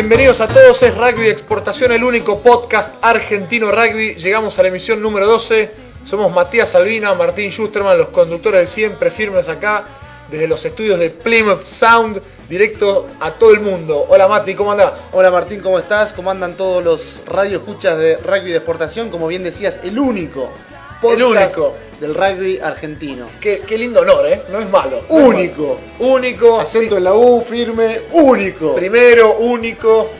Bienvenidos 0.00 0.40
a 0.40 0.48
todos, 0.48 0.82
es 0.82 0.96
Rugby 0.96 1.28
Exportación, 1.28 1.92
el 1.92 2.02
único 2.02 2.40
podcast 2.40 2.94
argentino 3.02 3.70
rugby. 3.70 4.14
Llegamos 4.14 4.58
a 4.58 4.62
la 4.62 4.68
emisión 4.68 5.02
número 5.02 5.26
12. 5.26 5.70
Somos 6.04 6.32
Matías 6.32 6.74
Albina, 6.74 7.12
Martín 7.12 7.50
Schusterman, 7.50 7.98
los 7.98 8.08
conductores 8.08 8.62
de 8.62 8.66
siempre 8.66 9.10
firmes 9.10 9.46
acá, 9.46 9.84
desde 10.30 10.48
los 10.48 10.64
estudios 10.64 10.98
de 10.98 11.10
Plymouth 11.10 11.64
Sound, 11.64 12.18
directo 12.48 13.08
a 13.20 13.32
todo 13.32 13.50
el 13.50 13.60
mundo. 13.60 14.06
Hola 14.08 14.26
Mati, 14.26 14.54
¿cómo 14.54 14.72
andás? 14.72 15.06
Hola 15.12 15.30
Martín, 15.30 15.60
¿cómo 15.60 15.78
estás? 15.78 16.14
¿Cómo 16.14 16.30
andan 16.30 16.56
todos 16.56 16.82
los 16.82 17.20
radioescuchas 17.26 17.98
de 17.98 18.16
rugby 18.16 18.52
de 18.52 18.56
exportación? 18.56 19.10
Como 19.10 19.26
bien 19.26 19.44
decías, 19.44 19.78
el 19.82 19.98
único 19.98 20.50
podcast 21.00 21.18
El 21.18 21.22
único. 21.24 21.74
del 22.00 22.14
rugby 22.14 22.58
argentino. 22.60 23.26
Qué, 23.40 23.62
qué 23.66 23.76
lindo 23.78 24.00
honor, 24.00 24.26
¿eh? 24.26 24.42
No 24.50 24.60
es 24.60 24.68
malo. 24.70 25.02
no 25.08 25.18
es 25.18 25.26
Único. 25.28 25.78
malo. 25.98 26.12
Único. 26.14 26.60
Acento 26.60 26.90
sí. 26.94 26.96
en 26.98 27.04
la 27.04 27.14
U, 27.14 27.44
firme, 27.48 28.00
único. 28.12 28.74
Primero, 28.74 29.36
único. 29.38 30.10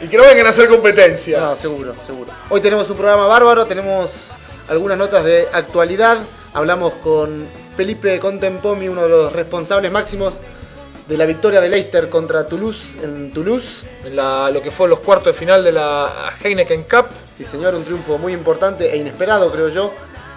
Y 0.00 0.08
que 0.08 0.16
no 0.16 0.24
vengan 0.24 0.46
a 0.46 0.50
hacer 0.50 0.68
competencia. 0.68 1.38
No, 1.40 1.56
seguro, 1.56 1.94
seguro. 2.06 2.30
Hoy 2.50 2.60
tenemos 2.60 2.88
un 2.90 2.96
programa 2.96 3.26
bárbaro, 3.26 3.64
tenemos 3.66 4.10
algunas 4.68 4.98
notas 4.98 5.24
de 5.24 5.46
actualidad. 5.52 6.18
Hablamos 6.52 6.94
con 7.02 7.46
Felipe 7.76 8.18
Contempomi, 8.18 8.88
uno 8.88 9.02
de 9.02 9.08
los 9.08 9.32
responsables 9.32 9.90
máximos 9.90 10.34
de 11.08 11.16
la 11.18 11.26
victoria 11.26 11.60
de 11.60 11.68
Leicester 11.68 12.08
contra 12.08 12.46
Toulouse 12.48 12.96
en 13.02 13.32
Toulouse. 13.32 13.84
En 14.04 14.16
la- 14.16 14.50
lo 14.50 14.62
que 14.62 14.70
fue 14.70 14.88
los 14.88 15.00
cuartos 15.00 15.34
de 15.34 15.38
final 15.38 15.62
de 15.62 15.72
la 15.72 16.34
Heineken 16.42 16.84
Cup. 16.84 17.06
Sí, 17.36 17.44
señor, 17.44 17.74
un 17.74 17.84
triunfo 17.84 18.18
muy 18.18 18.32
importante 18.32 18.90
e 18.92 18.96
inesperado, 18.96 19.50
creo 19.52 19.68
yo, 19.68 19.92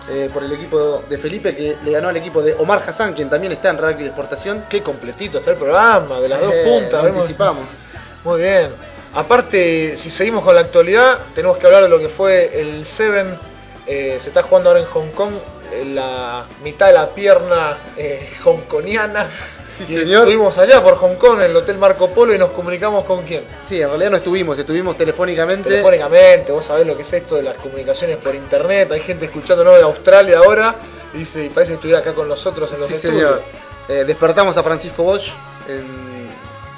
eh, 0.09 0.29
por 0.33 0.43
el 0.43 0.51
equipo 0.53 1.03
de 1.09 1.17
Felipe 1.17 1.55
que 1.55 1.77
le 1.83 1.91
ganó 1.91 2.09
al 2.09 2.17
equipo 2.17 2.41
de 2.41 2.53
Omar 2.53 2.81
Hassan, 2.87 3.13
quien 3.13 3.29
también 3.29 3.51
está 3.53 3.69
en 3.69 3.77
rugby 3.77 4.03
de 4.03 4.07
exportación. 4.07 4.65
Qué 4.69 4.81
completito 4.81 5.39
está 5.39 5.51
el 5.51 5.57
programa, 5.57 6.19
de 6.19 6.29
las 6.29 6.39
dos 6.41 6.53
Eh, 6.53 6.63
puntas. 6.65 7.03
lo 7.03 7.09
anticipamos. 7.09 7.65
Muy 8.23 8.41
bien. 8.41 8.71
Aparte, 9.13 9.97
si 9.97 10.09
seguimos 10.09 10.43
con 10.43 10.53
la 10.55 10.61
actualidad, 10.61 11.19
tenemos 11.33 11.57
que 11.57 11.65
hablar 11.65 11.83
de 11.83 11.89
lo 11.89 11.99
que 11.99 12.09
fue 12.09 12.59
el 12.59 12.85
Seven. 12.85 13.37
Eh, 13.85 14.17
se 14.21 14.29
está 14.29 14.43
jugando 14.43 14.69
ahora 14.69 14.81
en 14.81 14.87
Hong 14.87 15.11
Kong, 15.11 15.33
en 15.73 15.95
la 15.95 16.45
mitad 16.63 16.87
de 16.87 16.93
la 16.93 17.09
pierna 17.09 17.77
eh, 17.97 18.29
hongkoniana. 18.43 19.29
Sí. 19.85 19.95
Estuvimos 19.95 20.57
allá 20.57 20.81
por 20.83 20.95
Hong 20.97 21.15
Kong, 21.15 21.39
en 21.39 21.51
el 21.51 21.55
Hotel 21.55 21.77
Marco 21.77 22.09
Polo, 22.09 22.33
y 22.33 22.37
nos 22.37 22.51
comunicamos 22.51 23.05
con 23.05 23.23
quién. 23.23 23.43
Sí, 23.67 23.79
en 23.81 23.87
realidad 23.89 24.11
no 24.11 24.17
estuvimos, 24.17 24.57
estuvimos 24.57 24.97
telefónicamente. 24.97 25.69
Telefónicamente, 25.69 26.51
vos 26.51 26.65
sabés 26.65 26.87
lo 26.87 26.95
que 26.95 27.03
es 27.03 27.13
esto 27.13 27.35
de 27.35 27.43
las 27.43 27.57
comunicaciones 27.57 28.17
por 28.17 28.33
internet. 28.33 28.91
Hay 28.91 29.01
gente 29.01 29.25
escuchándonos 29.25 29.75
de 29.75 29.83
Australia 29.83 30.39
ahora 30.39 30.75
y 31.13 31.19
dice, 31.19 31.45
y 31.45 31.49
parece 31.49 31.73
que 31.73 31.75
estuviera 31.75 31.99
acá 31.99 32.13
con 32.13 32.27
nosotros 32.27 32.71
en 32.73 32.79
los 32.79 32.89
Sí, 32.89 32.95
estudios. 32.95 33.17
señor. 33.21 33.41
Eh, 33.89 34.03
despertamos 34.05 34.57
a 34.57 34.63
Francisco 34.63 35.03
Bosch 35.03 35.29
en, 35.67 36.27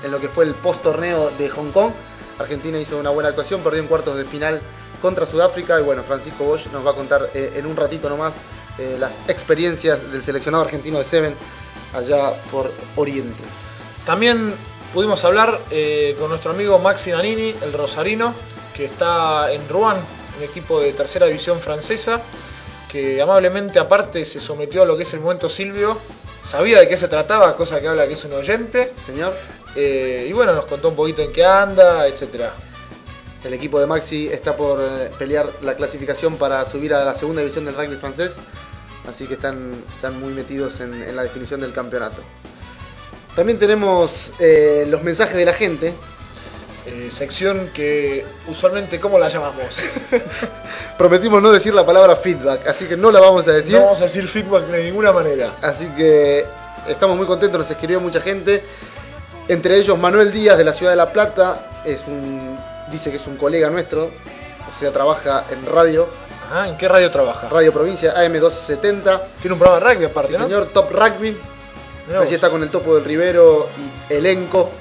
en 0.04 0.12
lo 0.12 0.20
que 0.20 0.28
fue 0.30 0.46
el 0.46 0.54
post 0.56 0.82
torneo 0.84 1.32
de 1.38 1.50
Hong 1.50 1.72
Kong. 1.72 1.92
Argentina 2.38 2.78
hizo 2.80 2.98
una 2.98 3.10
buena 3.10 3.30
actuación, 3.30 3.62
perdió 3.62 3.82
en 3.82 3.88
cuartos 3.88 4.18
de 4.18 4.26
final 4.26 4.62
contra 5.02 5.26
Sudáfrica 5.26 5.80
y 5.80 5.84
bueno, 5.84 6.04
Francisco 6.04 6.44
Bosch 6.44 6.68
nos 6.72 6.86
va 6.86 6.92
a 6.92 6.94
contar 6.94 7.30
eh, 7.34 7.54
en 7.56 7.66
un 7.66 7.76
ratito 7.76 8.10
nomás 8.10 8.34
eh, 8.78 8.96
las 9.00 9.12
experiencias 9.28 10.00
del 10.12 10.24
seleccionado 10.24 10.64
argentino 10.66 11.00
de 11.00 11.06
Seven 11.06 11.36
allá 11.94 12.42
por 12.52 12.72
Oriente. 12.96 13.44
También 14.06 14.54
pudimos 14.94 15.24
hablar 15.24 15.60
eh, 15.72 16.16
con 16.20 16.30
nuestro 16.30 16.52
amigo 16.52 16.80
Maxi 16.80 17.12
Nanini, 17.12 17.56
el 17.62 17.74
rosarino, 17.74 18.34
que 18.76 18.86
está 18.86 19.52
en 19.52 19.68
Rouen, 19.68 19.98
un 20.38 20.44
equipo 20.44 20.80
de 20.80 20.94
tercera 20.94 21.26
división 21.26 21.60
francesa, 21.60 22.22
que 22.90 23.22
amablemente 23.22 23.80
aparte 23.80 24.26
se 24.26 24.40
sometió 24.40 24.82
a 24.82 24.86
lo 24.86 24.98
que 24.98 25.04
es 25.04 25.14
el 25.14 25.20
momento 25.20 25.48
Silvio, 25.50 25.98
sabía 26.44 26.80
de 26.80 26.88
qué 26.88 26.98
se 26.98 27.08
trataba, 27.08 27.56
cosa 27.56 27.80
que 27.80 27.88
habla 27.88 28.08
que 28.08 28.14
es 28.14 28.24
un 28.24 28.34
oyente, 28.34 28.94
Señor, 29.06 29.34
eh, 29.76 30.26
y 30.28 30.34
bueno, 30.34 30.54
nos 30.54 30.66
contó 30.66 30.90
un 30.90 30.96
poquito 30.96 31.22
en 31.22 31.32
qué 31.32 31.46
anda, 31.46 32.08
etcétera. 32.08 32.54
el 33.44 33.54
equipo 33.54 33.80
de 33.80 33.86
Maxi 33.86 34.28
está 34.28 34.58
por 34.58 34.80
eh, 34.82 35.12
pelear 35.18 35.48
la 35.62 35.76
clasificación 35.76 36.38
para 36.38 36.66
subir 36.66 36.94
a 36.94 37.06
la 37.06 37.16
segunda 37.16 37.42
división 37.42 37.66
del 37.66 37.76
rugby 37.76 37.98
francés, 37.98 38.32
así 39.08 39.28
que 39.28 39.36
están, 39.36 39.84
están 39.96 40.20
muy 40.20 40.34
metidos 40.34 40.80
en, 40.80 40.94
en 41.02 41.16
la 41.16 41.24
definición 41.24 41.62
del 41.62 41.74
campeonato. 41.74 42.22
También 43.36 43.60
tenemos 43.60 44.34
eh, 44.40 44.86
los 44.90 45.02
mensajes 45.04 45.36
de 45.36 45.46
la 45.46 45.54
gente. 45.54 45.94
Eh, 46.86 47.10
sección 47.12 47.70
que 47.74 48.26
usualmente, 48.48 49.00
¿cómo 49.00 49.20
la 49.20 49.30
llamamos? 49.30 49.78
Prometimos 50.98 51.42
no 51.42 51.52
decir 51.52 51.74
la 51.74 51.86
palabra 51.86 52.18
feedback, 52.18 52.68
así 52.68 52.86
que 52.86 52.98
no 52.98 53.12
la 53.12 53.20
vamos 53.20 53.48
a 53.48 53.52
decir. 53.52 53.74
No 53.74 53.82
vamos 53.82 54.02
a 54.02 54.06
decir 54.06 54.28
feedback 54.28 54.64
de 54.64 54.84
ninguna 54.84 55.12
manera. 55.12 55.58
Así 55.62 55.86
que 55.96 56.46
estamos 56.88 57.16
muy 57.16 57.28
contentos, 57.28 57.60
nos 57.60 57.70
escribió 57.70 58.00
mucha 58.00 58.22
gente. 58.22 58.64
Entre 59.48 59.78
ellos 59.78 59.98
Manuel 59.98 60.32
Díaz 60.32 60.58
de 60.58 60.64
la 60.64 60.74
ciudad 60.74 60.92
de 60.92 60.98
La 60.98 61.12
Plata, 61.14 61.82
es 61.86 62.04
un, 62.08 62.58
dice 62.92 63.12
que 63.12 63.18
es 63.18 63.28
un 63.28 63.38
colega 63.38 63.70
nuestro, 63.70 64.06
o 64.06 64.80
sea, 64.80 64.92
trabaja 64.92 65.46
en 65.50 65.66
radio, 65.66 66.08
Ajá, 66.50 66.68
¿en 66.70 66.78
qué 66.78 66.88
radio 66.88 67.12
trabaja? 67.12 67.48
Radio 67.50 67.72
Provincia 67.72 68.14
AM270. 68.16 69.22
Tiene 69.42 69.54
un 69.54 69.60
programa 69.60 69.80
de 69.88 69.94
rugby 69.94 70.06
aparte, 70.06 70.32
Sí, 70.32 70.38
¿no? 70.38 70.44
señor, 70.46 70.66
Top 70.68 70.90
Rugby. 70.92 71.38
Mirá 72.08 72.20
Así 72.22 72.26
vos. 72.30 72.34
está 72.34 72.50
con 72.50 72.64
el 72.64 72.70
topo 72.72 72.96
del 72.96 73.06
Rivero 73.06 73.70
y 73.78 74.14
elenco 74.14 74.72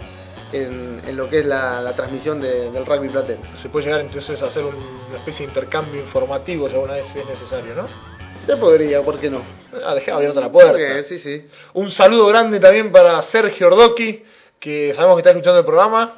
en, 0.51 1.03
en 1.07 1.15
lo 1.17 1.29
que 1.29 1.41
es 1.41 1.47
la, 1.47 1.83
la 1.83 1.93
transmisión 1.95 2.41
de- 2.41 2.71
del 2.71 2.87
rugby 2.87 3.11
platense. 3.11 3.55
Se 3.55 3.69
puede 3.69 3.85
llegar 3.87 4.01
entonces 4.01 4.41
a 4.43 4.47
hacer 4.47 4.65
un- 4.65 4.75
una 5.09 5.19
especie 5.19 5.45
de 5.47 5.51
intercambio 5.53 6.01
informativo 6.01 6.69
si 6.69 6.75
alguna 6.75 6.95
vez 6.95 7.15
es 7.15 7.27
necesario, 7.27 7.75
¿no? 7.75 7.87
Se 8.47 8.57
podría, 8.57 9.03
¿por 9.03 9.19
qué 9.19 9.29
no? 9.29 9.43
Ah, 9.85 9.95
dejé 9.95 10.11
abierta 10.11 10.41
la 10.41 10.51
puerta. 10.51 10.71
Porque, 10.73 11.05
sí, 11.07 11.19
sí. 11.19 11.47
Un 11.75 11.91
saludo 11.91 12.27
grande 12.29 12.59
también 12.61 12.91
para 12.91 13.21
Sergio 13.23 13.67
Ordoqui, 13.67 14.25
que 14.59 14.95
sabemos 14.95 15.17
que 15.17 15.21
está 15.21 15.31
escuchando 15.33 15.59
el 15.59 15.67
programa. 15.67 16.15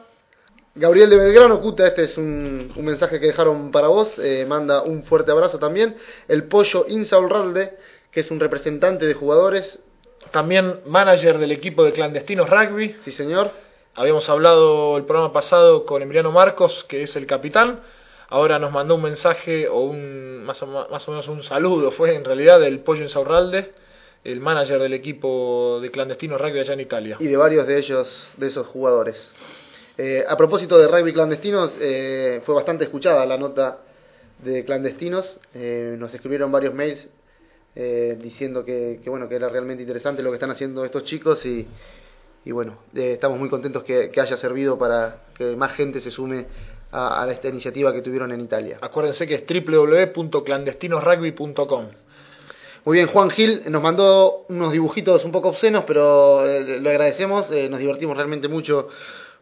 Gabriel 0.75 1.10
de 1.10 1.16
Belgrano, 1.16 1.60
Cuta, 1.60 1.86
este 1.88 2.04
es 2.04 2.16
un, 2.16 2.72
un 2.75 2.84
mensaje 2.84 3.19
que 3.19 3.26
dejaron 3.26 3.70
para 3.72 3.88
vos. 3.88 4.19
eh, 4.19 4.47
manda 4.48 4.82
un 4.82 5.03
fuerte 5.03 5.32
abrazo 5.32 5.58
también. 5.58 5.97
El 6.28 6.44
pollo 6.44 6.84
Insaurralde, 6.88 7.76
que 8.12 8.20
es 8.20 8.31
un 8.31 8.38
representante 8.38 9.06
de 9.06 9.14
jugadores. 9.14 9.80
También 10.30 10.80
manager 10.86 11.38
del 11.38 11.50
equipo 11.50 11.82
de 11.82 11.92
clandestinos 11.92 12.48
rugby. 12.48 12.94
Sí, 13.00 13.10
señor. 13.10 13.50
Habíamos 13.97 14.28
hablado 14.28 14.97
el 14.97 15.04
programa 15.04 15.32
pasado 15.32 15.84
con 15.84 16.03
Emiliano 16.03 16.30
Marcos, 16.30 16.84
que 16.88 17.03
es 17.03 17.16
el 17.16 17.26
capitán. 17.26 17.80
Ahora 18.28 18.60
nos 18.60 18.70
mandó 18.70 18.94
un 18.94 19.03
mensaje 19.03 19.69
o 19.69 19.80
un 19.80 20.44
más 20.44 20.62
o, 20.62 20.66
más 20.66 21.09
o 21.09 21.10
menos 21.10 21.26
un 21.26 21.42
saludo, 21.42 21.91
fue 21.91 22.14
en 22.14 22.25
realidad 22.25 22.60
del 22.60 22.78
Pollo 22.78 23.03
Insaurralde, 23.03 23.72
el 24.22 24.41
manager 24.41 24.80
del 24.80 24.92
equipo 24.92 25.80
de 25.82 25.91
clandestinos 25.91 26.41
rugby 26.41 26.60
allá 26.60 26.75
en 26.75 26.80
Italia. 26.80 27.16
Y 27.19 27.26
de 27.26 27.36
varios 27.36 27.66
de 27.66 27.78
ellos, 27.78 28.32
de 28.36 28.47
esos 28.47 28.69
jugadores. 28.69 29.32
Eh, 30.02 30.24
a 30.26 30.34
propósito 30.34 30.78
de 30.78 30.88
rugby 30.88 31.12
clandestinos, 31.12 31.76
eh, 31.78 32.40
fue 32.46 32.54
bastante 32.54 32.84
escuchada 32.84 33.26
la 33.26 33.36
nota 33.36 33.80
de 34.38 34.64
clandestinos. 34.64 35.38
Eh, 35.52 35.94
nos 35.98 36.14
escribieron 36.14 36.50
varios 36.50 36.72
mails 36.72 37.06
eh, 37.74 38.16
diciendo 38.18 38.64
que, 38.64 39.00
que, 39.04 39.10
bueno 39.10 39.28
que 39.28 39.34
era 39.34 39.50
realmente 39.50 39.82
interesante 39.82 40.22
lo 40.22 40.30
que 40.30 40.36
están 40.36 40.52
haciendo 40.52 40.86
estos 40.86 41.04
chicos 41.04 41.44
y, 41.44 41.68
y 42.46 42.50
bueno, 42.50 42.78
estamos 42.94 43.38
muy 43.38 43.50
contentos 43.50 43.84
que, 43.84 44.10
que 44.10 44.22
haya 44.22 44.38
servido 44.38 44.78
para 44.78 45.24
que 45.36 45.54
más 45.54 45.74
gente 45.74 46.00
se 46.00 46.10
sume 46.10 46.46
a, 46.92 47.22
a 47.22 47.30
esta 47.30 47.48
iniciativa 47.48 47.92
que 47.92 48.00
tuvieron 48.00 48.32
en 48.32 48.41
Italia. 48.41 48.78
Acuérdense 48.80 49.26
que 49.26 49.34
es 49.34 49.44
www.clandestinosrugby.com. 49.46 51.88
Muy 52.86 52.96
bien, 52.96 53.08
Juan 53.08 53.28
Gil 53.28 53.64
nos 53.66 53.82
mandó 53.82 54.46
unos 54.48 54.72
dibujitos 54.72 55.26
un 55.26 55.32
poco 55.32 55.50
obscenos, 55.50 55.84
pero 55.86 56.42
lo 56.42 56.88
agradecemos, 56.88 57.50
nos 57.50 57.78
divertimos 57.78 58.16
realmente 58.16 58.48
mucho 58.48 58.88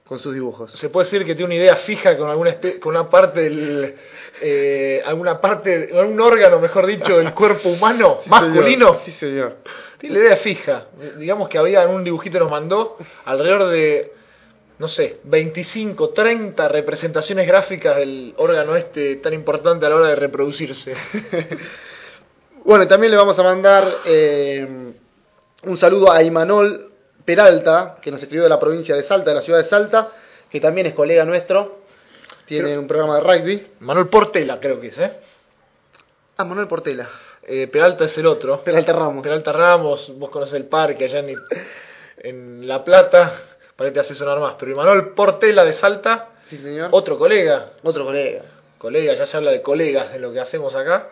con 0.08 0.18
sus 0.18 0.32
dibujos. 0.32 0.72
Se 0.72 0.88
puede 0.88 1.04
decir 1.04 1.24
que 1.26 1.34
tiene 1.34 1.54
una 1.54 1.62
idea 1.62 1.76
fija 1.76 2.16
con 2.16 2.30
alguna 2.30 2.56
con 2.80 2.94
una 2.96 3.10
parte 3.10 3.40
del 3.42 3.94
eh, 4.40 5.02
alguna 5.04 5.38
parte 5.40 5.90
algún 5.92 6.18
órgano, 6.20 6.58
mejor 6.58 6.86
dicho, 6.86 7.18
del 7.18 7.34
cuerpo 7.34 7.68
humano 7.68 8.20
Sí, 8.24 8.30
masculino. 8.30 8.86
señor. 8.86 9.00
Sí, 9.04 9.10
señor. 9.12 9.56
Tiene 9.98 10.18
la 10.18 10.24
idea 10.24 10.36
fija. 10.36 10.86
Digamos 11.18 11.48
que 11.48 11.58
había 11.58 11.82
en 11.82 11.90
un 11.90 12.04
dibujito 12.04 12.38
que 12.38 12.44
nos 12.44 12.50
mandó 12.50 12.96
alrededor 13.26 13.68
de 13.68 14.12
no 14.78 14.86
sé, 14.86 15.18
25, 15.24 16.10
30 16.10 16.68
representaciones 16.68 17.48
gráficas 17.48 17.96
del 17.96 18.32
órgano 18.36 18.76
este 18.76 19.16
tan 19.16 19.34
importante 19.34 19.84
a 19.84 19.88
la 19.88 19.96
hora 19.96 20.08
de 20.08 20.16
reproducirse. 20.16 20.94
Bueno, 22.64 22.84
y 22.84 22.88
también 22.88 23.12
le 23.12 23.16
vamos 23.16 23.38
a 23.38 23.42
mandar 23.42 23.98
eh, 24.04 24.66
un 25.62 25.76
saludo 25.78 26.12
a 26.12 26.22
Imanol 26.22 26.87
Peralta, 27.28 27.96
que 28.00 28.10
nos 28.10 28.22
escribió 28.22 28.44
de 28.44 28.48
la 28.48 28.58
provincia 28.58 28.96
de 28.96 29.04
Salta, 29.04 29.28
de 29.32 29.36
la 29.36 29.42
ciudad 29.42 29.58
de 29.58 29.66
Salta, 29.66 30.12
que 30.50 30.60
también 30.62 30.86
es 30.86 30.94
colega 30.94 31.26
nuestro. 31.26 31.80
Tiene 32.46 32.68
Pero- 32.68 32.80
un 32.80 32.86
programa 32.86 33.16
de 33.16 33.20
rugby. 33.20 33.66
Manuel 33.80 34.08
Portela 34.08 34.58
creo 34.58 34.80
que 34.80 34.86
es, 34.86 34.96
¿eh? 34.98 35.12
Ah, 36.38 36.44
Manuel 36.44 36.66
Portela. 36.68 37.06
Eh, 37.42 37.66
Peralta 37.66 38.06
es 38.06 38.16
el 38.16 38.26
otro. 38.26 38.58
Peralta 38.64 38.94
Ramos. 38.94 39.22
Peralta 39.22 39.52
Ramos, 39.52 40.10
vos 40.16 40.30
conocés 40.30 40.54
el 40.54 40.64
parque 40.64 41.04
allá 41.04 41.18
en, 41.18 41.36
en 42.16 42.66
La 42.66 42.82
Plata, 42.82 43.30
para 43.76 43.90
que 43.90 43.94
te 43.94 44.00
hace 44.00 44.14
sonar 44.14 44.40
más. 44.40 44.54
Pero 44.58 44.74
Manuel 44.74 45.08
Portela 45.10 45.66
de 45.66 45.74
Salta, 45.74 46.30
Sí, 46.46 46.56
señor. 46.56 46.88
otro 46.92 47.18
colega, 47.18 47.72
Otro 47.82 48.06
colega. 48.06 48.40
colega, 48.78 49.12
ya 49.12 49.26
se 49.26 49.36
habla 49.36 49.50
de 49.50 49.60
colegas 49.60 50.14
de 50.14 50.18
lo 50.18 50.32
que 50.32 50.40
hacemos 50.40 50.74
acá. 50.74 51.10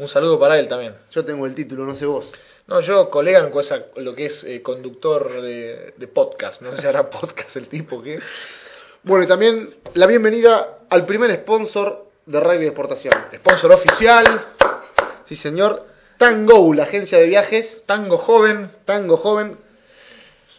Un 0.00 0.08
saludo 0.08 0.40
para 0.40 0.58
él 0.58 0.66
también. 0.66 0.96
Yo 1.12 1.24
tengo 1.24 1.46
el 1.46 1.54
título, 1.54 1.84
no 1.84 1.94
sé 1.94 2.04
vos. 2.06 2.32
No, 2.66 2.80
yo 2.80 3.10
colega 3.10 3.40
en 3.40 3.50
cosa, 3.50 3.86
lo 3.96 4.14
que 4.14 4.26
es 4.26 4.44
eh, 4.44 4.62
conductor 4.62 5.42
de, 5.42 5.94
de 5.96 6.08
podcast. 6.08 6.62
No 6.62 6.74
sé 6.74 6.82
si 6.82 6.86
hará 6.86 7.10
podcast 7.10 7.56
el 7.56 7.68
tipo 7.68 8.02
que. 8.02 8.20
Bueno, 9.02 9.24
y 9.24 9.26
también 9.26 9.74
la 9.94 10.06
bienvenida 10.06 10.78
al 10.88 11.04
primer 11.04 11.34
sponsor 11.36 12.06
de 12.26 12.38
rugby 12.38 12.58
de 12.58 12.66
exportación. 12.66 13.14
Sponsor 13.34 13.72
oficial, 13.72 14.46
Sí, 15.26 15.36
señor. 15.36 15.86
Tango, 16.18 16.72
la 16.74 16.84
agencia 16.84 17.18
de 17.18 17.26
viajes. 17.26 17.82
Tango 17.86 18.18
Joven, 18.18 18.70
Tango 18.84 19.16
Joven. 19.16 19.58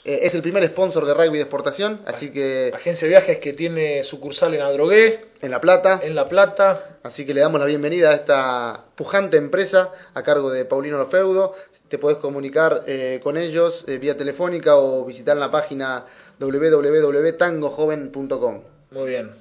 Eh, 0.06 0.20
es 0.24 0.34
el 0.34 0.42
primer 0.42 0.68
sponsor 0.68 1.06
de 1.06 1.14
rugby 1.14 1.38
de 1.38 1.44
exportación, 1.44 2.02
así 2.06 2.30
que 2.32 2.72
agencia 2.74 3.06
de 3.08 3.14
viajes 3.14 3.40
que 3.40 3.54
tiene 3.54 4.04
sucursal 4.04 4.54
en 4.54 4.60
Adrogué, 4.62 5.28
en 5.42 5.50
La 5.50 5.62
Plata. 5.62 6.02
en 6.04 6.14
La 6.14 6.28
Plata. 6.28 6.98
Así 7.04 7.26
que 7.26 7.34
le 7.34 7.40
damos 7.40 7.62
la 7.62 7.66
bienvenida 7.66 8.10
a 8.12 8.16
esta 8.16 8.84
pujante 8.96 9.38
empresa 9.38 9.92
a 10.14 10.22
cargo 10.24 10.52
de 10.52 10.66
Paulino 10.66 10.98
Lofeudo. 10.98 11.54
Te 11.88 11.98
podés 12.00 12.18
comunicar 12.18 12.84
eh, 12.86 13.22
con 13.24 13.38
ellos 13.38 13.86
eh, 13.88 13.98
vía 13.98 14.18
telefónica 14.18 14.76
o 14.78 15.06
visitar 15.06 15.38
la 15.38 15.50
página 15.50 16.04
www.tangojoven.com. 16.40 18.62
Muy 18.92 19.10
bien. 19.10 19.32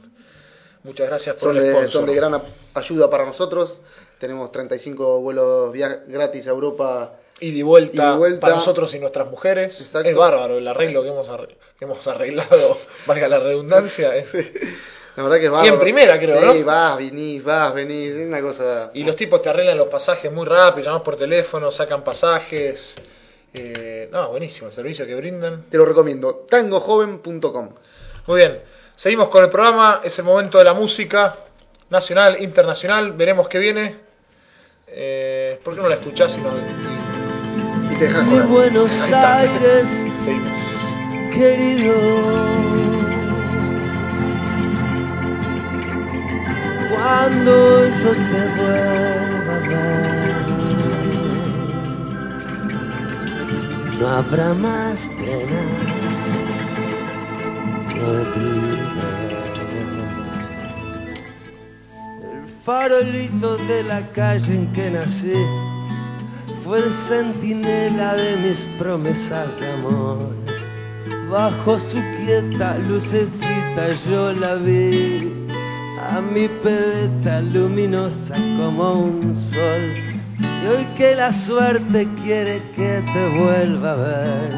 Muchas 0.85 1.09
gracias 1.09 1.35
por 1.37 1.49
Son 1.49 1.57
el 1.57 1.63
de, 1.65 1.71
sponsor. 1.71 1.91
son 1.91 2.07
de 2.07 2.15
gran 2.15 2.41
ayuda 2.75 3.11
para 3.11 3.27
nosotros. 3.27 3.81
Tenemos 4.21 4.53
35 4.53 5.21
vuelos 5.21 5.73
gratis 5.73 6.47
a 6.47 6.51
Europa. 6.51 7.15
Y 7.45 7.63
vuelta, 7.63 8.15
y 8.15 8.19
vuelta. 8.19 8.41
para 8.41 8.57
nosotros 8.57 8.95
y 8.95 8.99
nuestras 8.99 9.29
mujeres. 9.29 9.81
Exacto. 9.81 10.09
Es 10.09 10.17
bárbaro 10.17 10.59
el 10.59 10.69
arreglo 10.69 11.03
que 11.03 11.09
hemos, 11.09 11.29
arre- 11.29 11.57
que 11.79 11.85
hemos 11.85 12.07
arreglado, 12.07 12.79
valga 13.07 13.29
la 13.29 13.39
redundancia. 13.41 14.15
es- 14.17 14.33
La 15.17 15.25
verdad 15.25 15.37
que 15.39 15.45
es 15.45 15.45
Y 15.45 15.47
en 15.47 15.53
bárbaro. 15.53 15.79
primera, 15.81 16.19
creo, 16.19 16.53
Sí, 16.53 16.61
¿no? 16.61 16.65
vas, 16.65 16.97
venís, 16.99 17.45
vas, 17.45 17.75
venís. 17.75 18.15
Es 18.15 18.27
una 18.29 18.41
cosa. 18.41 18.91
Y 18.95 19.05
los 19.05 19.15
tipos 19.17 19.43
te 19.43 19.51
arreglan 19.51 19.77
los 19.77 19.89
pasajes 19.89 20.33
muy 20.33 20.47
rápido, 20.47 20.87
llamas 20.87 21.03
por 21.03 21.17
teléfono, 21.17 21.71
sacan 21.71 22.03
pasajes. 22.05 22.95
Eh, 23.53 24.09
no, 24.11 24.31
buenísimo 24.31 24.69
el 24.69 24.73
servicio 24.75 25.05
que 25.05 25.15
brindan. 25.15 25.65
Te 25.69 25.77
lo 25.77 25.85
recomiendo. 25.85 26.47
Tangojoven.com. 26.49 27.75
Muy 28.27 28.39
bien, 28.39 28.63
seguimos 28.97 29.29
con 29.29 29.45
el 29.45 29.51
programa, 29.51 30.01
es 30.03 30.19
el 30.19 30.25
momento 30.25 30.57
de 30.57 30.65
la 30.65 30.73
música, 30.73 31.37
nacional, 31.91 32.41
internacional, 32.43 33.13
veremos 33.13 33.49
qué 33.49 33.59
viene. 33.59 33.97
Eh, 34.87 35.59
¿Por 35.63 35.75
qué 35.75 35.81
no 35.83 35.89
la 35.89 35.97
escuchás 35.97 36.37
y 36.39 36.41
no... 36.41 37.12
y- 38.03 38.05
Y 38.05 38.09
te 38.09 38.09
dejas 38.09 38.27
Mi 38.27 38.31
joder. 38.31 38.47
Buenos. 38.47 38.91
Aires, 39.13 39.87
querido. 41.33 41.93
Cuando 46.91 47.87
yo 47.87 48.11
te 48.13 48.43
vuelva 48.57 49.55
a 49.55 49.69
ver, 49.69 50.33
no 53.99 54.09
habrá 54.09 54.55
más 54.55 54.99
penas 55.19 55.71
olvido. 58.03 58.83
El 62.33 62.49
farolito 62.65 63.57
de 63.59 63.83
la 63.85 64.01
calle 64.13 64.55
en 64.55 64.73
que 64.73 64.91
nací 64.91 65.33
fue 66.65 66.79
el 66.79 66.93
centinela 67.09 68.15
de 68.15 68.37
mis 68.37 68.59
promesas 68.79 69.59
de 69.59 69.73
amor. 69.73 70.35
Bajo 71.31 71.79
su 71.79 71.99
quieta 72.19 72.79
lucecita 72.79 73.93
yo 74.09 74.33
la 74.33 74.55
vi, 74.57 75.33
a 75.99 76.21
mi 76.21 76.49
pebeta 76.49 77.41
luminosa 77.41 78.35
como 78.57 78.93
un 78.93 79.35
sol. 79.35 79.83
Y 80.39 80.67
hoy 80.67 80.85
que 80.97 81.17
la 81.17 81.33
suerte 81.33 82.09
quiere 82.23 82.63
que 82.77 83.03
te 83.13 83.39
vuelva 83.39 83.93
a 83.93 83.97
ver, 83.97 84.53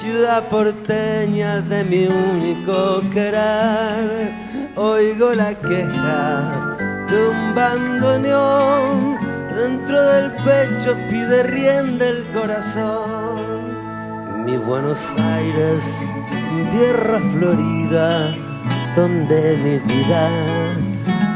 ciudad 0.00 0.48
porteña 0.48 1.60
de 1.60 1.84
mi 1.84 2.06
único 2.06 3.00
querer, 3.12 4.32
oigo 4.76 5.32
la 5.32 5.54
queja 5.54 6.76
de 7.08 7.28
un 7.28 7.54
bandoneón 7.54 9.25
dentro 9.56 10.02
del 10.02 10.32
pecho 10.44 10.94
pide 11.08 11.42
rienda 11.44 12.06
el 12.06 12.24
corazón. 12.34 13.74
Mi 14.44 14.56
Buenos 14.58 14.98
Aires, 15.18 15.82
tierra 16.72 17.18
florida, 17.32 18.36
donde 18.94 19.56
mi 19.64 19.78
vida 19.92 20.28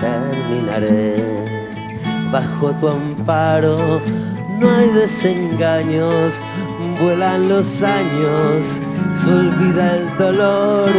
terminaré. 0.01 1.25
Bajo 2.31 2.73
tu 2.75 2.89
amparo 2.89 4.01
no 4.59 4.71
hay 4.71 4.89
desengaños, 4.91 6.35
vuelan 7.01 7.49
los 7.49 7.67
años, 7.83 8.65
se 9.25 9.33
olvida 9.33 9.97
el 9.97 10.17
dolor. 10.19 10.91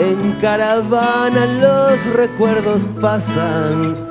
En 0.00 0.32
caravana 0.40 1.46
los 1.46 2.04
recuerdos 2.14 2.82
pasan 3.00 4.03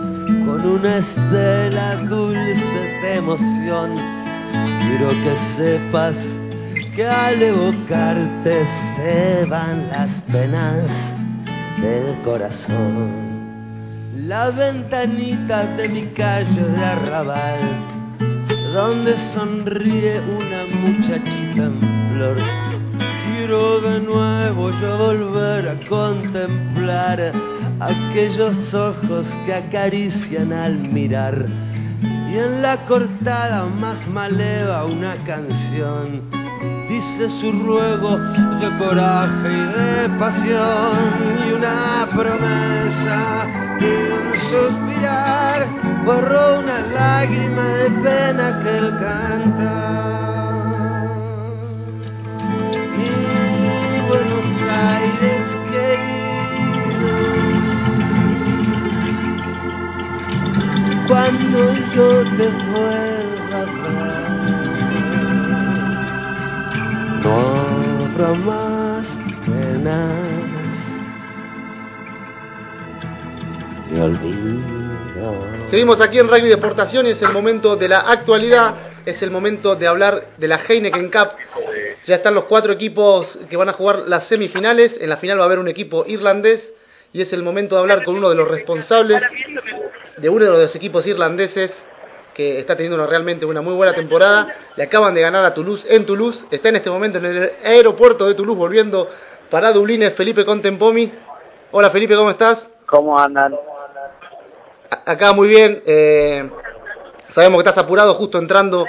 una 0.66 0.98
estela 0.98 1.96
dulce 2.10 3.00
de 3.02 3.16
emoción. 3.16 3.96
Quiero 4.82 5.10
que 5.10 5.36
sepas 5.58 6.16
que 6.96 7.06
al 7.06 7.42
evocarte 7.42 8.66
se 8.96 9.46
van 9.46 9.90
las 9.90 10.10
penas 10.32 10.86
del 11.82 12.16
corazón. 12.24 13.34
La 14.28 14.52
ventanita 14.52 15.66
de 15.76 15.90
mi 15.90 16.06
calle 16.14 16.62
de 16.62 16.86
arrabal, 16.86 17.60
donde 18.74 19.18
sonríe 19.34 20.22
una 20.22 20.64
muchachita 20.82 21.64
en 21.64 21.80
flor. 22.14 22.38
Quiero 23.26 23.82
de 23.82 24.00
nuevo 24.00 24.72
yo 24.80 24.98
volver 24.98 25.70
a 25.70 25.90
contemplar 25.90 27.53
aquellos 27.88 28.74
ojos 28.74 29.28
que 29.46 29.54
acarician 29.54 30.54
al 30.54 30.78
mirar. 30.78 31.46
Y 32.02 32.38
en 32.38 32.62
la 32.62 32.86
cortada 32.86 33.66
más 33.66 34.08
maleva 34.08 34.86
una 34.86 35.16
canción 35.24 36.24
dice 36.88 37.30
su 37.30 37.52
ruego 37.52 38.18
de 38.18 38.78
coraje 38.78 39.50
y 39.52 39.66
de 39.78 40.20
pasión 40.20 41.48
y 41.48 41.54
una 41.54 42.08
promesa 42.16 43.48
de 43.80 44.14
un 44.14 44.36
suspirar 44.50 45.68
borró 46.06 46.60
una 46.60 46.82
lágrima 46.82 47.64
de 47.64 47.90
pena 48.04 48.60
que 48.64 48.78
él 48.78 48.90
canta. 49.00 50.13
Cuando 61.08 61.74
yo 61.96 62.24
te 62.38 62.48
vuelva 62.72 63.62
a 63.62 63.66
ver, 63.66 64.54
no 68.18 68.36
más 68.36 69.08
penas. 69.46 70.34
Olvido. 74.00 74.94
Seguimos 75.68 76.02
aquí 76.02 76.20
en 76.20 76.28
Rugby 76.28 76.48
de 76.48 76.54
Exportación 76.54 77.08
y 77.08 77.12
es 77.12 77.22
el 77.22 77.32
momento 77.32 77.76
de 77.76 77.88
la 77.90 78.00
actualidad, 78.00 78.76
es 79.06 79.22
el 79.22 79.32
momento 79.32 79.76
de 79.76 79.88
hablar 79.88 80.30
de 80.38 80.48
la 80.48 80.58
Heineken 80.58 81.10
Cup. 81.10 81.32
Ya 82.06 82.16
están 82.16 82.34
los 82.36 82.46
cuatro 82.46 82.74
equipos 82.74 83.38
que 83.50 83.58
van 83.58 83.70
a 83.70 83.74
jugar 83.74 84.04
las 84.08 84.28
semifinales, 84.28 84.98
en 85.00 85.10
la 85.10 85.18
final 85.18 85.40
va 85.40 85.44
a 85.44 85.46
haber 85.46 85.60
un 85.60 85.68
equipo 85.68 86.06
irlandés 86.08 86.74
y 87.12 87.22
es 87.22 87.32
el 87.34 87.44
momento 87.44 87.76
de 87.76 87.82
hablar 87.82 88.04
con 88.04 88.16
uno 88.16 88.30
de 88.30 88.36
los 88.36 88.48
responsables 88.48 89.22
de 90.18 90.30
uno 90.30 90.46
de 90.46 90.52
los 90.52 90.76
equipos 90.76 91.06
irlandeses 91.08 91.74
que 92.34 92.60
está 92.60 92.76
teniendo 92.76 92.98
una, 92.98 93.06
realmente 93.08 93.46
una 93.46 93.62
muy 93.62 93.74
buena 93.76 93.94
temporada. 93.94 94.48
Le 94.76 94.84
acaban 94.84 95.14
de 95.14 95.22
ganar 95.22 95.46
a 95.46 95.54
Toulouse 95.54 95.86
en 95.90 96.06
Toulouse, 96.06 96.46
está 96.52 96.70
en 96.70 96.78
este 96.78 96.90
momento 96.90 97.18
en 97.20 97.26
el 97.26 97.52
aeropuerto 97.64 98.28
de 98.28 98.34
Toulouse 98.34 98.58
volviendo 98.58 99.10
para 99.50 99.72
Dublín, 99.72 100.02
es 100.04 100.14
Felipe 100.16 100.44
Contempomi. 100.44 101.12
Hola 101.72 101.90
Felipe, 101.92 102.16
¿cómo 102.16 102.32
estás? 102.32 102.68
¿Cómo 102.88 103.18
andan? 103.20 103.54
A- 104.90 105.12
Acá 105.12 105.34
muy 105.34 105.48
bien. 105.48 105.82
eh, 105.86 106.50
sabemos 107.30 107.62
que 107.62 107.70
estás 107.70 107.84
apurado 107.84 108.14
justo 108.16 108.38
entrando 108.40 108.86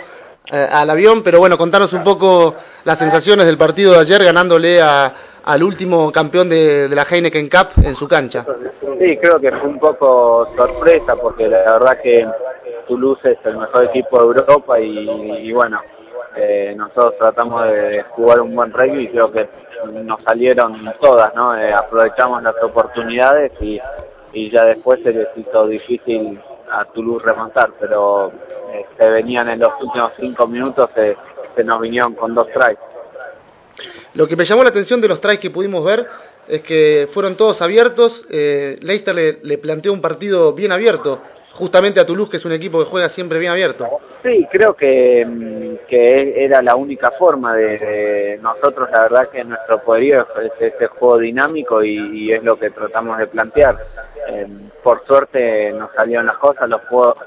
eh, 0.51 0.69
al 0.71 0.89
avión, 0.91 1.23
pero 1.23 1.39
bueno, 1.39 1.57
contanos 1.59 1.93
un 1.93 2.03
poco 2.05 2.55
las 2.85 2.99
sensaciones 2.99 3.47
del 3.47 3.57
partido 3.59 3.93
de 3.93 3.99
ayer 4.01 4.23
ganándole 4.25 4.81
a- 4.81 5.13
al 5.45 5.63
último 5.63 6.11
campeón 6.11 6.49
de, 6.49 6.89
de 6.89 6.97
la 6.97 7.05
Heineken 7.05 7.49
Cup 7.49 7.85
en 7.85 7.95
su 7.95 8.09
cancha. 8.09 8.45
Sí, 8.99 9.17
creo 9.19 9.39
que 9.39 9.51
fue 9.53 9.69
un 9.69 9.79
poco 9.79 10.47
sorpresa 10.57 11.17
porque 11.17 11.49
la 11.49 11.73
verdad 11.73 12.01
que 12.03 12.27
Toulouse 12.89 13.33
es 13.33 13.39
el 13.45 13.59
mejor 13.59 13.85
equipo 13.85 14.19
de 14.19 14.25
Europa 14.25 14.81
y, 14.81 15.53
bueno, 15.53 15.81
eh, 16.37 16.75
nosotros 16.77 17.15
tratamos 17.19 17.65
de 17.67 18.03
jugar 18.11 18.41
un 18.41 18.55
buen 18.55 18.73
rugby 18.73 19.05
y 19.05 19.09
creo 19.09 19.31
que 19.31 19.49
nos 19.93 20.23
salieron 20.23 20.93
todas, 21.01 21.35
¿no? 21.35 21.57
Eh, 21.57 21.73
aprovechamos 21.73 22.43
las 22.43 22.55
oportunidades 22.63 23.53
y, 23.61 23.81
y 24.33 24.51
ya 24.51 24.65
después 24.65 25.01
se 25.03 25.13
les 25.13 25.29
hizo 25.37 25.67
difícil 25.67 26.41
a 26.71 26.85
Toulouse 26.87 27.25
remontar, 27.25 27.71
pero 27.79 28.33
eh, 28.73 28.87
se 28.97 29.09
venían 29.09 29.49
en 29.51 29.61
los 29.61 29.73
últimos 29.81 30.13
cinco 30.19 30.47
minutos, 30.47 30.89
se, 30.95 31.17
se 31.55 31.65
nos 31.65 31.81
vinieron 31.81 32.15
con 32.15 32.35
dos 32.35 32.49
tries. 32.49 32.79
Lo 34.15 34.29
que 34.29 34.37
me 34.37 34.45
llamó 34.45 34.63
la 34.63 34.71
atención 34.71 35.01
de 35.01 35.09
los 35.09 35.21
tries 35.21 35.41
que 35.41 35.51
pudimos 35.51 35.85
ver 35.85 36.07
es 36.47 36.63
que 36.63 37.09
fueron 37.13 37.37
todos 37.37 37.61
abiertos. 37.63 38.27
Eh, 38.31 38.79
Leicester 38.81 39.41
le, 39.43 39.59
planteó 39.59 39.93
un 39.93 40.01
partido 40.01 40.53
bien 40.53 40.71
abierto, 40.71 41.21
justamente 41.53 41.99
a 41.99 42.07
Toulouse, 42.07 42.31
que 42.31 42.37
es 42.37 42.45
un 42.45 42.53
equipo 42.53 42.79
que 42.79 42.85
juega 42.85 43.09
siempre 43.09 43.41
bien 43.41 43.51
abierto. 43.51 43.87
Sí, 44.23 44.47
creo 44.53 44.75
que, 44.75 45.27
mm, 45.27 45.87
que 45.89 46.45
era 46.45 46.63
la 46.63 46.77
única 46.77 47.11
forma 47.13 47.57
de, 47.57 47.79
de 47.79 48.39
nosotros, 48.41 48.89
la 48.93 49.03
verdad 49.03 49.29
que 49.31 49.43
nuestro 49.43 49.83
poderío 49.83 50.27
es 50.43 50.53
este 50.61 50.87
juego 50.87 51.19
dinámico 51.19 51.83
y, 51.83 52.33
es 52.33 52.43
lo 52.45 52.57
que 52.57 52.71
tratamos 52.71 53.19
de 53.19 53.27
plantear. 53.27 53.77
Eh, 54.31 54.47
por 54.83 55.05
suerte 55.07 55.73
nos 55.73 55.93
salieron 55.93 56.27
las 56.27 56.39
cosas, 56.39 56.69
los 56.69 56.81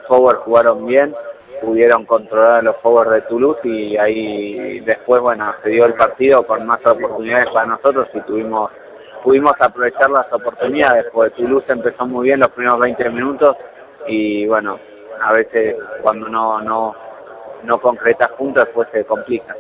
forwards 0.08 0.40
jugaron 0.44 0.86
bien, 0.86 1.14
pudieron 1.62 2.06
controlar 2.06 2.64
los 2.64 2.78
forwards 2.78 3.12
de 3.12 3.22
Toulouse 3.24 3.60
y 3.64 3.98
ahí 3.98 4.80
después, 4.82 5.22
bueno, 5.22 5.54
se 5.64 5.70
dio 5.70 5.86
el 5.86 5.94
partido 5.94 6.46
con 6.46 6.66
más 6.66 6.80
oportunidades 6.86 7.50
para 7.54 7.68
nosotros 7.68 8.08
y 8.14 8.22
tuvimos 8.22 8.72
pudimos 9.24 9.54
aprovechar 9.60 10.10
las 10.10 10.32
oportunidades, 10.32 11.08
porque 11.12 11.36
Toulouse 11.36 11.66
empezó 11.68 12.06
muy 12.06 12.28
bien 12.28 12.40
los 12.40 12.50
primeros 12.52 12.80
20 12.80 13.10
minutos 13.10 13.58
y 14.08 14.46
bueno, 14.48 14.80
a 15.22 15.34
veces 15.34 15.76
cuando 16.02 16.30
no 16.30 16.62
no 16.62 16.96
no 17.64 17.82
concretas 17.82 18.32
juntos 18.32 18.66
después 18.66 18.88
se 18.92 19.04
complica. 19.06 19.56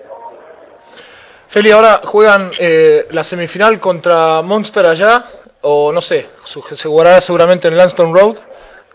Feli, 1.49 1.71
ahora 1.71 2.01
juegan 2.03 2.51
eh, 2.59 3.07
la 3.11 3.23
semifinal 3.23 3.79
contra 3.79 4.41
Monster 4.41 4.85
allá, 4.85 5.23
o 5.61 5.91
no 5.91 6.01
sé, 6.01 6.27
se 6.43 6.87
jugará 6.87 7.21
seguramente 7.21 7.67
en 7.67 7.77
Lanston 7.77 8.13
Road. 8.13 8.37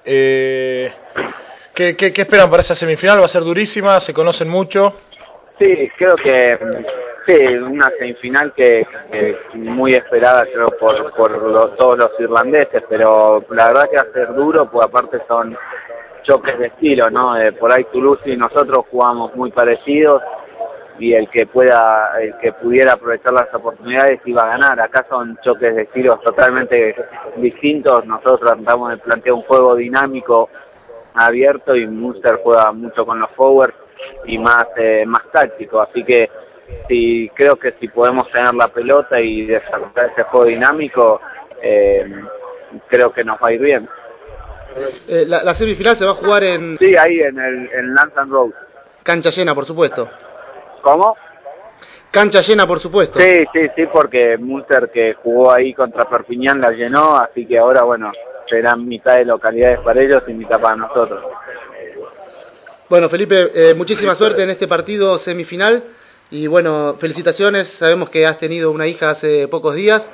Eh, 0.05 0.93
¿qué, 1.75 1.97
qué, 1.97 2.13
¿Qué 2.13 2.23
esperan 2.23 2.51
para 2.51 2.63
esa 2.63 2.75
semifinal? 2.75 3.21
¿Va 3.21 3.25
a 3.25 3.29
ser 3.29 3.43
durísima? 3.43 3.99
¿Se 4.01 4.13
conocen 4.15 4.49
mucho? 4.49 4.95
Sí, 5.59 5.91
creo 5.97 6.17
que 6.17 6.59
sí, 7.27 7.35
una 7.57 7.91
semifinal 7.99 8.53
que, 8.55 8.87
que 9.11 9.37
muy 9.55 9.95
esperada 9.95 10.45
creo 10.53 10.69
por, 10.79 11.13
por 11.15 11.31
lo- 11.43 11.69
todos 11.71 11.99
los 11.99 12.11
irlandeses, 12.19 12.83
pero 12.89 13.45
la 13.51 13.69
verdad 13.69 13.89
que 13.91 13.97
va 13.97 14.03
a 14.03 14.13
ser 14.13 14.35
duro, 14.35 14.69
pues 14.71 14.87
aparte 14.87 15.19
son 15.29 15.57
choques 16.25 16.59
de 16.59 16.67
estilo, 16.67 17.11
¿no? 17.11 17.37
Eh, 17.41 17.53
por 17.53 17.71
ahí 17.73 17.85
Toulouse 17.93 18.21
y 18.27 18.37
nosotros 18.37 18.87
jugamos 18.91 19.35
muy 19.37 19.51
parecidos 19.51 20.23
y 20.99 21.15
el 21.15 21.29
que 21.31 21.47
pueda, 21.47 22.13
el 22.21 22.37
que 22.39 22.53
pudiera 22.53 22.93
aprovechar 22.95 23.33
las 23.33 23.53
oportunidades 23.55 24.21
iba 24.25 24.45
a 24.45 24.49
ganar. 24.49 24.81
Acá 24.81 25.05
son 25.09 25.37
choques 25.45 25.75
de 25.75 25.83
estilos 25.83 26.21
totalmente 26.23 26.95
distintos. 27.37 28.05
Nosotros 28.07 28.41
tratamos 28.41 28.91
de 28.91 28.97
plantear 28.99 29.35
un 29.35 29.43
juego 29.43 29.75
dinámico, 29.75 30.49
abierto 31.15 31.75
y 31.77 31.87
Munster 31.87 32.41
juega 32.43 32.73
mucho 32.73 33.05
con 33.05 33.21
los 33.21 33.31
forwards 33.33 33.75
y 34.25 34.39
más 34.39 34.67
eh, 34.77 35.05
más 35.07 35.23
táctico. 35.33 35.81
Así 35.81 36.03
que 36.05 36.31
si 36.89 37.31
creo 37.35 37.57
que 37.57 37.73
si 37.81 37.89
podemos 37.89 38.31
tener 38.31 38.55
la 38.55 38.69
pelota 38.69 39.21
y 39.21 39.47
desarrollar 39.47 40.11
ese 40.13 40.23
juego 40.25 40.47
dinámico, 40.47 41.21
eh, 41.63 42.05
creo 42.89 43.13
que 43.13 43.25
nos 43.25 43.39
va 43.43 43.49
a 43.49 43.53
ir 43.53 43.61
bien. 43.61 43.89
Eh, 45.07 45.25
la, 45.27 45.43
la 45.43 45.55
semifinal 45.55 45.97
se 45.97 46.05
va 46.07 46.13
a 46.13 46.15
jugar 46.15 46.43
en 46.45 46.79
Sí, 46.79 46.97
ahí 46.97 47.21
en 47.21 47.39
el 47.39 47.71
en 47.73 47.95
Lansing 47.95 48.31
Road. 48.31 48.51
cancha 49.03 49.31
llena, 49.31 49.55
por 49.55 49.67
supuesto. 49.67 50.09
¿Cómo? 50.81 51.15
Cancha 52.11 52.41
llena, 52.43 52.67
por 52.67 52.79
supuesto. 52.81 53.19
Sí, 53.19 53.45
sí, 53.55 53.69
sí, 53.77 53.87
porque 53.93 54.37
Munster 54.39 54.91
que 54.91 55.15
jugó 55.23 55.51
ahí 55.53 55.73
contra 55.75 56.05
Perpiñán 56.09 56.61
la 56.61 56.71
llenó, 56.71 57.17
así 57.17 57.47
que 57.47 57.59
ahora, 57.59 57.83
bueno, 57.85 58.13
serán 58.53 58.87
mitad 58.87 59.17
de 59.17 59.25
localidades 59.25 59.81
para 59.81 60.01
ellos 60.03 60.23
y 60.27 60.35
mitad 60.35 60.61
para 60.61 60.77
nosotros. 60.77 61.25
Bueno, 62.91 63.09
Felipe, 63.09 63.51
eh, 63.55 63.75
muchísima 63.75 64.15
suerte 64.15 64.43
en 64.43 64.51
este 64.51 64.69
partido 64.69 65.19
semifinal. 65.19 65.83
Y 66.31 66.47
bueno, 66.47 66.97
felicitaciones. 66.99 67.69
Sabemos 67.69 68.11
que 68.11 68.27
has 68.27 68.39
tenido 68.39 68.71
una 68.71 68.87
hija 68.87 69.11
hace 69.11 69.49
pocos 69.49 69.75
días. 69.75 70.07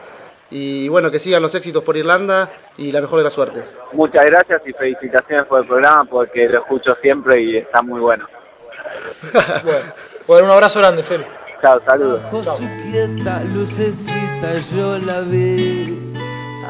Y 0.51 0.89
bueno, 0.89 1.11
que 1.11 1.19
sigan 1.19 1.43
los 1.43 1.55
éxitos 1.55 1.83
por 1.83 1.97
Irlanda 1.97 2.51
y 2.77 2.93
la 2.93 3.01
mejor 3.01 3.19
de 3.19 3.25
las 3.25 3.35
suertes. 3.35 3.65
Muchas 3.93 4.25
gracias 4.25 4.63
y 4.65 4.73
felicitaciones 4.73 5.47
por 5.47 5.61
el 5.61 5.67
programa 5.67 6.05
porque 6.05 6.49
lo 6.49 6.61
escucho 6.61 6.97
siempre 7.03 7.43
y 7.43 7.57
está 7.57 7.83
muy 7.83 8.01
bueno. 8.01 8.27
Bueno, 9.65 9.93
bueno, 10.27 10.47
un 10.47 10.53
abrazo 10.53 10.79
grande, 10.79 11.03
Feli. 11.03 11.25
Chao, 11.61 11.81
saludos. 11.85 12.23
Bajo 12.23 12.57
su 12.57 12.63
quieta 12.91 13.43
lucecita 13.45 14.59
yo 14.75 14.99
la 14.99 15.21
vi, 15.21 16.13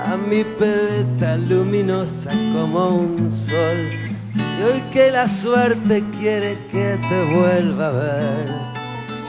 a 0.05 0.17
mi 0.17 0.45
pebeta 0.45 1.37
luminosa 1.37 2.31
como 2.53 2.89
un 2.91 3.31
sol. 3.31 3.91
Y 4.35 4.63
hoy 4.63 4.81
que 4.93 5.11
la 5.11 5.29
suerte 5.29 6.05
quiere 6.19 6.57
que 6.71 6.99
te 7.09 7.35
vuelva 7.35 7.89
a 7.89 7.93
ver, 7.93 8.49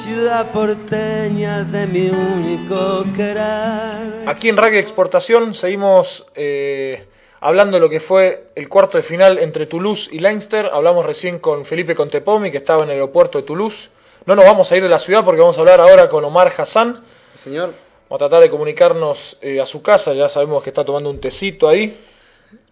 ciudad 0.03 0.51
porteña 0.51 1.63
de 1.63 1.87
mi 1.87 2.09
único 2.09 3.03
querer. 3.15 4.27
Aquí 4.27 4.49
en 4.49 4.57
Rugby 4.57 4.77
Exportación 4.77 5.55
seguimos 5.55 6.25
eh, 6.35 7.07
hablando 7.41 7.77
de 7.77 7.81
lo 7.81 7.89
que 7.89 7.99
fue 7.99 8.51
el 8.55 8.69
cuarto 8.69 8.97
de 8.97 9.03
final 9.03 9.39
entre 9.39 9.65
Toulouse 9.65 10.07
y 10.11 10.19
Leinster. 10.19 10.69
Hablamos 10.71 11.05
recién 11.05 11.39
con 11.39 11.65
Felipe 11.65 11.95
Contepomi, 11.95 12.51
que 12.51 12.57
estaba 12.57 12.83
en 12.83 12.89
el 12.89 12.95
aeropuerto 12.95 13.39
de 13.39 13.43
Toulouse. 13.43 13.89
No 14.25 14.35
nos 14.35 14.45
vamos 14.45 14.71
a 14.71 14.77
ir 14.77 14.83
de 14.83 14.89
la 14.89 14.99
ciudad 14.99 15.25
porque 15.25 15.41
vamos 15.41 15.57
a 15.57 15.61
hablar 15.61 15.81
ahora 15.81 16.09
con 16.09 16.23
Omar 16.23 16.53
Hassan. 16.55 17.01
Señor, 17.43 17.73
Vamos 18.09 18.23
a 18.23 18.27
tratar 18.27 18.41
de 18.41 18.49
comunicarnos 18.49 19.37
eh, 19.39 19.61
a 19.61 19.67
su 19.67 19.83
casa. 19.83 20.15
Ya 20.15 20.27
sabemos 20.29 20.63
que 20.63 20.71
está 20.71 20.83
tomando 20.83 21.11
un 21.11 21.21
tecito 21.21 21.69
ahí. 21.69 21.95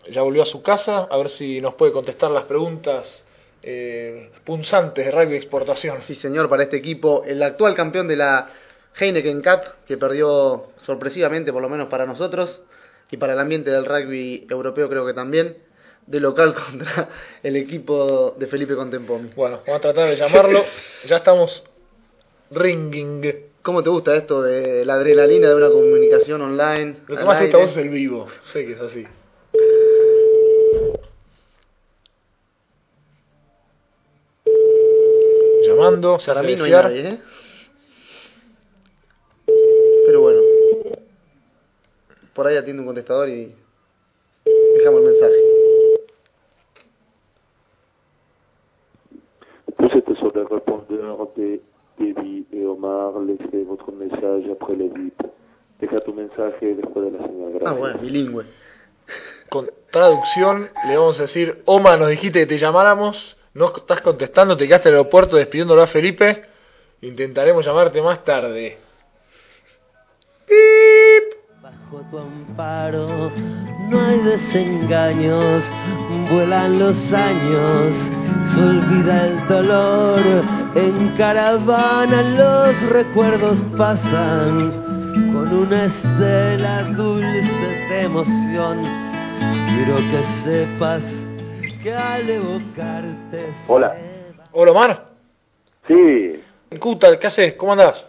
Ya 0.10 0.24
volvió 0.24 0.41
a 0.41 0.48
su 0.48 0.63
casa. 0.63 1.08
A 1.12 1.17
ver 1.17 1.29
si 1.29 1.62
nos 1.62 1.75
puede 1.75 1.91
contestar 1.91 2.32
las 2.32 2.46
preguntas 2.46 3.24
eh, 3.62 4.32
punzantes 4.44 5.06
de 5.06 5.12
Rugby 5.12 5.36
Exportación. 5.36 6.01
sí 6.01 6.15
señor, 6.15 6.50
para 6.50 6.63
este 6.63 6.77
equipo, 6.77 7.24
el 7.24 7.44
actual 7.44 7.75
campeón 7.75 8.08
de 8.08 8.15
la 8.15 8.50
Heineken 9.00 9.44
Cup, 9.44 9.86
que 9.86 9.96
perdió 9.96 10.72
sorpresivamente, 10.77 11.53
por 11.53 11.62
lo 11.62 11.70
menos 11.70 11.88
para 11.88 12.08
nosotros, 12.08 12.63
y 13.12 13.17
para 13.17 13.34
el 13.34 13.39
ambiente 13.39 13.70
del 13.70 13.86
rugby 13.86 14.48
europeo 14.50 14.89
creo 14.89 15.06
que 15.06 15.13
también, 15.13 15.56
de 16.08 16.20
local 16.20 16.56
contra 16.65 17.10
el 17.44 17.58
equipo 17.58 18.32
de 18.39 18.48
Felipe 18.48 18.75
Contempomi. 18.75 19.29
Bueno, 19.36 19.62
vamos 19.67 19.77
a 19.77 19.82
tratar 19.82 20.10
de 20.10 20.15
llamarlo. 20.15 20.65
Ya 21.06 21.17
estamos 21.17 21.63
ringing. 22.50 23.47
¿Cómo 23.67 23.83
te 23.83 23.89
gusta 23.89 24.15
esto 24.15 24.41
de 24.41 24.86
la 24.86 24.93
adrenalina 24.93 25.50
de 25.50 25.55
una 25.55 25.69
comunicación 25.69 26.41
online? 26.41 27.01
Lo 27.05 27.17
que 27.17 27.25
más 27.25 27.38
te 27.38 27.43
gusta 27.47 27.57
vos 27.57 27.69
es 27.71 27.75
el 27.75 27.89
vivo. 27.89 28.27
Sé 28.45 28.65
que 28.65 28.71
es 28.71 28.79
así. 28.79 29.05
Llamando, 35.63 36.17
se 36.17 36.31
Para 36.31 36.43
mí 36.43 36.55
no 36.55 36.63
hay 36.63 36.71
nadie, 36.71 37.09
¿eh? 37.09 37.19
Pero 40.05 40.21
bueno. 40.21 40.41
Por 42.33 42.47
ahí 42.47 42.55
atiende 42.55 42.79
un 42.79 42.86
contestador 42.86 43.27
y 43.27 43.53
dejamos 44.75 45.01
el 45.01 45.07
mensaje. 45.07 45.36
Sur 50.17 50.33
le 50.38 50.43
répondeur 50.45 51.33
de 51.36 51.59
Debbie 51.98 52.46
et 52.51 52.66
Omar. 52.66 53.20
Laissez 53.20 53.63
votre 53.63 53.92
message 53.92 54.44
après 54.51 54.75
le 54.75 54.88
bip. 54.89 55.22
Deja 55.80 56.00
tu 56.01 56.12
mensaje 56.12 56.75
después 56.75 57.06
de 57.06 57.18
la 57.18 57.25
señal 57.25 57.62
Ah, 57.66 57.74
bueno, 57.74 58.00
bilingüe. 58.00 58.46
Con 59.50 59.70
traducción 59.92 60.70
le 60.88 60.98
vamos 60.98 61.20
a 61.20 61.24
decir, 61.24 61.62
Oma, 61.66 61.98
nos 61.98 62.10
dijiste 62.10 62.39
que 62.39 62.46
te 62.48 62.58
llamáramos, 62.58 63.38
no 63.54 63.74
estás 63.75 64.01
contestando, 64.01 64.58
te 64.58 64.68
quedaste 64.68 64.89
en 64.89 64.96
el 64.96 65.00
aeropuerto 65.00 65.38
despidiéndolo 65.38 65.82
a 65.82 65.88
Felipe, 65.88 66.42
intentaremos 67.01 67.66
llamarte 67.66 68.01
más 68.01 68.24
tarde. 68.25 68.77
Bajo 71.62 72.01
tu 72.10 72.18
amparo 72.18 73.32
no 73.89 74.01
hay 74.06 74.20
desengaños, 74.20 75.63
vuelan 76.30 76.77
los 76.77 76.98
años, 77.13 77.96
se 78.54 78.62
olvida 78.62 79.27
el 79.27 79.48
dolor, 79.48 80.22
en 80.77 81.10
caravana 81.17 82.22
los 82.22 82.89
recuerdos 82.91 83.60
pasan, 83.75 84.72
con 85.34 85.51
una 85.51 85.86
estela 85.86 86.84
dulce 86.96 87.88
de 87.89 88.01
emoción. 88.03 88.84
Quiero 89.69 89.96
que 89.96 90.22
sepas 90.43 91.03
que 91.81 91.93
al 91.93 92.29
evocarte... 92.29 93.53
Hola. 93.67 93.96
Hola 94.51 94.72
Omar, 94.72 95.05
Sí, 95.88 96.43
Cuta, 96.79 97.17
¿qué 97.17 97.27
haces? 97.27 97.53
¿Cómo 97.55 97.72
andás? 97.72 98.05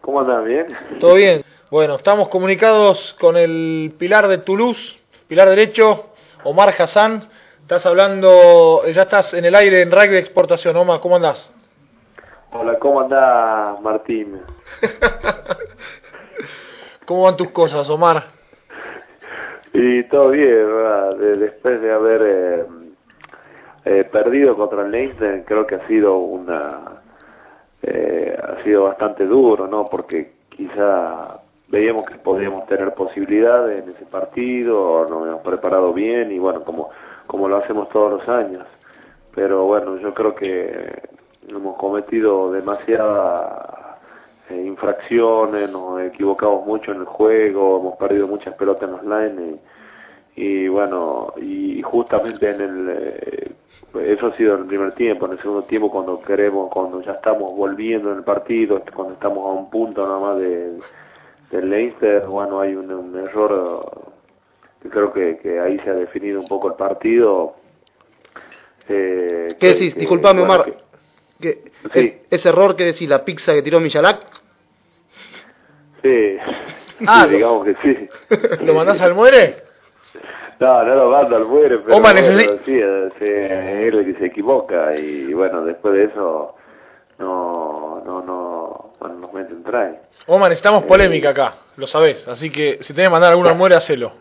¿cómo 0.00 0.20
andan? 0.20 0.44
¿Bien? 0.44 0.66
¿Todo 0.98 1.14
bien? 1.14 1.44
Bueno, 1.70 1.96
estamos 1.96 2.28
comunicados 2.28 3.14
con 3.20 3.36
el 3.36 3.94
pilar 3.98 4.26
de 4.26 4.38
Toulouse, 4.38 4.98
pilar 5.28 5.48
derecho, 5.48 6.10
Omar 6.42 6.74
Hassan. 6.76 7.28
Estás 7.60 7.86
hablando, 7.86 8.82
ya 8.90 9.02
estás 9.02 9.34
en 9.34 9.44
el 9.44 9.54
aire 9.54 9.82
en 9.82 9.92
Rugby 9.92 10.16
Exportación. 10.16 10.76
Omar, 10.76 10.98
¿cómo 11.00 11.16
andás? 11.16 11.50
Hola, 12.52 12.78
¿cómo 12.78 13.00
anda 13.00 13.76
Martín? 13.80 14.40
¿Cómo 17.06 17.22
van 17.24 17.36
tus 17.36 17.50
cosas, 17.50 17.88
Omar? 17.90 18.24
Y 19.72 20.02
todo 20.04 20.30
bien, 20.30 20.48
¿verdad? 20.66 21.16
De- 21.16 21.36
después 21.36 21.80
de 21.80 21.92
haber 21.92 22.22
eh, 22.24 22.64
eh, 23.84 24.04
perdido 24.10 24.56
contra 24.56 24.82
el 24.82 24.90
Leinster, 24.90 25.44
creo 25.44 25.66
que 25.66 25.76
ha 25.76 25.86
sido 25.86 26.18
una... 26.18 26.68
eh, 27.82 28.36
ha 28.42 28.62
sido 28.64 28.84
bastante 28.84 29.26
duro, 29.26 29.68
¿no? 29.68 29.88
Porque 29.88 30.32
quizá 30.50 31.38
veíamos 31.68 32.04
que 32.06 32.16
podíamos 32.16 32.66
tener 32.66 32.92
posibilidades 32.94 33.84
en 33.84 33.90
ese 33.90 34.06
partido, 34.06 35.06
nos 35.08 35.28
hemos 35.28 35.42
preparado 35.42 35.92
bien 35.92 36.32
y 36.32 36.38
bueno, 36.40 36.64
como, 36.64 36.90
como 37.28 37.48
lo 37.48 37.58
hacemos 37.58 37.88
todos 37.90 38.12
los 38.20 38.28
años. 38.28 38.66
Pero 39.36 39.64
bueno, 39.66 39.96
yo 39.98 40.12
creo 40.12 40.34
que 40.34 41.00
hemos 41.48 41.76
cometido 41.76 42.52
demasiadas 42.52 43.98
eh, 44.50 44.64
infracciones, 44.66 45.70
nos 45.70 46.00
equivocamos 46.02 46.66
mucho 46.66 46.92
en 46.92 47.00
el 47.00 47.06
juego, 47.06 47.80
hemos 47.80 47.96
perdido 47.96 48.26
muchas 48.26 48.54
pelotas 48.54 48.88
en 48.88 48.96
los 48.96 49.02
lines 49.04 49.60
y, 50.36 50.68
bueno, 50.68 51.34
y 51.36 51.82
justamente 51.82 52.50
en 52.50 52.60
el... 52.60 52.88
Eh, 52.90 53.52
eso 53.94 54.28
ha 54.28 54.36
sido 54.36 54.54
en 54.54 54.62
el 54.62 54.66
primer 54.66 54.92
tiempo, 54.92 55.26
en 55.26 55.32
el 55.32 55.38
segundo 55.38 55.64
tiempo 55.64 55.90
cuando 55.90 56.20
queremos, 56.20 56.70
cuando 56.70 57.02
ya 57.02 57.12
estamos 57.12 57.56
volviendo 57.56 58.12
en 58.12 58.18
el 58.18 58.24
partido, 58.24 58.80
cuando 58.94 59.14
estamos 59.14 59.44
a 59.44 59.60
un 59.60 59.68
punto 59.68 60.06
nada 60.06 60.20
más 60.20 60.38
de, 60.38 60.78
del 61.50 61.70
Leinster, 61.70 62.24
bueno, 62.26 62.60
hay 62.60 62.74
un, 62.76 63.16
error 63.16 64.12
que 64.80 64.88
creo 64.88 65.12
que, 65.12 65.38
que 65.38 65.58
ahí 65.58 65.78
se 65.80 65.90
ha 65.90 65.94
definido 65.94 66.40
un 66.40 66.46
poco 66.46 66.68
el 66.68 66.74
partido. 66.74 67.54
Eh, 68.88 69.48
¿Qué 69.58 69.68
decís? 69.68 69.94
Disculpame, 69.96 70.42
Omar. 70.42 70.64
Que, 71.40 71.72
¿Ese 72.30 72.48
error 72.48 72.76
que 72.76 72.84
decís, 72.84 73.08
la 73.08 73.24
pizza 73.24 73.54
que 73.54 73.62
tiró 73.62 73.80
Michalak? 73.80 74.20
Sí, 76.02 76.38
ah, 77.06 77.26
digamos 77.26 77.66
que 77.66 77.76
sí. 77.82 78.08
¿Lo 78.64 78.72
mandás 78.72 79.02
al 79.02 79.14
muere? 79.14 79.64
No, 80.60 80.84
no 80.84 80.94
lo 80.94 81.10
mando 81.10 81.36
al 81.36 81.46
muere, 81.46 81.78
pero 81.78 81.96
sí, 82.64 82.78
es 82.78 83.12
él 83.20 84.04
que 84.04 84.18
se 84.18 84.26
equivoca 84.26 84.94
y 84.94 85.32
bueno, 85.32 85.64
después 85.64 85.94
de 85.94 86.04
eso 86.04 86.54
no, 87.18 88.02
no, 88.04 88.22
no, 88.22 88.92
bueno, 88.98 89.14
nos 89.16 89.32
meten 89.32 89.62
trae. 89.64 90.00
Omar, 90.26 90.50
necesitamos 90.50 90.84
polémica 90.84 91.30
acá, 91.30 91.54
lo 91.76 91.86
sabés, 91.86 92.28
así 92.28 92.50
que 92.50 92.78
si 92.82 92.92
tenés 92.92 93.08
que 93.08 93.12
mandar 93.12 93.30
alguno 93.30 93.48
al 93.48 93.56
muere, 93.56 93.74
hacelo. 93.74 94.12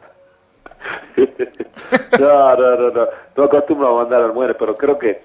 no, 2.20 2.56
no, 2.56 2.76
no, 2.76 2.92
no, 2.92 3.08
no 3.36 3.44
acostumbro 3.44 3.88
a 3.90 4.04
mandar 4.04 4.22
al 4.22 4.34
muere, 4.34 4.54
pero 4.54 4.78
creo 4.78 4.98
que 4.98 5.24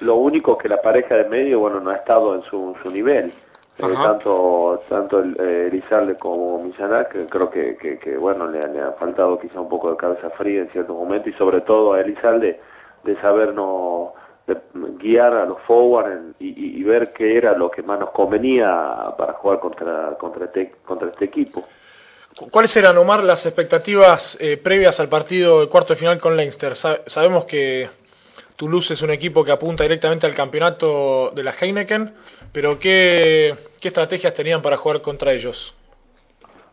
lo 0.00 0.16
único 0.16 0.58
que 0.58 0.68
la 0.68 0.80
pareja 0.80 1.16
de 1.16 1.24
medio, 1.24 1.60
bueno, 1.60 1.80
no 1.80 1.90
ha 1.90 1.96
estado 1.96 2.34
en 2.34 2.42
su, 2.42 2.76
su 2.82 2.90
nivel. 2.90 3.32
Eh, 3.78 3.82
tanto 3.94 4.82
tanto 4.88 5.22
eh, 5.22 5.68
Elizalde 5.70 6.16
como 6.16 6.64
Misanak 6.64 7.28
creo 7.28 7.50
que, 7.50 7.76
que, 7.76 8.16
bueno 8.16 8.46
le, 8.46 8.66
le, 8.68 8.80
ha 8.80 8.92
faltado 8.92 9.38
quizá 9.38 9.60
un 9.60 9.68
poco 9.68 9.90
de 9.90 9.98
cabeza 9.98 10.30
fría 10.30 10.62
en 10.62 10.70
cierto 10.70 10.94
momento 10.94 11.28
y 11.28 11.34
sobre 11.34 11.60
todo 11.60 11.92
a 11.92 12.00
Elizalde 12.00 12.58
de 13.04 13.20
sabernos 13.20 14.12
de 14.46 14.56
guiar 14.98 15.34
a 15.34 15.44
los 15.44 15.60
forward 15.66 16.36
y, 16.38 16.80
y, 16.80 16.82
ver 16.84 17.12
qué 17.12 17.36
era 17.36 17.52
lo 17.52 17.70
que 17.70 17.82
más 17.82 18.00
nos 18.00 18.12
convenía 18.12 19.12
para 19.18 19.34
jugar 19.34 19.60
contra 19.60 20.16
contra 20.16 20.46
este, 20.46 20.72
contra 20.82 21.10
este 21.10 21.26
equipo 21.26 21.62
¿Cuáles 22.50 22.76
eran, 22.76 22.98
Omar, 22.98 23.24
las 23.24 23.46
expectativas 23.46 24.36
eh, 24.40 24.58
previas 24.58 25.00
al 25.00 25.08
partido 25.08 25.60
del 25.60 25.70
cuarto 25.70 25.94
de 25.94 26.00
final 26.00 26.20
con 26.20 26.36
Leinster? 26.36 26.76
sabemos 26.76 27.46
que 27.46 27.88
Toulouse 28.56 28.94
es 28.94 29.02
un 29.02 29.10
equipo 29.10 29.44
que 29.44 29.52
apunta 29.52 29.84
directamente 29.84 30.26
al 30.26 30.34
campeonato 30.34 31.30
de 31.30 31.42
la 31.42 31.52
Heineken, 31.52 32.12
pero 32.52 32.78
¿qué, 32.78 33.54
estrategias 33.82 34.34
tenían 34.34 34.62
para 34.62 34.78
jugar 34.78 35.02
contra 35.02 35.32
ellos? 35.32 35.74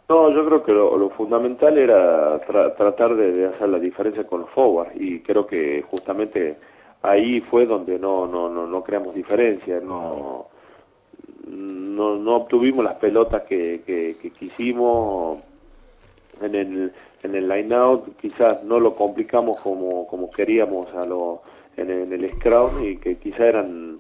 No, 0.10 0.32
yo 0.32 0.46
creo 0.46 0.64
que 0.64 0.72
lo, 0.72 1.10
fundamental 1.12 1.78
era 1.78 2.40
tratar 2.40 3.16
de, 3.16 3.48
hacer 3.48 3.70
la 3.70 3.80
diferencia 3.80 4.26
con 4.26 4.42
los 4.42 4.50
forwards 4.50 4.94
y 4.96 5.20
creo 5.20 5.46
que 5.46 5.84
justamente 5.90 6.58
ahí 7.02 7.42
fue 7.42 7.66
donde 7.66 8.00
no 8.00 8.26
no 8.26 8.50
no, 8.50 8.66
no 8.66 8.84
creamos 8.84 9.14
diferencia, 9.14 9.80
no, 9.80 10.48
no 11.48 12.16
no 12.16 12.36
obtuvimos 12.36 12.84
las 12.84 12.96
pelotas 12.96 13.44
que, 13.44 13.82
que, 13.86 14.32
quisimos 14.32 15.40
en 16.42 16.56
el 16.56 16.94
en 17.22 17.36
el 17.36 17.48
line 17.48 17.74
out, 17.76 18.18
quizás 18.20 18.64
no 18.64 18.80
lo 18.80 18.96
complicamos 18.96 19.60
como 19.62 20.08
como 20.08 20.32
queríamos 20.32 20.94
a 20.96 21.06
los 21.06 21.40
en, 21.78 22.14
el 22.14 22.32
Scrum 22.34 22.84
y 22.84 22.98
que 22.98 23.18
quizá 23.18 23.46
eran 23.46 24.00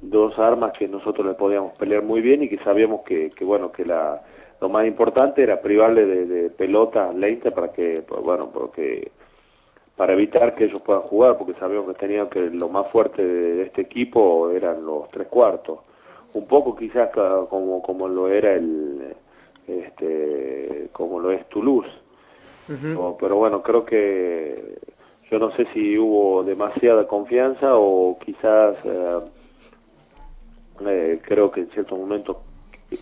dos 0.00 0.38
armas 0.38 0.72
que 0.78 0.88
nosotros 0.88 1.26
le 1.26 1.34
podíamos 1.34 1.76
pelear 1.78 2.02
muy 2.02 2.20
bien 2.20 2.42
y 2.42 2.48
que 2.48 2.58
sabíamos 2.58 3.02
que, 3.02 3.30
que 3.30 3.44
bueno 3.44 3.70
que 3.70 3.84
la 3.84 4.22
lo 4.60 4.68
más 4.68 4.86
importante 4.86 5.42
era 5.42 5.60
privarle 5.60 6.06
de, 6.06 6.26
de 6.26 6.50
pelota 6.50 7.12
lenta 7.12 7.50
para 7.50 7.72
que 7.72 8.04
bueno 8.22 8.50
porque 8.52 9.10
para 9.96 10.14
evitar 10.14 10.54
que 10.54 10.64
ellos 10.64 10.82
puedan 10.82 11.02
jugar 11.02 11.36
porque 11.36 11.54
sabíamos 11.54 11.88
que 11.88 11.94
tenían 11.94 12.28
que 12.28 12.40
lo 12.40 12.68
más 12.68 12.90
fuerte 12.90 13.24
de, 13.24 13.62
este 13.62 13.82
equipo 13.82 14.50
eran 14.50 14.84
los 14.84 15.08
tres 15.10 15.28
cuartos. 15.28 15.80
Un 16.34 16.46
poco 16.46 16.74
quizás 16.74 17.10
como 17.10 17.82
como 17.82 18.08
lo 18.08 18.28
era 18.28 18.54
el 18.54 19.14
este 19.68 20.88
como 20.92 21.20
lo 21.20 21.30
es 21.30 21.46
Toulouse. 21.48 21.90
Pero 23.20 23.36
bueno 23.36 23.62
creo 23.62 23.84
que 23.84 24.78
yo 25.32 25.38
no 25.38 25.50
sé 25.56 25.66
si 25.72 25.96
hubo 25.96 26.44
demasiada 26.44 27.08
confianza 27.08 27.74
o 27.74 28.18
quizás 28.22 28.76
eh, 28.84 29.18
eh, 30.86 31.20
creo 31.22 31.50
que 31.50 31.60
en 31.60 31.70
ciertos 31.70 31.98
momentos 31.98 32.36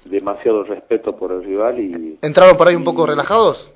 demasiado 0.05 0.63
respeto 0.63 1.17
por 1.17 1.33
el 1.33 1.43
rival 1.43 1.81
y 1.81 2.19
entraron 2.23 2.57
por 2.57 2.69
ahí 2.69 2.77
un 2.77 2.85
poco 2.85 3.05
relajados 3.05 3.73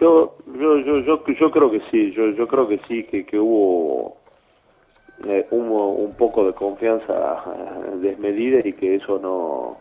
yo 0.00 0.34
yo 0.58 0.78
yo 0.80 0.98
yo 0.98 1.24
yo 1.24 1.50
creo 1.52 1.70
que 1.70 1.80
sí 1.92 2.10
yo 2.10 2.30
yo 2.30 2.48
creo 2.48 2.66
que 2.66 2.80
sí 2.88 3.04
que 3.04 3.24
que 3.24 3.38
hubo 3.38 4.16
eh, 5.28 5.46
un, 5.52 5.70
un 5.70 6.16
poco 6.16 6.44
de 6.44 6.54
confianza 6.54 7.44
desmedida 8.00 8.66
y 8.66 8.72
que 8.72 8.96
eso 8.96 9.20
no 9.22 9.76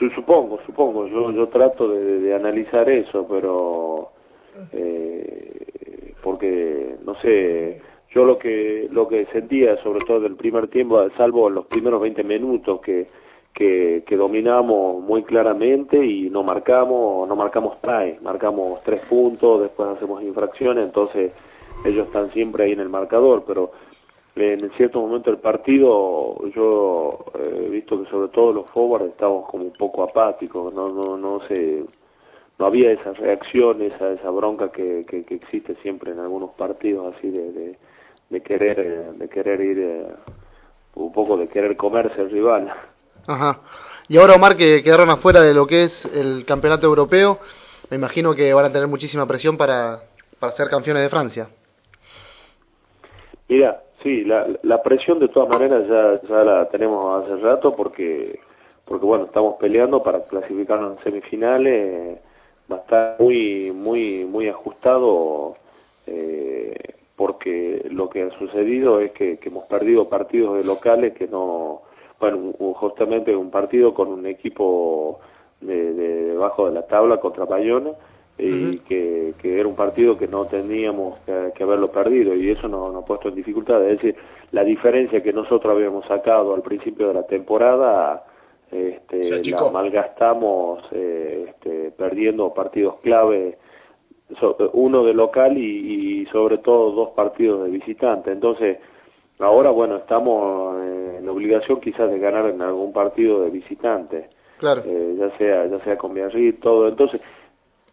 yo 0.00 0.08
supongo 0.14 0.60
supongo 0.64 1.08
yo 1.08 1.32
yo 1.32 1.48
trato 1.48 1.88
de, 1.88 2.20
de 2.20 2.34
analizar 2.36 2.88
eso 2.88 3.26
pero 3.28 4.12
eh, 4.72 6.14
porque 6.22 6.96
no 7.04 7.14
sé 7.20 7.80
yo 8.10 8.24
lo 8.24 8.38
que 8.38 8.88
lo 8.90 9.06
que 9.08 9.26
sentía 9.26 9.76
sobre 9.82 10.00
todo 10.00 10.20
del 10.20 10.36
primer 10.36 10.68
tiempo 10.68 11.08
salvo 11.16 11.50
los 11.50 11.66
primeros 11.66 12.00
20 12.00 12.24
minutos 12.24 12.80
que 12.80 13.06
que, 13.54 14.04
que 14.06 14.16
dominamos 14.16 15.02
muy 15.02 15.24
claramente 15.24 16.04
y 16.04 16.30
no 16.30 16.42
marcamos 16.42 17.28
no 17.28 17.34
marcamos 17.36 17.80
try 17.80 18.18
marcamos 18.22 18.82
tres 18.84 19.00
puntos 19.06 19.62
después 19.62 19.88
hacemos 19.90 20.22
infracciones 20.22 20.84
entonces 20.84 21.32
ellos 21.84 22.06
están 22.06 22.30
siempre 22.32 22.64
ahí 22.64 22.72
en 22.72 22.80
el 22.80 22.88
marcador 22.88 23.44
pero 23.46 23.72
en 24.36 24.70
cierto 24.76 25.00
momento 25.00 25.30
del 25.30 25.40
partido 25.40 26.36
yo 26.54 27.24
he 27.38 27.68
visto 27.68 28.02
que 28.02 28.08
sobre 28.10 28.28
todo 28.28 28.52
los 28.52 28.70
forwards 28.70 29.08
estamos 29.08 29.48
como 29.48 29.64
un 29.64 29.72
poco 29.72 30.04
apáticos 30.04 30.72
no 30.72 30.88
no 30.88 31.16
no 31.16 31.40
sé 31.48 31.84
no 32.58 32.66
había 32.66 32.92
esa 32.92 33.12
reacción, 33.12 33.82
esa, 33.82 34.12
esa 34.12 34.30
bronca 34.30 34.70
que, 34.70 35.04
que, 35.06 35.24
existe 35.34 35.76
siempre 35.76 36.12
en 36.12 36.18
algunos 36.18 36.50
partidos 36.50 37.14
así 37.14 37.30
de, 37.30 37.76
de, 38.30 38.40
querer 38.42 39.12
de 39.12 39.28
querer 39.28 39.60
ir 39.60 39.78
eh, 39.78 40.06
un 40.94 41.12
poco 41.12 41.36
de 41.36 41.48
querer 41.48 41.76
comerse 41.76 42.20
el 42.20 42.30
rival. 42.30 42.72
Ajá. 43.26 43.60
Y 44.08 44.16
ahora 44.16 44.34
Omar 44.34 44.56
que 44.56 44.82
quedaron 44.82 45.10
afuera 45.10 45.40
de 45.40 45.54
lo 45.54 45.66
que 45.66 45.84
es 45.84 46.04
el 46.06 46.44
campeonato 46.44 46.86
europeo, 46.86 47.38
me 47.90 47.96
imagino 47.96 48.34
que 48.34 48.52
van 48.52 48.64
a 48.64 48.72
tener 48.72 48.88
muchísima 48.88 49.26
presión 49.26 49.56
para, 49.56 50.00
para 50.40 50.52
ser 50.52 50.68
campeones 50.68 51.02
de 51.04 51.10
Francia. 51.10 51.48
Mira, 53.48 53.80
sí, 54.02 54.24
la, 54.24 54.46
la 54.62 54.82
presión 54.82 55.20
de 55.20 55.28
todas 55.28 55.48
maneras 55.48 55.86
ya, 55.88 56.28
ya 56.28 56.42
la 56.42 56.68
tenemos 56.70 57.22
hace 57.22 57.36
rato 57.36 57.76
porque 57.76 58.40
porque 58.84 59.04
bueno, 59.04 59.26
estamos 59.26 59.56
peleando 59.60 60.02
para 60.02 60.22
clasificarnos 60.22 60.96
en 60.96 61.04
semifinales 61.04 62.18
va 62.70 62.76
a 62.76 62.80
estar 62.80 63.16
muy 63.18 63.72
muy 63.72 64.24
muy 64.24 64.48
ajustado 64.48 65.56
eh, 66.06 66.74
porque 67.16 67.86
lo 67.90 68.08
que 68.08 68.22
ha 68.22 68.30
sucedido 68.38 69.00
es 69.00 69.12
que, 69.12 69.38
hemos 69.42 69.64
perdido 69.64 70.08
partidos 70.08 70.58
de 70.58 70.64
locales 70.64 71.14
que 71.14 71.26
no 71.26 71.82
bueno 72.20 72.52
justamente 72.74 73.34
un 73.34 73.50
partido 73.50 73.94
con 73.94 74.08
un 74.08 74.26
equipo 74.26 75.20
de, 75.60 75.94
de 75.94 76.24
debajo 76.26 76.66
de 76.68 76.74
la 76.74 76.86
tabla 76.86 77.18
contra 77.18 77.44
Bayona 77.44 77.92
y 78.38 78.78
que, 78.78 79.34
que, 79.42 79.58
era 79.58 79.68
un 79.68 79.74
partido 79.74 80.16
que 80.16 80.28
no 80.28 80.44
teníamos 80.46 81.18
que, 81.54 81.62
haberlo 81.62 81.90
perdido 81.90 82.34
y 82.34 82.50
eso 82.50 82.68
nos 82.68 82.92
no 82.92 83.00
ha 83.00 83.04
puesto 83.04 83.28
en 83.28 83.34
dificultad. 83.34 83.82
Es 83.82 84.00
decir 84.00 84.16
la 84.52 84.64
diferencia 84.64 85.22
que 85.22 85.32
nosotros 85.32 85.74
habíamos 85.74 86.06
sacado 86.06 86.54
al 86.54 86.62
principio 86.62 87.08
de 87.08 87.14
la 87.14 87.26
temporada 87.26 88.24
este, 88.70 89.50
la 89.50 89.70
malgastamos 89.70 90.84
eh, 90.92 91.46
este, 91.48 91.90
perdiendo 91.92 92.52
partidos 92.52 92.96
clave, 93.02 93.56
uno 94.74 95.04
de 95.04 95.14
local 95.14 95.56
y, 95.56 96.26
sobre 96.26 96.58
todo 96.58 96.92
dos 96.92 97.10
partidos 97.10 97.64
de 97.64 97.70
visitante. 97.70 98.30
Entonces, 98.30 98.78
ahora, 99.38 99.70
bueno, 99.70 99.96
estamos 99.96 100.76
en 100.84 101.26
obligación 101.28 101.80
quizás 101.80 102.10
de 102.10 102.18
ganar 102.18 102.46
en 102.46 102.60
algún 102.60 102.92
partido 102.92 103.42
de 103.42 103.50
visitante. 103.50 104.28
Claro. 104.58 104.82
Eh, 104.84 105.14
ya 105.18 105.36
sea 105.38 105.66
ya 105.66 105.78
sea 105.80 105.96
con 105.96 106.12
Biarritz, 106.12 106.60
todo. 106.60 106.88
Entonces, 106.88 107.22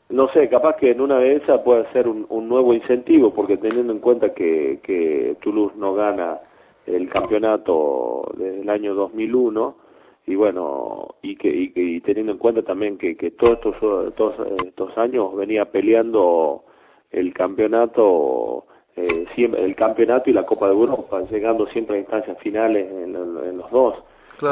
no 0.09 0.27
sé, 0.29 0.49
capaz 0.49 0.75
que 0.75 0.91
en 0.91 0.99
una 0.99 1.19
de 1.19 1.35
esas 1.35 1.61
puede 1.61 1.89
ser 1.93 2.07
un, 2.07 2.25
un 2.29 2.49
nuevo 2.49 2.73
incentivo, 2.73 3.33
porque 3.33 3.57
teniendo 3.57 3.93
en 3.93 3.99
cuenta 3.99 4.33
que, 4.33 4.79
que 4.83 5.37
Toulouse 5.41 5.75
no 5.77 5.93
gana 5.93 6.39
el 6.85 7.09
campeonato 7.09 8.31
desde 8.35 8.61
el 8.61 8.69
año 8.69 8.93
2001, 8.93 9.84
y 10.27 10.35
bueno, 10.35 11.15
y 11.21 11.35
que, 11.35 11.49
y, 11.49 12.01
teniendo 12.01 12.31
en 12.31 12.37
cuenta 12.39 12.63
también 12.63 12.97
que, 12.97 13.15
que 13.15 13.31
todos 13.31 13.57
estos, 13.57 14.15
todos 14.15 14.35
estos 14.65 14.97
años 14.97 15.35
venía 15.35 15.65
peleando 15.65 16.63
el 17.11 17.31
campeonato, 17.33 18.65
eh, 18.95 19.25
siempre, 19.35 19.63
el 19.63 19.75
campeonato 19.75 20.29
y 20.29 20.33
la 20.33 20.45
Copa 20.45 20.67
de 20.67 20.73
Europa, 20.73 21.21
llegando 21.29 21.67
siempre 21.67 21.97
a 21.97 21.99
instancias 21.99 22.37
finales 22.39 22.91
en, 22.91 23.13
los 23.13 23.69
dos. 23.69 24.03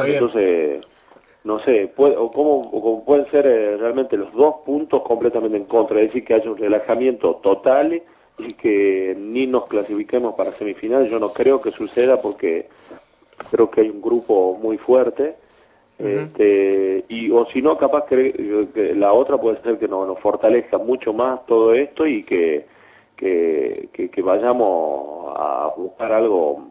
Entonces, 0.06 0.86
no 1.44 1.60
sé, 1.60 1.92
puede, 1.96 2.18
o 2.18 2.32
cómo, 2.32 3.04
pueden 3.04 3.30
ser 3.32 3.48
eh, 3.48 3.76
realmente 3.78 4.16
los 4.16 4.32
dos 4.34 4.58
puntos 4.66 5.02
completamente 5.02 5.58
en 5.58 5.66
contra, 5.66 6.00
es 6.00 6.08
decir, 6.08 6.24
que 6.24 6.36
haya 6.36 6.52
un 6.52 6.58
relajamiento 6.58 7.36
total 7.42 8.02
y 8.38 8.54
que 8.54 9.16
ni 9.18 9.48
nos 9.48 9.66
clasifiquemos 9.66 10.36
para 10.36 10.54
semifinales, 10.54 11.12
yo 11.12 11.20
no 11.20 11.34
creo 11.34 11.62
que 11.62 11.72
suceda 11.72 12.22
porque 12.22 12.68
creo 13.50 13.70
que 13.72 13.82
hay 13.82 13.90
un 13.90 14.02
grupo 14.02 14.58
muy 14.62 14.78
fuerte 14.78 15.36
este, 16.00 17.06
y 17.08 17.30
o 17.32 17.46
si 17.48 17.62
no 17.62 17.78
capaz 17.78 18.06
que, 18.06 18.94
la 18.96 19.14
otra 19.14 19.38
puede 19.38 19.62
ser 19.62 19.78
que 19.78 19.88
nos, 19.88 20.08
nos 20.08 20.20
fortalezca 20.20 20.78
mucho 20.78 21.14
más 21.14 21.46
todo 21.46 21.74
esto 21.74 22.06
y 22.06 22.24
que 22.24 22.66
que, 23.16 23.90
que, 23.94 24.22
vayamos 24.22 25.34
a 25.38 25.72
buscar 25.78 26.12
algo 26.12 26.68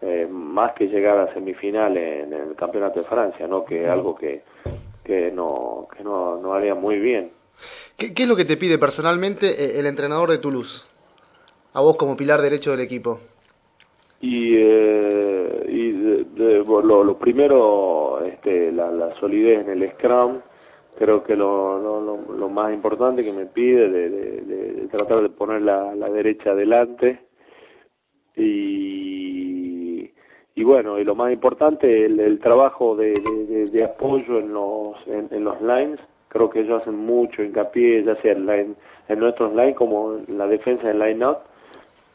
eh, 0.00 0.26
más 0.30 0.72
que 0.72 0.86
llegar 0.86 1.18
a 1.18 1.34
semifinales 1.34 2.24
en 2.24 2.32
el 2.32 2.54
campeonato 2.54 3.00
de 3.00 3.06
Francia 3.06 3.46
no 3.46 3.64
que 3.64 3.86
algo 3.86 4.14
que 4.14 4.42
que 5.04 5.30
no 5.30 5.88
que 5.94 6.02
no, 6.02 6.36
no 6.40 6.54
haría 6.54 6.74
muy 6.74 6.98
bien. 6.98 7.32
¿Qué, 7.98 8.14
¿Qué 8.14 8.22
es 8.22 8.28
lo 8.28 8.36
que 8.36 8.46
te 8.46 8.56
pide 8.56 8.78
personalmente 8.78 9.48
eh, 9.48 9.78
el 9.78 9.86
entrenador 9.86 10.30
de 10.30 10.38
Toulouse 10.38 10.82
a 11.74 11.80
vos 11.80 11.96
como 11.96 12.16
pilar 12.16 12.40
derecho 12.40 12.70
del 12.70 12.80
equipo 12.80 13.20
y, 14.20 14.54
eh, 14.54 15.64
y 15.68 15.92
lo, 16.36 17.04
lo, 17.04 17.18
primero, 17.18 18.22
este, 18.24 18.70
la, 18.70 18.90
la, 18.90 19.14
solidez 19.14 19.66
en 19.66 19.70
el 19.70 19.90
Scrum, 19.92 20.40
creo 20.98 21.24
que 21.24 21.34
lo, 21.34 21.78
lo, 21.80 22.16
lo 22.36 22.48
más 22.50 22.74
importante 22.74 23.24
que 23.24 23.32
me 23.32 23.46
pide 23.46 23.88
de, 23.88 24.10
de, 24.10 24.40
de, 24.42 24.88
tratar 24.88 25.22
de 25.22 25.30
poner 25.30 25.62
la, 25.62 25.94
derecha 26.10 26.50
adelante. 26.50 27.20
Y, 28.36 30.10
y 30.54 30.64
bueno, 30.64 30.98
y 30.98 31.04
lo 31.04 31.14
más 31.14 31.32
importante, 31.32 32.04
el, 32.04 32.20
el 32.20 32.40
trabajo 32.40 32.96
de, 32.96 33.14
de, 33.72 33.84
apoyo 33.84 34.38
en 34.38 34.52
los, 34.52 34.96
en, 35.06 35.28
en, 35.30 35.44
los 35.44 35.62
lines, 35.62 35.98
creo 36.28 36.50
que 36.50 36.60
ellos 36.60 36.82
hacen 36.82 36.96
mucho 36.96 37.42
hincapié, 37.42 38.04
ya 38.04 38.20
sea 38.20 38.32
en, 38.32 38.44
line, 38.44 38.74
en 39.08 39.18
nuestros 39.18 39.54
lines 39.54 39.76
como 39.76 40.16
en 40.16 40.36
la 40.36 40.46
defensa 40.46 40.90
en 40.90 40.98
line-out, 40.98 41.38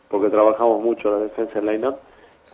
porque 0.09 0.29
trabajamos 0.29 0.83
mucho 0.83 1.11
la 1.11 1.19
defensa 1.19 1.59
en 1.59 1.65
line-up. 1.65 1.97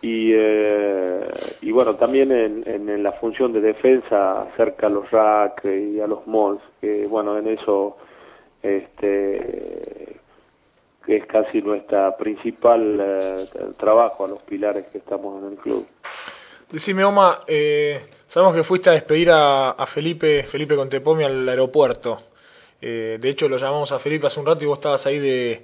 Y, 0.00 0.32
eh, 0.34 1.28
y 1.60 1.70
bueno, 1.70 1.94
también 1.94 2.32
en, 2.32 2.64
en, 2.66 3.02
la 3.02 3.12
función 3.12 3.52
de 3.52 3.60
defensa 3.60 4.48
cerca 4.56 4.88
a 4.88 4.90
los 4.90 5.08
rack 5.12 5.64
y 5.64 6.00
a 6.00 6.08
los 6.08 6.26
malls, 6.26 6.60
que 6.80 7.06
bueno, 7.06 7.38
en 7.38 7.46
eso 7.46 7.96
este 8.62 10.20
es 11.06 11.26
casi 11.26 11.60
nuestra 11.62 12.16
principal 12.16 12.98
eh, 13.00 13.46
trabajo 13.78 14.24
a 14.24 14.28
los 14.28 14.42
pilares 14.42 14.86
que 14.86 14.98
estamos 14.98 15.42
en 15.42 15.52
el 15.52 15.58
club. 15.58 15.86
Decime, 16.70 17.04
Oma, 17.04 17.40
eh, 17.46 18.06
sabemos 18.28 18.54
que 18.54 18.62
fuiste 18.62 18.90
a 18.90 18.94
despedir 18.94 19.30
a, 19.30 19.70
a 19.70 19.86
Felipe, 19.86 20.44
Felipe 20.44 20.74
Contepomi 20.74 21.24
al 21.24 21.48
aeropuerto. 21.48 22.18
Eh, 22.80 23.18
de 23.20 23.28
hecho, 23.28 23.48
lo 23.48 23.58
llamamos 23.58 23.92
a 23.92 23.98
Felipe 23.98 24.26
hace 24.26 24.40
un 24.40 24.46
rato 24.46 24.64
y 24.64 24.66
vos 24.66 24.78
estabas 24.78 25.06
ahí 25.06 25.18
de, 25.18 25.62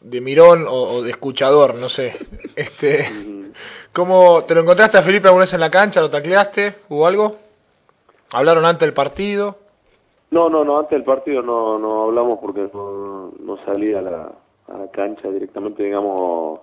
de 0.00 0.20
mirón 0.20 0.66
o, 0.68 1.02
de 1.02 1.10
escuchador, 1.10 1.74
no 1.74 1.88
sé. 1.88 2.14
Este, 2.56 3.06
¿Cómo 3.92 4.42
te 4.44 4.54
lo 4.54 4.62
encontraste 4.62 4.96
a 4.96 5.02
Felipe 5.02 5.28
alguna 5.28 5.42
vez 5.42 5.52
en 5.52 5.60
la 5.60 5.70
cancha? 5.70 6.00
¿Lo 6.00 6.08
tacleaste? 6.08 6.76
¿Hubo 6.88 7.06
algo? 7.06 7.36
¿Hablaron 8.32 8.64
antes 8.64 8.80
del 8.80 8.94
partido? 8.94 9.56
No, 10.30 10.48
no, 10.48 10.64
no, 10.64 10.78
antes 10.78 10.92
del 10.92 11.04
partido 11.04 11.42
no, 11.42 11.78
no 11.78 12.04
hablamos 12.04 12.38
porque 12.38 12.68
no, 12.72 13.32
no 13.38 13.58
salí 13.66 13.92
a 13.92 14.00
la, 14.00 14.32
a 14.68 14.78
la 14.78 14.90
cancha 14.90 15.28
directamente, 15.28 15.82
digamos, 15.82 16.60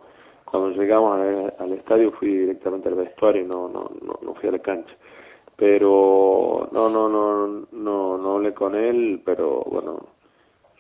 cuando 0.54 0.69
llegamos 0.69 1.19
al, 1.58 1.74
estadio 1.74 2.12
fui 2.12 2.28
directamente 2.28 2.88
al 2.88 2.93
vestuario 2.93 3.43
no, 3.43 3.67
no, 3.67 3.89
no, 4.06 4.19
no 4.22 4.36
fui 4.36 4.50
a 4.50 4.52
la 4.52 4.60
cancha 4.60 4.93
pero 5.56 6.69
no 6.72 6.89
no 6.89 7.10
no 7.10 7.48
no 7.72 8.17
no 8.19 8.36
hablé 8.36 8.54
con 8.54 8.76
él 8.76 9.19
pero 9.26 9.63
bueno 9.65 10.12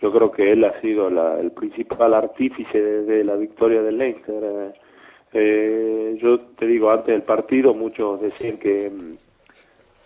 yo 0.03 0.11
creo 0.11 0.31
que 0.31 0.51
él 0.51 0.65
ha 0.65 0.81
sido 0.81 1.09
la, 1.09 1.39
el 1.39 1.51
principal 1.51 2.13
artífice 2.13 2.77
de, 2.77 3.23
la 3.23 3.35
victoria 3.35 3.81
del 3.81 3.97
Leinster. 3.97 4.43
Eh, 4.43 4.73
eh, 5.31 6.17
yo 6.21 6.41
te 6.59 6.67
digo, 6.67 6.91
antes 6.91 7.13
del 7.13 7.21
partido 7.21 7.73
muchos 7.73 8.19
decían 8.19 8.57
que, 8.57 8.91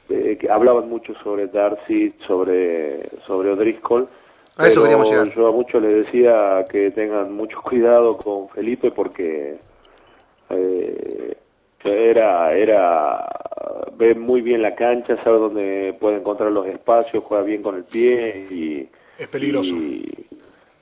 eh, 0.10 0.38
que 0.40 0.52
hablaban 0.52 0.88
mucho 0.88 1.16
sobre 1.24 1.48
Darcy, 1.48 2.14
sobre, 2.28 3.10
sobre 3.26 3.52
O'Driscoll. 3.52 4.08
A 4.58 4.68
eso 4.68 4.84
queríamos 4.84 5.10
llegar. 5.10 5.34
Yo 5.34 5.48
a 5.48 5.52
muchos 5.52 5.82
les 5.82 6.06
decía 6.06 6.64
que 6.70 6.92
tengan 6.92 7.34
mucho 7.34 7.60
cuidado 7.64 8.18
con 8.18 8.50
Felipe 8.50 8.92
porque 8.92 9.58
eh, 10.52 11.38
era, 11.84 12.54
era, 12.54 13.28
ve 13.98 14.14
muy 14.14 14.42
bien 14.42 14.62
la 14.62 14.76
cancha, 14.76 15.18
sabe 15.24 15.40
dónde 15.40 15.98
puede 16.00 16.18
encontrar 16.18 16.52
los 16.52 16.68
espacios, 16.68 17.24
juega 17.24 17.44
bien 17.44 17.64
con 17.64 17.78
el 17.78 17.84
pie 17.86 18.48
y 18.52 18.90
es 19.18 19.28
peligroso. 19.28 19.76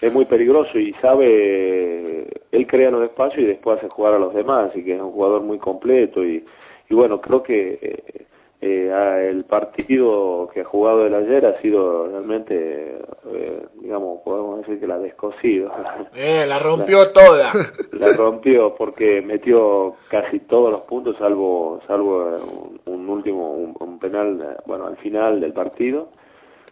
es 0.01 0.13
muy 0.13 0.25
peligroso 0.25 0.77
y 0.77 0.93
sabe, 1.01 2.27
él 2.51 2.67
crea 2.67 2.91
los 2.91 3.03
espacios 3.03 3.39
y 3.43 3.45
después 3.45 3.77
hace 3.77 3.89
jugar 3.89 4.13
a 4.13 4.19
los 4.19 4.33
demás, 4.33 4.71
y 4.75 4.83
que 4.83 4.95
es 4.95 5.01
un 5.01 5.11
jugador 5.11 5.41
muy 5.41 5.57
completo 5.57 6.23
y, 6.23 6.43
y 6.89 6.93
bueno, 6.93 7.21
creo 7.21 7.41
que 7.41 7.79
eh, 7.81 8.25
eh 8.61 9.29
el 9.29 9.45
partido 9.45 10.49
que 10.53 10.61
ha 10.61 10.65
jugado 10.65 11.05
el 11.05 11.13
ayer 11.13 11.45
ha 11.45 11.61
sido 11.61 12.07
realmente, 12.09 12.97
eh, 13.33 13.65
digamos, 13.81 14.21
podemos 14.23 14.59
decir 14.59 14.79
que 14.79 14.87
la 14.87 14.99
descosido. 14.99 15.71
Eh, 16.15 16.45
la 16.47 16.59
rompió 16.59 17.11
toda. 17.11 17.51
La 17.91 18.13
rompió 18.13 18.75
porque 18.75 19.21
metió 19.21 19.95
casi 20.09 20.39
todos 20.41 20.71
los 20.71 20.81
puntos, 20.81 21.17
salvo 21.17 21.81
salvo 21.87 22.77
un, 22.85 23.09
último, 23.09 23.51
un 23.79 23.99
penal, 23.99 24.57
bueno, 24.65 24.87
al 24.87 24.97
final 24.97 25.39
del 25.41 25.53
partido 25.53 26.09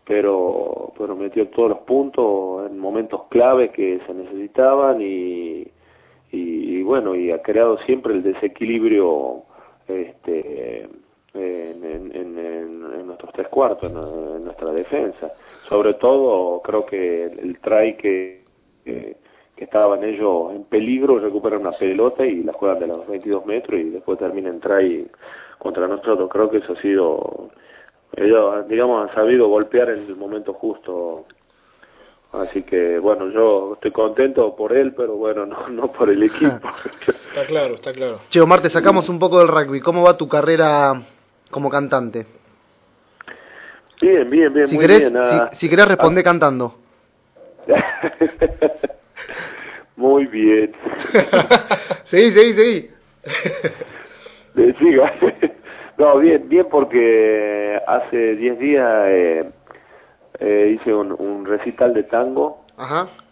pero, 0.06 0.94
pero 0.98 1.16
metió 1.16 1.48
todos 1.50 1.70
los 1.70 1.80
puntos 1.80 2.70
en 2.70 2.78
momentos 2.78 3.24
clave 3.30 3.72
que 3.72 4.00
se 4.06 4.14
necesitaban 4.14 5.02
y, 5.02 5.68
y, 6.32 6.84
bueno, 6.84 7.16
y 7.16 7.32
ha 7.32 7.42
creado 7.42 7.78
siempre 7.80 8.14
el 8.14 8.24
desequilibrio 8.24 9.44
este, 9.88 10.90
en, 11.34 11.84
en, 11.84 12.38
en, 12.38 13.08
nuestros 13.08 13.32
tres 13.34 13.48
cuartos, 13.48 13.90
en, 13.90 14.44
nuestra 14.44 14.72
defensa. 14.72 15.32
Sobre 15.70 15.94
todo, 15.94 16.62
creo 16.62 16.86
que 16.86 17.26
el, 17.26 17.60
try 17.60 17.96
que, 17.96 18.44
que, 18.84 19.16
estaban 19.58 20.04
ellos 20.04 20.54
en 20.54 20.66
peligro, 20.66 21.20
recuperan 21.20 21.62
una 21.62 21.72
pelota 21.72 22.26
y 22.26 22.44
la 22.44 22.52
juegan 22.52 22.80
de 22.80 22.88
los 22.88 23.08
22 23.08 23.46
metros 23.46 23.80
y 23.80 23.84
después 23.92 24.20
termina 24.20 24.50
en 24.50 24.60
try 24.60 25.08
contra 25.58 25.88
nosotros. 25.88 26.30
Creo 26.30 26.50
que 26.50 26.58
eso 26.58 26.74
ha 26.74 26.82
sido 26.82 27.50
ellos, 28.16 28.68
digamos, 28.68 29.10
han 29.10 29.16
sabido 29.16 29.48
golpear 29.48 29.90
en 29.90 30.06
el 30.06 30.16
momento 30.16 30.54
justo. 30.54 31.26
Así 32.32 32.64
que, 32.64 32.98
bueno, 32.98 33.30
yo 33.30 33.74
estoy 33.76 33.92
contento 33.92 34.56
por 34.56 34.76
él, 34.76 34.94
pero 34.96 35.16
bueno, 35.16 35.46
no, 35.46 35.68
no 35.70 35.88
por 35.88 36.10
el 36.10 36.24
equipo. 36.24 36.70
está 37.08 37.46
claro, 37.46 37.76
está 37.76 37.92
claro. 37.92 38.20
Che, 38.30 38.42
Omar, 38.42 38.62
te 38.62 38.70
sacamos 38.70 39.10
un 39.10 39.20
poco 39.20 39.40
del 39.40 39.48
rugby. 39.48 39.82
¿Cómo 39.82 40.04
va 40.04 40.18
tu 40.18 40.28
carrera 40.28 41.02
como 41.50 41.70
cantante? 41.70 42.26
Bien, 44.02 44.30
bien, 44.30 44.54
bien, 44.54 44.68
si 44.68 44.76
muy 44.76 44.82
querés, 44.82 45.12
bien. 45.12 45.14
Si, 45.14 45.36
ah. 45.36 45.50
si, 45.54 45.70
querés, 45.70 45.88
responde 45.88 46.22
ah. 46.22 46.24
cantando. 46.24 46.76
muy 49.96 50.26
bien. 50.26 50.74
seguí, 52.06 52.32
seguí, 52.32 52.54
seguí. 52.54 52.90
Siga. 54.80 55.14
No, 55.98 56.18
bien, 56.18 56.50
bien 56.50 56.68
porque 56.72 57.80
hace 57.86 58.36
10 58.36 58.60
días 58.60 59.06
eh, 59.10 59.50
eh, 60.40 60.76
hice 60.76 60.94
un, 60.94 61.46
recital 61.46 61.94
de 61.94 62.04
tango, 62.04 62.66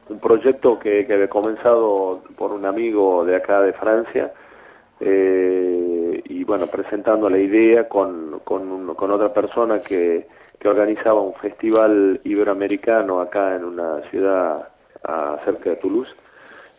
un 0.09 0.19
proyecto 0.19 0.77
que, 0.77 1.07
que 1.07 1.13
había 1.13 1.27
comenzado 1.27 2.21
por 2.37 2.51
un 2.51 2.65
amigo 2.65 3.25
de 3.25 3.35
acá 3.35 3.61
de 3.61 3.73
Francia, 3.73 4.31
eh, 4.99 6.21
y 6.25 6.43
bueno, 6.43 6.67
presentando 6.67 7.29
la 7.29 7.39
idea 7.39 7.89
con, 7.89 8.41
con, 8.43 8.93
con 8.93 9.11
otra 9.11 9.33
persona 9.33 9.79
que, 9.81 10.27
que 10.59 10.67
organizaba 10.67 11.19
un 11.19 11.33
festival 11.35 12.21
iberoamericano 12.23 13.21
acá 13.21 13.55
en 13.55 13.65
una 13.65 14.01
ciudad 14.11 14.69
cerca 15.43 15.71
de 15.71 15.75
Toulouse. 15.77 16.11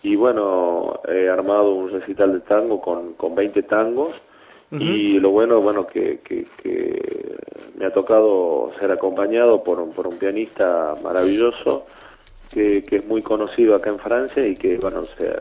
Y 0.04 0.14
bueno, 0.14 1.00
he 1.08 1.28
armado 1.28 1.74
un 1.74 1.90
recital 1.90 2.32
de 2.34 2.40
tango 2.40 2.80
con, 2.80 3.14
con 3.14 3.34
20 3.34 3.64
tangos 3.64 4.14
y 4.80 5.20
lo 5.20 5.30
bueno, 5.30 5.60
bueno, 5.60 5.86
que, 5.86 6.20
que, 6.24 6.46
que, 6.62 7.36
me 7.76 7.86
ha 7.86 7.92
tocado 7.92 8.70
ser 8.78 8.90
acompañado 8.90 9.62
por 9.62 9.78
un, 9.80 9.92
por 9.92 10.06
un 10.06 10.18
pianista 10.18 10.94
maravilloso 11.02 11.84
que, 12.50 12.82
que 12.84 12.96
es 12.96 13.06
muy 13.06 13.22
conocido 13.22 13.74
acá 13.74 13.90
en 13.90 13.98
Francia 13.98 14.46
y 14.46 14.54
que, 14.56 14.78
bueno, 14.78 15.04
sea, 15.18 15.40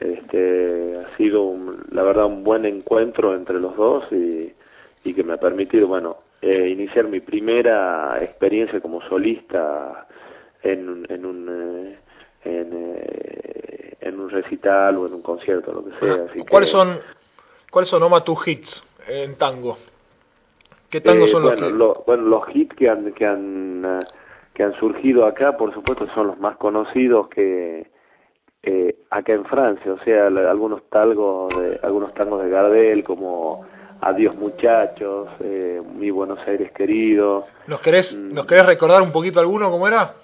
este, 0.00 0.96
ha 0.98 1.16
sido, 1.16 1.54
la 1.92 2.02
verdad, 2.02 2.26
un 2.26 2.42
buen 2.44 2.64
encuentro 2.64 3.34
entre 3.34 3.60
los 3.60 3.76
dos 3.76 4.04
y, 4.10 4.52
y 5.04 5.14
que 5.14 5.22
me 5.22 5.34
ha 5.34 5.38
permitido, 5.38 5.86
bueno, 5.88 6.16
eh, 6.40 6.68
iniciar 6.70 7.06
mi 7.08 7.20
primera 7.20 8.18
experiencia 8.22 8.80
como 8.80 9.02
solista 9.02 10.06
en, 10.62 11.06
en 11.10 11.26
un 11.26 11.48
eh, 11.50 11.98
en, 12.44 12.70
eh, 12.72 13.94
en 14.00 14.18
un 14.18 14.30
recital 14.30 14.96
o 14.96 15.06
en 15.06 15.12
un 15.14 15.22
concierto, 15.22 15.72
lo 15.72 15.84
que 15.84 15.90
sea. 16.00 16.24
Así 16.30 16.40
¿Cuáles 16.48 16.70
que- 16.70 16.72
son, 16.76 16.98
¿Cuáles 17.70 17.88
son, 17.88 18.02
Oma, 18.02 18.22
tus 18.24 18.46
hits 18.46 18.82
en 19.08 19.36
tango? 19.36 19.78
¿Qué 20.88 21.00
tangos 21.00 21.28
Eh, 21.28 21.32
son 21.32 21.42
bueno, 21.42 21.60
los 21.60 21.70
que...? 21.70 21.76
lo- 21.78 22.04
bueno, 22.06 22.22
los 22.24 22.42
hits 22.54 22.74
que 22.74 22.88
han, 22.88 23.12
que 23.12 23.26
han 23.26 23.84
eh, 23.84 24.04
que 24.54 24.64
han 24.64 24.74
surgido 24.78 25.24
acá, 25.24 25.56
por 25.56 25.72
supuesto, 25.72 26.06
son 26.14 26.26
los 26.26 26.38
más 26.40 26.56
conocidos 26.56 27.28
que 27.28 27.88
eh, 28.62 28.96
acá 29.08 29.32
en 29.32 29.44
Francia, 29.46 29.92
o 29.92 29.98
sea, 30.04 30.28
la- 30.28 30.50
algunos 30.50 30.82
tangos 30.90 31.48
de 31.60 31.78
algunos 31.82 32.12
tangos 32.14 32.42
de 32.42 32.50
Gardel 32.50 33.04
como 33.04 33.64
Adiós 34.02 34.34
muchachos, 34.34 35.28
eh, 35.40 35.80
Mi 35.94 36.10
Buenos 36.10 36.38
Aires 36.46 36.72
querido, 36.72 37.46
¿Nos 37.66 37.80
querés, 37.80 38.14
Mm. 38.14 38.34
¿Nos 38.34 38.46
querés 38.46 38.66
recordar 38.66 39.00
un 39.02 39.12
poquito 39.12 39.40
alguno 39.40 39.70
cómo 39.70 39.86
era? 39.86 40.14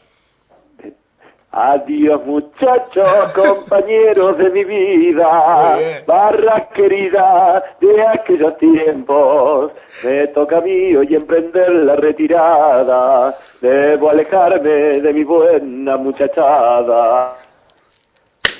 Adiós 1.59 2.21
muchachos, 2.27 3.33
compañeros 3.35 4.37
de 4.37 4.51
mi 4.51 4.62
vida, 4.62 6.03
barra 6.07 6.69
querida 6.75 7.64
de 7.81 8.07
aquellos 8.07 8.59
tiempos. 8.59 9.73
Me 10.05 10.27
toca 10.29 10.59
a 10.59 10.61
mí 10.61 10.95
hoy 10.95 11.14
emprender 11.14 11.71
la 11.71 11.97
retirada, 11.97 13.38
debo 13.62 14.11
alejarme 14.11 15.01
de 15.01 15.12
mi 15.14 15.25
buena 15.25 15.97
muchachada. 15.97 17.38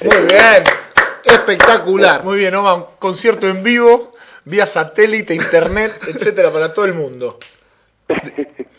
Muy 0.01 0.25
bien. 0.25 0.65
Espectacular. 1.23 2.25
Muy 2.25 2.39
bien, 2.39 2.55
Oma, 2.55 2.75
un 2.77 2.85
concierto 2.99 3.47
en 3.47 3.63
vivo, 3.63 4.13
vía 4.47 4.65
satélite, 4.65 5.35
internet, 5.35 6.01
etcétera, 6.09 6.51
para 6.51 6.73
todo 6.73 6.87
el 6.87 6.95
mundo. 6.95 7.39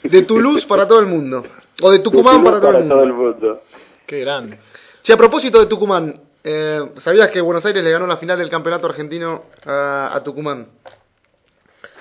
De 0.01 0.23
Toulouse 0.23 0.65
para 0.65 0.87
todo 0.87 1.01
el 1.01 1.05
mundo. 1.05 1.43
O 1.83 1.91
de 1.91 1.99
Tucumán 1.99 2.43
para 2.43 2.59
todo 2.59 2.77
el 3.03 3.13
mundo. 3.13 3.13
mundo. 3.13 3.61
Qué 4.07 4.19
grande. 4.21 4.57
Sí, 5.03 5.11
a 5.11 5.17
propósito 5.17 5.59
de 5.59 5.67
Tucumán, 5.67 6.19
eh, 6.43 6.79
¿sabías 6.97 7.29
que 7.29 7.41
Buenos 7.41 7.65
Aires 7.65 7.83
le 7.83 7.91
ganó 7.91 8.07
la 8.07 8.17
final 8.17 8.39
del 8.39 8.49
campeonato 8.49 8.87
argentino 8.87 9.43
a, 9.65 10.09
a 10.15 10.23
Tucumán? 10.23 10.67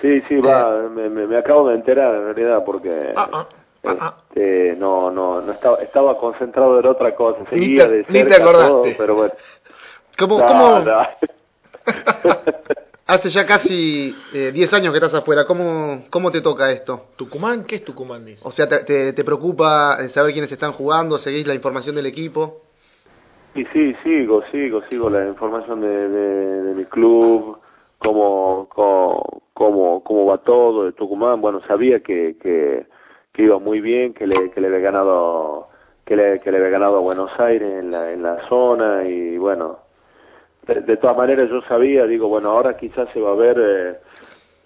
Sí, 0.01 0.21
sí, 0.27 0.37
va, 0.37 0.87
me, 0.89 1.09
me- 1.09 1.27
me 1.27 1.37
acabo 1.37 1.69
de 1.69 1.75
enterar 1.75 2.15
en 2.15 2.33
realidad 2.35 2.63
porque 2.65 3.13
Ah, 3.15 3.29
ah, 3.33 3.47
ah, 3.85 3.95
ah. 3.99 4.17
este, 4.29 4.75
no, 4.77 5.09
no, 5.11 5.41
no 5.41 5.51
estaba, 5.51 5.77
estaba 5.77 6.17
concentrado 6.17 6.79
en 6.79 6.85
otra 6.85 7.13
cosa, 7.15 7.39
Ni 7.51 7.59
seguía 7.59 7.85
te- 7.87 7.91
de 7.91 7.97
ni 7.99 8.03
te 8.05 8.13
cerca 8.29 8.35
acordaste. 8.43 8.69
todo, 8.71 8.83
pero 8.97 9.15
bueno. 9.15 9.33
¿Cómo, 10.17 10.39
No, 10.39 10.47
cómo- 10.47 10.79
no. 10.79 11.07
hace 13.07 13.29
ya 13.29 13.45
casi 13.45 14.15
eh, 14.33 14.51
10 14.53 14.73
años 14.73 14.91
que 14.91 14.97
estás 14.97 15.13
afuera? 15.15 15.45
¿Cómo, 15.45 16.05
¿Cómo 16.09 16.31
te 16.31 16.41
toca 16.41 16.71
esto? 16.71 17.05
¿Tucumán? 17.15 17.63
¿Qué 17.65 17.77
es 17.77 17.83
Tucumán? 17.85 18.25
Dice? 18.25 18.41
O 18.45 18.51
sea, 18.51 18.67
¿te, 18.67 18.83
te, 18.83 19.13
te 19.13 19.23
preocupa 19.23 19.97
eh, 20.01 20.09
saber 20.09 20.33
quiénes 20.33 20.51
están 20.51 20.73
jugando? 20.73 21.17
¿Seguís 21.17 21.47
la 21.47 21.55
información 21.55 21.95
del 21.95 22.05
equipo? 22.05 22.61
Y 23.55 23.65
sí, 23.73 23.95
sigo, 24.03 24.43
sigo, 24.51 24.83
sigo 24.89 25.09
la 25.09 25.27
información 25.27 25.81
de, 25.81 25.87
de, 25.87 26.63
de 26.63 26.73
mi 26.75 26.85
club, 26.85 27.57
cómo, 27.97 28.67
cómo, 28.69 29.41
cómo, 29.53 30.03
cómo 30.03 30.25
va 30.25 30.37
todo 30.39 30.85
de 30.85 30.91
Tucumán. 30.91 31.41
Bueno, 31.41 31.61
sabía 31.67 32.01
que, 32.01 32.37
que, 32.39 32.85
que 33.33 33.43
iba 33.43 33.57
muy 33.57 33.81
bien, 33.81 34.13
que 34.13 34.27
le, 34.27 34.51
que 34.51 34.61
le 34.61 34.67
había 34.67 34.79
ganado, 34.79 35.69
que 36.05 36.15
le, 36.15 36.39
que 36.41 36.51
le 36.51 36.57
había 36.57 36.69
ganado 36.69 36.97
a 36.97 37.01
Buenos 37.01 37.31
Aires 37.39 37.79
en 37.79 37.89
la, 37.91 38.11
en 38.11 38.21
la 38.21 38.47
zona 38.47 39.07
y 39.07 39.37
bueno, 39.37 39.79
de, 40.67 40.81
de 40.81 40.97
todas 40.97 41.17
maneras 41.17 41.49
yo 41.49 41.61
sabía, 41.61 42.05
digo, 42.05 42.27
bueno, 42.27 42.49
ahora 42.49 42.77
quizás 42.77 43.09
se 43.13 43.19
va 43.19 43.31
a 43.31 43.35
ver 43.35 43.57
eh, 43.59 43.95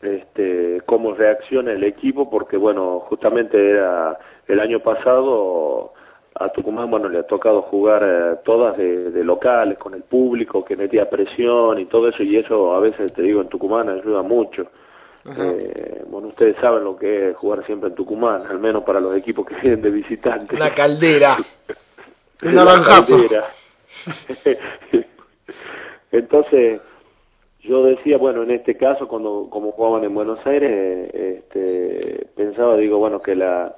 este, 0.01 0.81
cómo 0.85 1.13
reacciona 1.13 1.71
el 1.71 1.83
equipo 1.83 2.29
porque 2.29 2.57
bueno, 2.57 2.99
justamente 3.01 3.71
era 3.71 4.17
el 4.47 4.59
año 4.59 4.79
pasado 4.79 5.93
a 6.35 6.49
Tucumán, 6.49 6.89
bueno, 6.89 7.09
le 7.09 7.19
ha 7.19 7.23
tocado 7.23 7.61
jugar 7.63 8.03
eh, 8.03 8.39
todas 8.43 8.77
de, 8.77 9.11
de 9.11 9.23
locales, 9.23 9.77
con 9.77 9.93
el 9.93 10.03
público, 10.03 10.63
que 10.63 10.77
metía 10.77 11.09
presión 11.09 11.77
y 11.79 11.85
todo 11.85 12.07
eso, 12.07 12.23
y 12.23 12.37
eso 12.37 12.73
a 12.73 12.79
veces, 12.79 13.13
te 13.13 13.21
digo, 13.21 13.41
en 13.41 13.49
Tucumán 13.49 13.89
ayuda 13.89 14.21
mucho. 14.23 14.67
Eh, 15.23 16.03
bueno, 16.07 16.29
ustedes 16.29 16.55
saben 16.59 16.83
lo 16.83 16.97
que 16.97 17.29
es 17.29 17.37
jugar 17.37 17.63
siempre 17.65 17.89
en 17.89 17.95
Tucumán, 17.95 18.43
al 18.47 18.59
menos 18.59 18.83
para 18.83 18.99
los 18.99 19.15
equipos 19.15 19.45
que 19.45 19.55
vienen 19.55 19.81
de 19.81 19.91
visitantes. 19.91 20.57
Una 20.57 20.73
caldera. 20.73 21.37
Un 22.43 22.55
naranjazo. 22.55 23.17
Entonces, 26.11 26.81
yo 27.61 27.83
decía, 27.83 28.17
bueno, 28.17 28.43
en 28.43 28.51
este 28.51 28.75
caso, 28.75 29.07
cuando 29.07 29.47
como 29.49 29.71
jugaban 29.71 30.03
en 30.03 30.13
Buenos 30.13 30.45
Aires, 30.45 31.09
este, 31.13 32.27
pensaba, 32.35 32.77
digo, 32.77 32.97
bueno, 32.97 33.21
que 33.21 33.35
la 33.35 33.75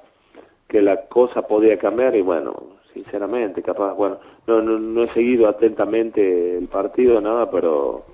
que 0.68 0.80
la 0.80 1.02
cosa 1.02 1.42
podía 1.42 1.78
cambiar 1.78 2.16
y 2.16 2.22
bueno, 2.22 2.78
sinceramente, 2.92 3.62
capaz, 3.62 3.94
bueno, 3.94 4.18
no, 4.46 4.60
no, 4.62 4.78
no 4.78 5.04
he 5.04 5.12
seguido 5.12 5.46
atentamente 5.46 6.56
el 6.56 6.66
partido, 6.68 7.20
nada, 7.20 7.50
pero 7.50 8.06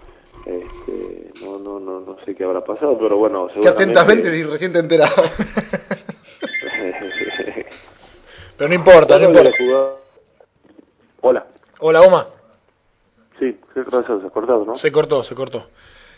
este, 0.45 1.31
no, 1.43 1.59
no, 1.59 1.79
no, 1.79 2.01
no 2.01 2.17
sé 2.25 2.35
qué 2.35 2.45
habrá 2.45 2.63
pasado, 2.65 2.99
pero 2.99 3.17
bueno, 3.17 3.47
Que 3.47 3.55
seguramente... 3.55 3.83
atentamente 3.83 4.37
y 4.37 4.43
recién 4.43 4.73
te 4.73 4.81
enterado. 4.81 5.23
Pero 8.57 8.69
no 8.69 8.75
importa, 8.75 9.19
no 9.19 9.33
¿Cuándo 9.33 9.49
importa. 9.49 9.97
Hola. 11.23 11.47
Hola, 11.81 12.03
Oma. 12.03 12.27
Sí, 13.41 13.59
¿qué 13.75 13.83
pasó? 13.83 14.21
Se 14.21 14.27
ha 14.27 14.31
cortado, 14.31 14.65
¿no? 14.65 14.77
Se 14.77 14.93
cortó, 14.93 15.23
se 15.25 15.35
cortó. 15.35 15.67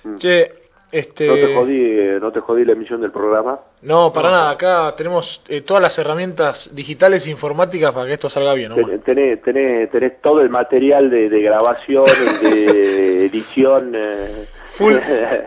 Mm. 0.05 0.17
Che, 0.17 0.53
este... 0.91 1.27
No 1.27 1.35
te 1.37 1.55
jodí, 1.55 1.81
eh, 1.81 2.19
no 2.21 2.31
te 2.33 2.41
jodí 2.41 2.65
la 2.67 2.73
emisión 2.73 3.01
del 3.01 3.13
programa. 3.13 3.61
No, 3.81 4.13
para 4.13 4.31
nada. 4.31 4.51
Acá 4.51 4.95
tenemos 4.97 5.41
eh, 5.49 5.63
todas 5.63 5.83
las 5.83 5.97
herramientas 5.99 6.69
digitales 6.75 7.27
e 7.27 7.31
informáticas 7.31 7.95
para 7.95 8.07
que 8.07 8.13
esto 8.13 8.29
salga 8.29 8.53
bien. 8.53 8.75
Ten- 8.75 9.01
Tenés, 9.01 9.41
tenés, 9.43 9.91
tenés 9.91 10.21
todo 10.21 10.43
el 10.43 10.51
material 10.51 11.09
de, 11.09 11.31
de 11.31 11.41
grabación, 11.41 12.05
de 12.43 13.25
edición, 13.27 13.93
eh, 13.95 14.47
Full, 14.77 14.97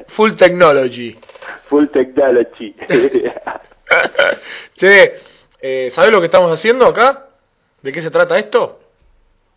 full 0.08 0.32
technology. 0.34 1.16
full 1.68 1.88
technology. 1.88 2.76
che, 4.76 5.14
eh, 5.62 5.90
¿sabés 5.92 6.12
lo 6.12 6.20
que 6.20 6.26
estamos 6.28 6.52
haciendo 6.52 6.86
acá? 6.86 7.28
¿De 7.82 7.92
qué 7.92 8.02
se 8.02 8.10
trata 8.12 8.38
esto? 8.40 8.80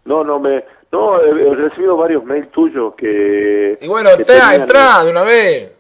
no, 0.05 0.25
no 0.25 0.39
me, 0.41 0.65
no, 0.93 1.21
he, 1.23 1.29
he 1.31 1.55
recibido 1.55 1.97
varios 1.97 2.25
mails 2.25 2.51
tuyos 2.51 2.95
que. 2.97 3.79
Y 3.81 3.87
bueno, 3.89 4.11
que 4.11 4.23
entra, 4.23 4.35
tenían- 4.35 4.61
entra 4.63 5.05
de 5.05 5.11
una 5.11 5.23
vez. 5.23 5.73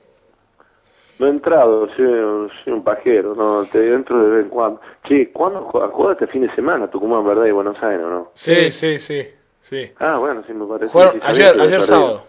No 1.18 1.26
he 1.26 1.30
entrado, 1.30 1.88
soy, 1.96 2.04
un- 2.04 2.50
soy 2.62 2.72
un 2.72 2.84
pajero, 2.84 3.34
no, 3.34 3.64
te 3.66 3.92
entro 3.92 4.22
de 4.22 4.30
vez 4.30 4.44
en 4.44 4.50
cuando. 4.50 4.80
Che, 5.04 5.30
¿cuándo 5.32 5.68
este 6.12 6.26
fin 6.28 6.42
de 6.46 6.54
semana, 6.54 6.88
Tucumán, 6.88 7.26
¿verdad? 7.26 7.46
Y 7.46 7.50
Buenos 7.50 7.76
Aires, 7.82 8.06
¿no? 8.06 8.30
Sí, 8.34 8.70
sí, 8.70 8.98
sí, 9.00 9.26
sí. 9.68 9.90
Ah, 9.98 10.18
bueno, 10.18 10.44
sí 10.46 10.52
me 10.52 10.64
parece. 10.66 10.92
Jugaron 10.92 11.14
sí 11.14 11.20
sabía 11.20 11.48
ayer, 11.50 11.60
ayer 11.60 11.82
sábado. 11.82 12.22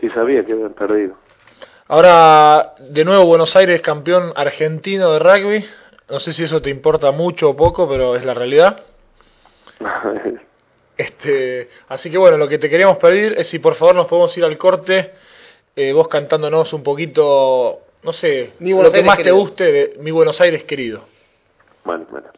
Sí 0.00 0.08
sabía 0.10 0.44
que 0.44 0.52
habían 0.52 0.72
perdido. 0.74 1.14
Ahora, 1.88 2.74
de 2.78 3.04
nuevo, 3.04 3.26
Buenos 3.26 3.56
Aires 3.56 3.82
campeón 3.82 4.32
argentino 4.36 5.12
de 5.12 5.18
rugby. 5.18 5.64
No 6.08 6.18
sé 6.20 6.32
si 6.32 6.44
eso 6.44 6.62
te 6.62 6.70
importa 6.70 7.10
mucho 7.10 7.50
o 7.50 7.56
poco, 7.56 7.88
pero 7.88 8.14
es 8.16 8.24
la 8.24 8.34
realidad. 8.34 8.80
Este, 11.02 11.68
así 11.88 12.10
que 12.10 12.18
bueno, 12.18 12.36
lo 12.36 12.46
que 12.46 12.58
te 12.58 12.70
queríamos 12.70 12.98
pedir 12.98 13.34
es 13.36 13.48
si 13.48 13.58
por 13.58 13.74
favor 13.74 13.96
nos 13.96 14.06
podemos 14.06 14.36
ir 14.38 14.44
al 14.44 14.56
corte, 14.56 15.10
eh, 15.74 15.92
vos 15.92 16.06
cantándonos 16.06 16.72
un 16.72 16.84
poquito, 16.84 17.80
no 18.04 18.12
sé, 18.12 18.52
Mi 18.60 18.72
Buenos 18.72 18.92
lo 18.92 18.92
que 18.92 18.98
Aires 18.98 19.16
más 19.16 19.22
te 19.22 19.32
guste 19.32 19.72
de 19.72 19.94
Mi 19.98 20.12
Buenos 20.12 20.40
Aires 20.40 20.62
querido. 20.62 21.02
Bueno, 21.84 22.06
bueno. 22.10 22.28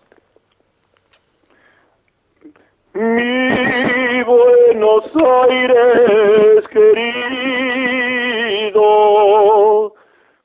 Mi 2.95 4.23
Buenos 4.23 5.05
Aires 5.51 6.67
querido, 6.73 7.13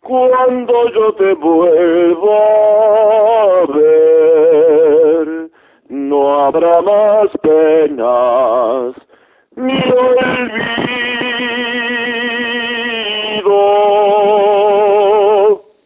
cuando 0.01 0.89
yo 0.91 1.13
te 1.13 1.33
vuelva 1.35 2.37
a 3.61 3.65
ver, 3.67 5.48
no 5.89 6.45
habrá 6.45 6.81
más 6.81 7.29
penas 7.41 8.95
ni 9.55 9.73
olvido. 9.73 10.39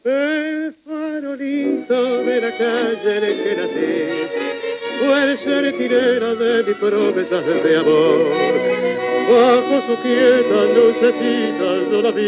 El 0.04 0.76
farolito 0.86 2.18
de 2.24 2.42
la 2.42 2.52
calle 2.58 3.18
en 3.18 3.24
el 3.24 3.44
que 3.44 3.56
nací 3.56 4.04
fue 5.00 5.24
el 5.24 5.40
sentinela 5.40 6.36
de 6.36 6.64
mis 6.64 6.78
promesas 6.78 7.46
de 7.64 7.78
amor. 7.78 8.20
Bajo 9.32 9.82
su 9.88 9.96
quieta 10.04 10.60
lucecita 10.76 11.68
yo 11.90 12.02
la 12.02 12.12
vi, 12.12 12.28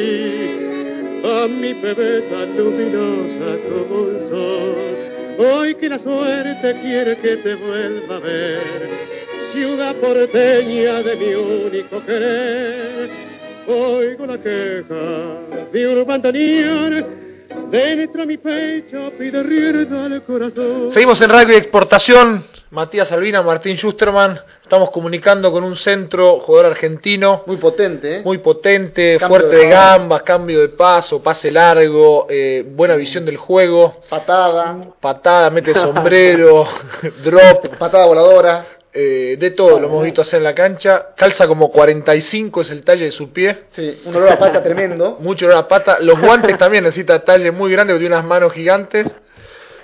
a 1.25 1.47
mi 1.47 1.73
bebé 1.73 2.21
tan 2.21 2.57
luminosa 2.57 3.57
como 3.67 4.01
un 4.01 4.29
sol. 4.29 5.04
Hoy 5.37 5.75
que 5.75 5.89
la 5.89 5.99
suerte 5.99 6.81
quiere 6.81 7.17
que 7.17 7.37
te 7.37 7.55
vuelva 7.55 8.15
a 8.15 8.19
ver, 8.19 8.89
ciudad 9.51 9.95
porteña 9.95 11.01
de 11.03 11.15
mi 11.17 11.33
único 11.33 12.05
querer. 12.05 13.09
Oigo 13.67 14.25
la 14.25 14.37
queja 14.37 15.39
de 15.73 15.87
un 15.87 16.07
bandoneón 16.07 17.05
dentro 17.69 18.23
a 18.23 18.25
mi 18.25 18.37
pecho 18.37 19.11
pide 19.17 19.43
rienda 19.43 20.05
al 20.05 20.23
corazón. 20.23 20.91
Seguimos 20.91 21.19
en 21.21 21.29
de 21.29 21.57
exportación. 21.57 22.54
Matías 22.75 23.09
Albina, 23.13 23.41
Martín 23.41 23.77
Schusterman. 23.77 24.37
Estamos 24.61 24.91
comunicando 24.91 25.49
con 25.49 25.63
un 25.63 25.77
centro, 25.77 26.41
jugador 26.41 26.71
argentino. 26.71 27.43
Muy 27.45 27.55
potente, 27.55 28.17
¿eh? 28.17 28.21
Muy 28.21 28.39
potente, 28.39 29.15
Cambio 29.17 29.39
fuerte 29.39 29.55
de 29.55 29.69
gambas, 29.69 30.23
cambio 30.23 30.59
de 30.59 30.67
paso, 30.67 31.23
pase 31.23 31.51
largo, 31.51 32.27
eh, 32.29 32.65
buena 32.67 32.95
visión 32.97 33.23
del 33.23 33.37
juego, 33.37 34.01
Patada, 34.09 34.77
patada, 34.99 35.49
mete 35.51 35.73
sombrero, 35.73 36.67
drop, 37.23 37.77
patada 37.77 38.07
voladora. 38.07 38.65
eh, 38.93 39.37
de 39.39 39.51
todo 39.51 39.79
lo 39.79 39.87
hemos 39.87 40.03
visto 40.03 40.19
hacer 40.19 40.39
en 40.39 40.43
la 40.43 40.53
cancha. 40.53 41.13
Calza 41.15 41.47
como 41.47 41.71
45 41.71 42.59
es 42.59 42.71
el 42.71 42.83
talle 42.83 43.05
de 43.05 43.11
su 43.11 43.31
pie. 43.31 43.67
Sí, 43.71 44.01
un 44.03 44.17
olor 44.17 44.33
a 44.33 44.37
pata 44.37 44.61
tremendo. 44.61 45.15
Mucho 45.21 45.45
olor 45.45 45.59
a 45.59 45.67
pata. 45.69 45.99
Los 46.01 46.19
guantes 46.19 46.57
también 46.57 46.83
necesita 46.83 47.23
talle 47.23 47.51
muy 47.51 47.71
grande 47.71 47.93
porque 47.93 48.01
tiene 48.03 48.15
unas 48.15 48.27
manos 48.27 48.51
gigantes. 48.51 49.07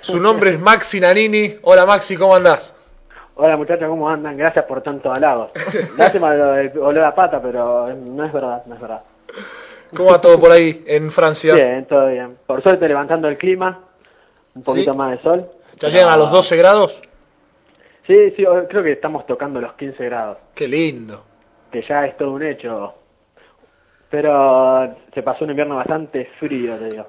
Su 0.02 0.18
nombre 0.18 0.50
es 0.50 0.60
Maxi 0.60 1.00
Nanini. 1.00 1.56
Hola 1.62 1.86
Maxi, 1.86 2.16
¿cómo 2.16 2.34
andás? 2.34 2.71
Hola 3.44 3.56
muchachos, 3.56 3.88
¿cómo 3.88 4.08
andan? 4.08 4.36
Gracias 4.36 4.64
por 4.66 4.82
tanto 4.82 5.12
halago. 5.12 5.50
Lástima 5.98 6.32
lo 6.32 6.52
de 6.52 6.78
olor 6.78 7.02
a 7.02 7.12
pata, 7.12 7.42
pero 7.42 7.92
no 7.92 8.24
es 8.24 8.32
verdad, 8.32 8.64
no 8.66 8.76
es 8.76 8.80
verdad. 8.80 9.02
¿Cómo 9.96 10.10
va 10.10 10.20
todo 10.20 10.38
por 10.38 10.52
ahí 10.52 10.84
en 10.86 11.10
Francia? 11.10 11.52
Bien, 11.52 11.84
todo 11.86 12.06
bien. 12.06 12.36
Por 12.46 12.62
suerte 12.62 12.86
levantando 12.86 13.26
el 13.26 13.36
clima, 13.36 13.80
un 14.54 14.62
poquito 14.62 14.92
¿Sí? 14.92 14.96
más 14.96 15.10
de 15.10 15.22
sol. 15.24 15.50
¿Ya 15.80 15.88
llegan 15.88 16.10
a 16.10 16.16
los 16.18 16.30
12 16.30 16.56
grados? 16.56 16.96
Sí, 18.06 18.30
sí, 18.36 18.44
creo 18.68 18.82
que 18.84 18.92
estamos 18.92 19.26
tocando 19.26 19.60
los 19.60 19.72
15 19.72 20.04
grados, 20.04 20.38
Qué 20.54 20.68
lindo. 20.68 21.24
que 21.72 21.82
ya 21.82 22.06
es 22.06 22.16
todo 22.16 22.30
un 22.30 22.44
hecho. 22.44 22.94
Pero 24.08 24.94
se 25.12 25.22
pasó 25.24 25.42
un 25.44 25.50
invierno 25.50 25.74
bastante 25.74 26.26
frío, 26.38 26.76
te 26.76 26.90
digo. 26.90 27.06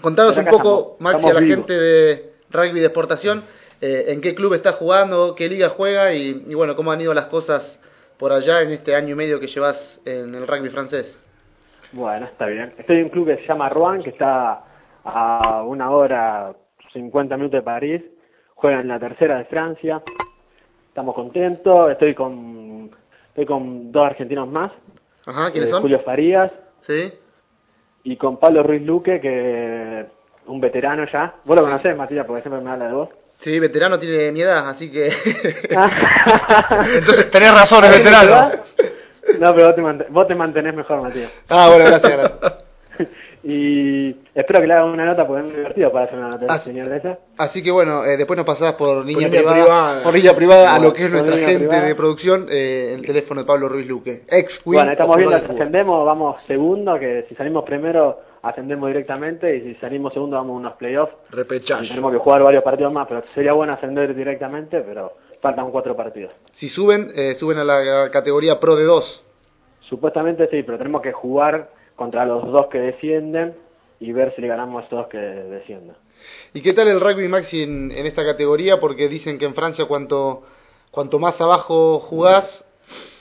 Contanos 0.00 0.36
un 0.36 0.44
poco, 0.44 0.96
Maxi, 1.00 1.28
a 1.28 1.34
la 1.34 1.40
vivos. 1.40 1.56
gente 1.56 1.72
de 1.72 2.32
rugby 2.48 2.78
de 2.78 2.86
exportación, 2.86 3.42
eh, 3.80 4.06
en 4.08 4.20
qué 4.20 4.34
club 4.34 4.54
está 4.54 4.72
jugando, 4.72 5.34
qué 5.34 5.48
liga 5.48 5.68
juega 5.70 6.12
y, 6.14 6.44
y 6.48 6.54
bueno, 6.54 6.74
cómo 6.76 6.90
han 6.92 7.00
ido 7.00 7.14
las 7.14 7.26
cosas 7.26 7.78
por 8.18 8.32
allá 8.32 8.62
en 8.62 8.70
este 8.70 8.94
año 8.94 9.10
y 9.10 9.14
medio 9.14 9.38
que 9.40 9.46
llevas 9.46 10.00
en 10.04 10.34
el 10.34 10.46
rugby 10.46 10.70
francés. 10.70 11.18
Bueno, 11.92 12.26
está 12.26 12.46
bien. 12.46 12.74
Estoy 12.76 12.98
en 12.98 13.04
un 13.04 13.10
club 13.10 13.26
que 13.28 13.36
se 13.36 13.46
llama 13.46 13.68
Rouen, 13.68 14.02
que 14.02 14.10
está 14.10 14.64
a 15.04 15.62
una 15.64 15.90
hora, 15.90 16.52
50 16.92 17.36
minutos 17.36 17.58
de 17.58 17.62
París. 17.62 18.02
Juega 18.54 18.80
en 18.80 18.88
la 18.88 18.98
tercera 18.98 19.38
de 19.38 19.44
Francia. 19.44 20.02
Estamos 20.88 21.14
contentos. 21.14 21.90
Estoy 21.92 22.14
con, 22.14 22.90
estoy 23.28 23.46
con 23.46 23.92
dos 23.92 24.04
argentinos 24.04 24.48
más. 24.48 24.72
Ajá, 25.24 25.50
¿quiénes 25.52 25.68
eh, 25.70 25.72
son? 25.72 25.82
Julio 25.82 26.00
Farías 26.00 26.50
Sí. 26.80 27.12
y 28.02 28.16
con 28.16 28.38
Pablo 28.38 28.62
Ruiz 28.62 28.82
Luque, 28.82 29.20
que 29.20 30.06
un 30.46 30.60
veterano 30.60 31.06
ya. 31.10 31.36
Vos 31.44 31.56
lo 31.56 31.62
conocés, 31.62 31.96
Matías, 31.96 32.26
porque 32.26 32.42
siempre 32.42 32.62
me 32.62 32.70
habla 32.70 32.88
de 32.88 32.92
vos. 32.94 33.08
Sí, 33.40 33.58
veterano 33.60 33.98
tiene 33.98 34.32
mi 34.32 34.40
edad, 34.42 34.68
así 34.68 34.90
que... 34.90 35.06
Entonces 36.96 37.30
tenés 37.30 37.52
razón, 37.54 37.84
es 37.84 37.90
veterano. 37.90 38.50
No, 39.40 39.54
pero 39.54 39.66
vos 39.66 39.74
te, 39.76 39.82
mant- 39.82 40.06
vos 40.08 40.26
te 40.26 40.34
mantenés 40.34 40.74
mejor, 40.74 41.02
Matías. 41.02 41.30
ah, 41.48 41.68
bueno, 41.68 41.84
gracias, 41.86 42.12
gracias. 42.16 42.54
Y 43.44 44.16
espero 44.34 44.60
que 44.60 44.66
le 44.66 44.74
haga 44.74 44.84
una 44.84 45.04
nota 45.06 45.24
porque 45.24 45.42
es 45.42 45.46
muy 45.48 45.56
divertido 45.56 45.92
para 45.92 46.06
hacer 46.06 46.18
una 46.18 46.30
nota 46.30 46.46
Ah, 46.48 46.54
al 46.54 46.60
señor 46.62 46.88
de 46.88 46.96
esa. 46.96 47.18
Así 47.36 47.62
que 47.62 47.70
bueno, 47.70 48.04
eh, 48.04 48.16
después 48.16 48.36
nos 48.36 48.44
pasás 48.44 48.74
por 48.74 49.04
línea, 49.06 49.28
línea 49.28 49.40
privada, 49.40 49.62
privada. 49.62 50.02
por 50.02 50.12
línea 50.14 50.34
privada 50.36 50.74
a 50.74 50.78
lo 50.80 50.92
que 50.92 51.04
es 51.04 51.10
nuestra 51.12 51.36
gente 51.38 51.58
privada. 51.60 51.84
de 51.84 51.94
producción, 51.94 52.46
eh, 52.50 52.94
el 52.98 53.06
teléfono 53.06 53.42
de 53.42 53.46
Pablo 53.46 53.68
Ruiz 53.68 53.86
Luque, 53.86 54.22
ex 54.28 54.58
Queen. 54.58 54.74
Bueno, 54.74 54.90
estamos 54.90 55.16
viendo 55.16 55.38
si 55.38 55.44
ascendemos, 55.44 56.04
vamos 56.04 56.36
segundo, 56.48 56.98
que 56.98 57.26
si 57.28 57.36
salimos 57.36 57.64
primero 57.64 58.18
ascendemos 58.42 58.88
directamente 58.88 59.56
y 59.56 59.60
si 59.62 59.74
salimos 59.80 60.12
segundo 60.12 60.36
vamos 60.36 60.54
a 60.54 60.58
unos 60.58 60.72
playoffs. 60.74 61.14
Repechaje. 61.30 61.88
tenemos 61.88 62.12
que 62.12 62.18
jugar 62.18 62.42
varios 62.42 62.62
partidos 62.62 62.92
más, 62.92 63.06
pero 63.08 63.22
sería 63.34 63.52
bueno 63.52 63.72
ascender 63.72 64.14
directamente, 64.14 64.80
pero 64.80 65.14
faltan 65.40 65.70
cuatro 65.70 65.96
partidos. 65.96 66.32
Si 66.52 66.68
suben, 66.68 67.10
eh, 67.14 67.34
suben 67.34 67.58
a 67.58 67.64
la 67.64 68.10
categoría 68.10 68.60
Pro 68.60 68.76
de 68.76 68.84
2. 68.84 69.24
Supuestamente 69.80 70.48
sí, 70.50 70.62
pero 70.62 70.78
tenemos 70.78 71.02
que 71.02 71.12
jugar 71.12 71.70
contra 71.96 72.24
los 72.24 72.44
dos 72.52 72.66
que 72.66 72.78
descienden 72.78 73.56
y 74.00 74.12
ver 74.12 74.34
si 74.34 74.40
le 74.40 74.48
ganamos 74.48 74.82
a 74.82 74.86
esos 74.86 74.98
dos 74.98 75.08
que 75.08 75.18
descienden. 75.18 75.96
¿Y 76.52 76.60
qué 76.62 76.72
tal 76.72 76.88
el 76.88 77.00
rugby 77.00 77.28
maxi 77.28 77.62
en, 77.62 77.90
en 77.90 78.06
esta 78.06 78.24
categoría? 78.24 78.78
Porque 78.80 79.08
dicen 79.08 79.38
que 79.38 79.44
en 79.44 79.54
Francia 79.54 79.86
cuanto, 79.86 80.42
cuanto 80.90 81.18
más 81.18 81.40
abajo 81.40 81.98
jugás, 82.00 82.64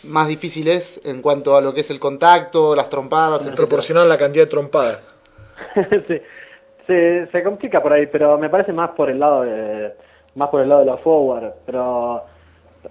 más 0.03 0.27
difícil 0.27 0.67
es 0.67 0.99
en 1.03 1.21
cuanto 1.21 1.55
a 1.55 1.61
lo 1.61 1.73
que 1.73 1.81
es 1.81 1.89
el 1.89 1.99
contacto, 1.99 2.75
las 2.75 2.89
trompadas, 2.89 3.41
etcétera. 3.41 3.55
Proporcional 3.55 4.03
a 4.03 4.07
la 4.07 4.17
cantidad 4.17 4.45
de 4.45 4.49
trompadas. 4.49 5.01
sí, 6.07 6.21
se, 6.85 7.27
se 7.27 7.43
complica 7.43 7.81
por 7.81 7.93
ahí, 7.93 8.07
pero 8.07 8.37
me 8.37 8.49
parece 8.49 8.73
más 8.73 8.91
por 8.91 9.09
el 9.09 9.19
lado 9.19 9.41
de 9.43 9.93
más 10.35 10.49
por 10.49 10.61
el 10.61 10.69
lado 10.69 10.81
de 10.81 10.87
los 10.87 11.01
forward, 11.01 11.51
pero 11.65 12.23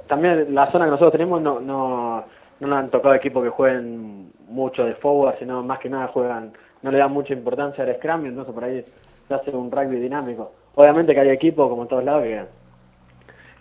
también 0.09 0.55
la 0.55 0.71
zona 0.73 0.85
que 0.85 0.91
nosotros 0.91 1.13
tenemos 1.13 1.41
no 1.41 1.61
no 1.61 2.25
no 2.59 2.69
nos 2.69 2.79
han 2.79 2.91
tocado 2.91 3.15
equipos 3.15 3.45
que 3.45 3.51
jueguen 3.51 4.33
mucho 4.49 4.85
de 4.85 4.95
forward, 4.95 5.39
sino 5.39 5.63
más 5.63 5.79
que 5.79 5.89
nada 5.89 6.09
juegan 6.09 6.53
no 6.83 6.91
le 6.91 6.99
dan 6.99 7.13
mucha 7.13 7.33
importancia 7.33 7.85
al 7.85 7.97
scrum, 7.97 8.27
y 8.27 8.29
entonces 8.29 8.55
por 8.55 8.65
ahí 8.65 8.85
se 9.29 9.35
hace 9.35 9.51
un 9.51 9.71
rugby 9.71 9.99
dinámico. 9.99 10.53
Obviamente 10.75 11.15
que 11.15 11.21
hay 11.21 11.31
equipos 11.31 11.69
como 11.69 11.83
en 11.83 11.89
todos 11.89 12.05
lados 12.05 12.23
que 12.25 12.45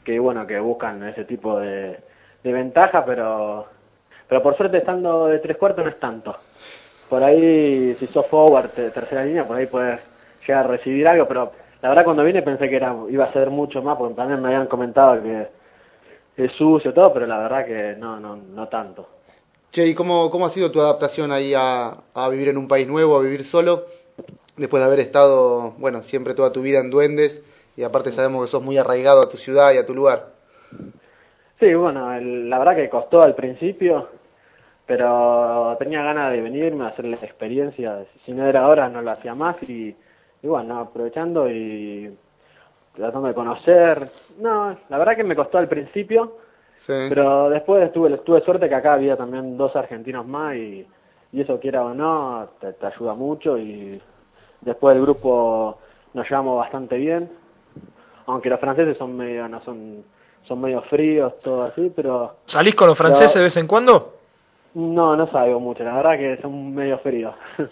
que 0.03 0.19
bueno 0.19 0.45
que 0.45 0.59
buscan 0.59 1.03
ese 1.07 1.25
tipo 1.25 1.59
de, 1.59 1.97
de 2.45 2.53
ventaja, 2.53 3.03
pero 3.05 3.65
pero 4.27 4.41
por 4.41 4.55
suerte 4.55 4.77
estando 4.77 5.27
de 5.27 5.39
tres 5.39 5.57
cuartos 5.57 5.83
no 5.83 5.91
es 5.91 5.99
tanto 5.99 6.35
por 7.09 7.23
ahí, 7.23 7.95
si 7.99 8.07
sos 8.07 8.25
forward, 8.27 8.71
te- 8.71 8.91
tercera 8.91 9.25
línea, 9.25 9.47
por 9.47 9.57
ahí 9.57 9.67
puedes 9.67 9.99
llegar 10.47 10.65
a 10.65 10.69
recibir 10.69 11.07
algo, 11.07 11.27
pero 11.27 11.51
la 11.81 11.89
verdad 11.89 12.03
cuando 12.03 12.23
vine 12.23 12.41
pensé 12.41 12.69
que 12.69 12.75
era 12.77 12.95
iba 13.09 13.25
a 13.25 13.33
ser 13.33 13.49
mucho 13.51 13.81
más, 13.83 13.97
porque 13.97 14.15
también 14.15 14.41
me 14.41 14.47
habían 14.49 14.67
comentado 14.67 15.21
que 15.21 15.47
es 16.37 16.51
sucio 16.53 16.93
todo, 16.93 17.13
pero 17.13 17.27
la 17.27 17.37
verdad 17.39 17.65
que 17.65 17.95
no, 17.97 18.19
no, 18.19 18.35
no 18.35 18.67
tanto. 18.67 19.07
Che, 19.71 19.85
¿y 19.85 19.93
cómo, 19.93 20.31
cómo 20.31 20.45
ha 20.45 20.51
sido 20.51 20.71
tu 20.71 20.79
adaptación 20.81 21.31
ahí 21.31 21.53
a, 21.55 21.97
a 22.13 22.29
vivir 22.29 22.49
en 22.49 22.57
un 22.57 22.67
país 22.67 22.87
nuevo, 22.87 23.17
a 23.17 23.21
vivir 23.21 23.45
solo? 23.45 23.85
Después 24.57 24.81
de 24.81 24.87
haber 24.87 24.99
estado, 24.99 25.73
bueno, 25.77 26.01
siempre 26.03 26.33
toda 26.33 26.51
tu 26.51 26.61
vida 26.61 26.79
en 26.79 26.89
Duendes 26.89 27.41
y 27.77 27.83
aparte 27.83 28.11
sabemos 28.13 28.45
que 28.45 28.51
sos 28.51 28.63
muy 28.63 28.77
arraigado 28.77 29.21
a 29.21 29.29
tu 29.29 29.37
ciudad 29.37 29.73
y 29.73 29.77
a 29.77 29.85
tu 29.85 29.93
lugar. 29.93 30.33
Sí, 31.65 31.73
bueno, 31.73 32.13
el- 32.13 32.47
la 32.47 32.59
verdad 32.59 32.75
que 32.75 32.89
costó 32.89 33.23
al 33.23 33.33
principio, 33.33 34.07
pero 34.85 35.75
tenía 35.79 36.03
ganas 36.03 36.31
de 36.31 36.41
venirme 36.41 36.85
a 36.85 36.89
hacer 36.89 37.05
las 37.05 37.23
experiencias. 37.23 38.07
Si 38.25 38.33
no 38.33 38.45
era 38.47 38.61
ahora, 38.65 38.89
no 38.89 39.01
lo 39.01 39.11
hacía 39.11 39.35
más 39.35 39.55
y, 39.63 39.95
y 40.43 40.47
bueno, 40.47 40.79
aprovechando 40.79 41.49
y 41.49 42.15
tratando 42.95 43.27
de 43.29 43.33
conocer. 43.35 44.09
No, 44.39 44.77
la 44.89 44.97
verdad 44.99 45.15
que 45.15 45.23
me 45.23 45.35
costó 45.35 45.57
al 45.59 45.69
principio, 45.69 46.37
Sí. 46.77 46.93
Pero 47.09 47.49
después 47.49 47.91
tuve, 47.93 48.17
tuve 48.19 48.41
suerte 48.41 48.69
que 48.69 48.75
acá 48.75 48.93
había 48.93 49.17
también 49.17 49.57
dos 49.57 49.75
argentinos 49.75 50.27
más 50.27 50.55
y, 50.55 50.87
y 51.33 51.41
eso 51.41 51.59
quiera 51.59 51.83
o 51.85 51.93
no, 51.93 52.49
te, 52.59 52.73
te 52.73 52.87
ayuda 52.87 53.15
mucho 53.15 53.57
y 53.57 54.01
después 54.61 54.95
el 54.95 55.01
grupo 55.03 55.79
nos 56.13 56.29
llevamos 56.29 56.57
bastante 56.59 56.97
bien, 56.97 57.29
aunque 58.27 58.49
los 58.49 58.59
franceses 58.59 58.97
son 58.97 59.15
medio, 59.17 59.47
no 59.47 59.61
son, 59.61 60.03
son 60.47 60.61
medio 60.61 60.81
fríos, 60.83 61.39
todo 61.41 61.63
así, 61.63 61.91
pero 61.95 62.35
¿Salís 62.47 62.75
con 62.75 62.87
los 62.87 62.97
franceses 62.97 63.35
de 63.35 63.43
vez 63.43 63.57
en 63.57 63.67
cuando? 63.67 64.13
no, 64.73 65.15
no 65.15 65.27
salgo 65.31 65.59
mucho, 65.59 65.83
la 65.83 65.95
verdad 65.95 66.17
que 66.17 66.41
son 66.41 66.73
medio 66.75 66.99
fríos. 66.99 67.33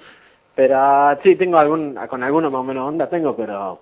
pero 0.56 0.76
ah, 0.78 1.20
sí, 1.24 1.36
tengo 1.36 1.58
algún, 1.58 1.96
con 2.10 2.24
algunos 2.24 2.52
más 2.52 2.62
o 2.62 2.64
menos 2.64 2.88
onda 2.88 3.10
tengo, 3.10 3.36
pero 3.36 3.80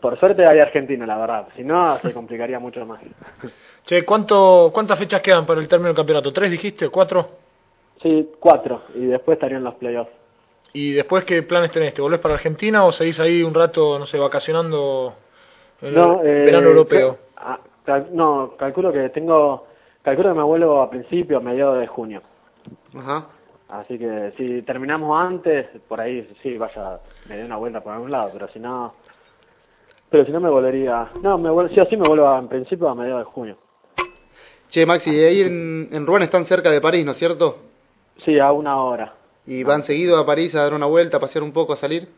por 0.00 0.18
suerte 0.18 0.46
hay 0.46 0.60
argentino, 0.60 1.06
la 1.06 1.18
verdad, 1.18 1.48
si 1.56 1.64
no 1.64 1.98
se 2.00 2.12
complicaría 2.14 2.58
mucho 2.58 2.84
más. 2.86 3.00
Che, 3.84 4.04
¿cuánto, 4.04 4.70
¿cuántas 4.72 4.98
fechas 4.98 5.20
quedan 5.22 5.46
para 5.46 5.60
el 5.60 5.68
término 5.68 5.88
del 5.88 5.96
campeonato? 5.96 6.32
¿Tres 6.32 6.50
dijiste 6.50 6.88
cuatro? 6.90 7.28
Sí, 8.02 8.30
cuatro, 8.40 8.82
y 8.94 9.06
después 9.06 9.36
estarían 9.36 9.64
los 9.64 9.74
playoffs. 9.74 10.12
¿Y 10.72 10.92
después 10.92 11.24
qué 11.24 11.42
planes 11.42 11.72
tenés? 11.72 11.94
¿Te 11.94 12.02
volvés 12.02 12.20
para 12.20 12.34
Argentina 12.34 12.84
o 12.84 12.92
seguís 12.92 13.18
ahí 13.20 13.42
un 13.42 13.54
rato, 13.54 13.98
no 13.98 14.06
sé, 14.06 14.18
vacacionando 14.18 15.14
en 15.80 15.94
No, 15.94 16.20
el 16.22 16.26
eh, 16.26 16.44
verano 16.44 16.68
europeo? 16.68 17.18
ah, 17.36 17.58
cal- 17.88 18.08
no, 18.12 18.54
calculo 18.58 18.92
que 18.92 19.08
tengo, 19.08 19.66
calculo 20.02 20.28
que 20.30 20.38
me 20.38 20.44
vuelvo 20.44 20.82
a 20.82 20.90
principios, 20.90 21.40
a 21.40 21.44
mediados 21.44 21.80
de 21.80 21.86
junio. 21.86 22.20
Ajá. 22.94 23.28
Así 23.68 23.98
que 23.98 24.32
si 24.36 24.62
terminamos 24.62 25.18
antes, 25.18 25.66
por 25.88 25.98
ahí 26.00 26.28
sí, 26.42 26.56
vaya, 26.58 27.00
me 27.26 27.38
dé 27.38 27.44
una 27.44 27.56
vuelta 27.56 27.80
por 27.82 27.94
algún 27.94 28.10
lado, 28.10 28.30
pero 28.34 28.48
si 28.48 28.58
no, 28.60 28.94
pero 30.10 30.24
si 30.26 30.32
no 30.32 30.40
me 30.40 30.50
volvería, 30.50 31.08
no, 31.22 31.38
me 31.38 31.50
vuelvo, 31.50 31.72
sí 31.74 31.80
o 31.80 31.86
sí 31.86 31.96
me 31.96 32.06
vuelvo 32.06 32.28
a- 32.28 32.38
en 32.38 32.48
principio 32.48 32.88
a 32.88 32.94
mediados 32.94 33.24
de 33.26 33.32
junio. 33.32 33.56
Che, 34.68 34.84
Maxi, 34.84 35.10
ahí 35.10 35.40
en, 35.40 35.88
en 35.92 36.06
Rouen 36.06 36.22
están 36.24 36.44
cerca 36.44 36.70
de 36.70 36.80
París, 36.82 37.04
¿no 37.06 37.12
es 37.12 37.18
cierto? 37.18 37.56
Sí, 38.24 38.38
a 38.38 38.52
una 38.52 38.82
hora. 38.82 39.14
¿Y 39.46 39.64
van 39.64 39.82
seguido 39.82 40.18
a 40.18 40.26
París 40.26 40.54
a 40.54 40.62
dar 40.64 40.74
una 40.74 40.84
vuelta, 40.86 41.16
a 41.16 41.20
pasear 41.20 41.42
un 41.42 41.52
poco, 41.52 41.72
a 41.72 41.76
salir? 41.76 42.08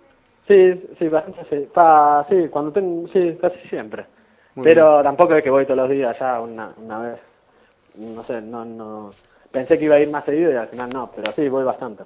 Sí, 0.48 0.88
sí, 0.98 1.08
bastante, 1.08 1.44
sí, 1.48 1.68
pa- 1.72 2.26
sí, 2.28 2.48
cuando 2.50 2.72
tengo, 2.72 3.06
sí, 3.12 3.38
casi 3.40 3.58
siempre. 3.68 4.06
Muy 4.54 4.64
Pero 4.64 5.02
tampoco 5.02 5.34
es 5.34 5.42
que 5.44 5.50
voy 5.50 5.64
todos 5.64 5.76
los 5.78 5.90
días 5.90 6.16
ya 6.18 6.40
una, 6.40 6.72
una 6.76 6.98
vez. 7.00 7.20
No 7.96 8.24
sé, 8.24 8.40
no, 8.40 8.64
no. 8.64 9.10
Pensé 9.50 9.78
que 9.78 9.84
iba 9.84 9.96
a 9.96 10.00
ir 10.00 10.08
más 10.10 10.24
seguido 10.24 10.52
y 10.52 10.56
al 10.56 10.68
final 10.68 10.90
no, 10.90 11.10
pero 11.14 11.32
sí, 11.32 11.48
voy 11.48 11.64
bastante. 11.64 12.04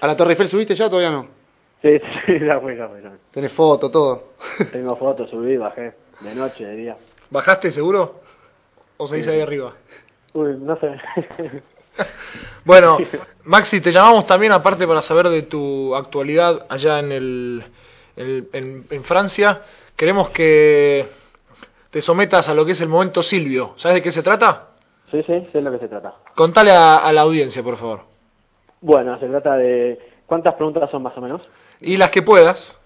¿A 0.00 0.06
la 0.06 0.16
Torre 0.16 0.30
Eiffel 0.32 0.48
subiste 0.48 0.74
ya 0.74 0.86
o 0.86 0.90
todavía 0.90 1.10
no? 1.10 1.26
Sí, 1.82 1.98
sí, 2.26 2.38
ya 2.40 2.60
fue, 2.60 2.76
ya 2.76 2.88
fue. 2.88 3.02
ya. 3.02 3.10
Tenés 3.30 3.52
foto, 3.52 3.90
todo. 3.90 4.34
Tengo 4.72 4.96
fotos, 4.96 5.30
subí, 5.30 5.56
bajé, 5.56 5.94
de 6.20 6.34
noche, 6.34 6.64
de 6.66 6.76
día. 6.76 6.96
¿Bajaste 7.30 7.70
seguro? 7.70 8.20
¿O 8.98 9.06
se 9.06 9.16
dice 9.16 9.30
ahí 9.30 9.40
arriba? 9.40 9.72
Uy, 10.34 10.56
no 10.58 10.76
sé. 10.76 10.90
Bueno, 12.64 12.98
Maxi, 13.44 13.80
te 13.80 13.90
llamamos 13.90 14.26
también 14.26 14.52
aparte 14.52 14.86
para 14.86 15.02
saber 15.02 15.28
de 15.28 15.42
tu 15.42 15.94
actualidad 15.94 16.66
allá 16.68 16.98
en, 17.00 17.12
el, 17.12 17.64
en, 18.16 18.48
en- 18.52 18.86
en 18.90 19.04
Francia. 19.04 19.62
Queremos 19.96 20.30
que 20.30 21.06
te 21.90 22.00
sometas 22.00 22.48
a 22.48 22.54
lo 22.54 22.64
que 22.64 22.72
es 22.72 22.80
el 22.80 22.88
momento 22.88 23.22
Silvio. 23.22 23.72
¿Sabes 23.76 23.96
de 23.96 24.02
qué 24.02 24.12
se 24.12 24.22
trata? 24.22 24.66
sí, 25.10 25.22
sí, 25.26 25.48
sé 25.50 25.58
de 25.58 25.62
lo 25.62 25.72
que 25.72 25.78
se 25.80 25.88
trata. 25.88 26.14
Contale 26.36 26.70
a, 26.70 26.98
a 26.98 27.12
la 27.12 27.22
audiencia, 27.22 27.62
por 27.64 27.76
favor. 27.76 28.02
Bueno, 28.80 29.18
se 29.18 29.26
trata 29.26 29.56
de... 29.56 29.98
¿Cuántas 30.26 30.54
preguntas 30.54 30.88
son 30.90 31.02
más 31.02 31.16
o 31.18 31.20
menos? 31.20 31.42
Y 31.80 31.96
las 31.96 32.10
que 32.12 32.22
puedas. 32.22 32.78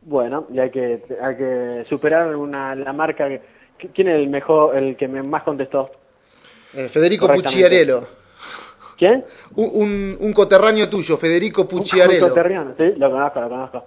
Bueno, 0.00 0.46
y 0.52 0.58
hay 0.58 0.70
que, 0.70 1.04
hay 1.22 1.36
que 1.36 1.84
superar 1.88 2.34
una, 2.36 2.74
la 2.74 2.92
marca... 2.92 3.28
que- 3.28 3.62
¿Quién 3.94 4.08
es 4.08 4.14
el 4.16 4.28
mejor, 4.28 4.76
el 4.76 4.96
que 4.96 5.06
me 5.08 5.22
más 5.22 5.42
contestó? 5.44 5.90
Eh, 6.74 6.88
Federico. 6.88 7.26
Pucciarello. 7.28 8.04
¿Quién? 8.96 9.24
Un, 9.56 9.70
un, 9.72 10.16
un 10.20 10.32
coterráneo 10.32 10.88
tuyo, 10.88 11.16
Federico 11.16 11.62
Un 11.62 11.68
Pucciarello. 11.68 12.28
coterriano, 12.28 12.74
sí, 12.76 12.92
lo 12.96 13.10
conozco, 13.10 13.40
lo 13.40 13.48
conozco. 13.48 13.86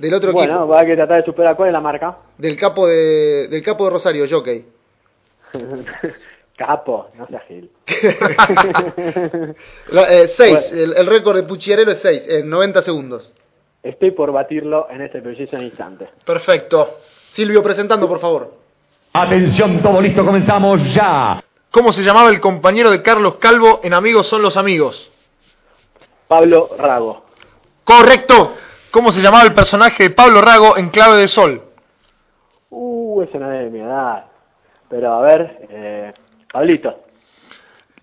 Del 0.00 0.14
otro 0.14 0.32
Bueno, 0.32 0.52
equipo. 0.54 0.68
va 0.68 0.80
a 0.80 0.86
que 0.86 0.96
tratar 0.96 1.18
de 1.18 1.24
superar. 1.24 1.56
¿Cuál 1.56 1.68
es 1.68 1.72
la 1.74 1.80
marca? 1.80 2.16
Del 2.38 2.56
capo 2.56 2.86
de, 2.86 3.48
del 3.48 3.62
capo 3.62 3.84
de 3.84 3.90
Rosario, 3.90 4.26
Jockey. 4.30 4.64
Capo, 6.56 7.08
no 7.14 7.26
seas 7.26 7.42
gil. 7.48 7.70
La- 9.88 10.12
eh, 10.12 10.28
seis. 10.28 10.70
El, 10.72 10.94
el 10.94 11.06
récord 11.06 11.36
de 11.36 11.42
Pucciarello 11.44 11.90
es 11.92 11.98
6, 12.00 12.22
en 12.28 12.50
90 12.50 12.82
segundos. 12.82 13.32
Estoy 13.82 14.10
por 14.10 14.30
batirlo 14.30 14.86
en 14.90 15.00
este 15.00 15.22
preciso 15.22 15.56
instante. 15.58 16.08
Perfecto. 16.24 16.98
Silvio, 17.32 17.62
presentando, 17.62 18.06
por 18.08 18.18
favor. 18.20 18.52
Atención, 19.14 19.80
todo 19.82 20.00
listo, 20.02 20.24
comenzamos 20.24 20.92
ya. 20.94 21.42
¿Cómo 21.70 21.92
se 21.92 22.02
llamaba 22.02 22.28
el 22.28 22.40
compañero 22.40 22.90
de 22.90 23.00
Carlos 23.00 23.36
Calvo 23.38 23.80
en 23.82 23.94
Amigos 23.94 24.26
son 24.26 24.42
los 24.42 24.56
amigos? 24.58 25.10
Pablo 26.28 26.70
Rago. 26.78 27.24
Correcto. 27.84 28.54
¿Cómo 28.90 29.12
se 29.12 29.20
llamaba 29.20 29.44
el 29.44 29.54
personaje 29.54 30.04
de 30.04 30.10
Pablo 30.10 30.40
Rago 30.40 30.76
en 30.76 30.90
Clave 30.90 31.18
de 31.18 31.28
Sol? 31.28 31.62
Uh, 32.70 33.22
ese 33.22 33.38
no 33.38 33.52
es 33.52 33.64
de 33.64 33.70
mi 33.70 33.80
edad. 33.80 34.24
Pero 34.88 35.14
a 35.14 35.20
ver, 35.20 35.68
eh, 35.70 36.12
Pablito. 36.52 37.04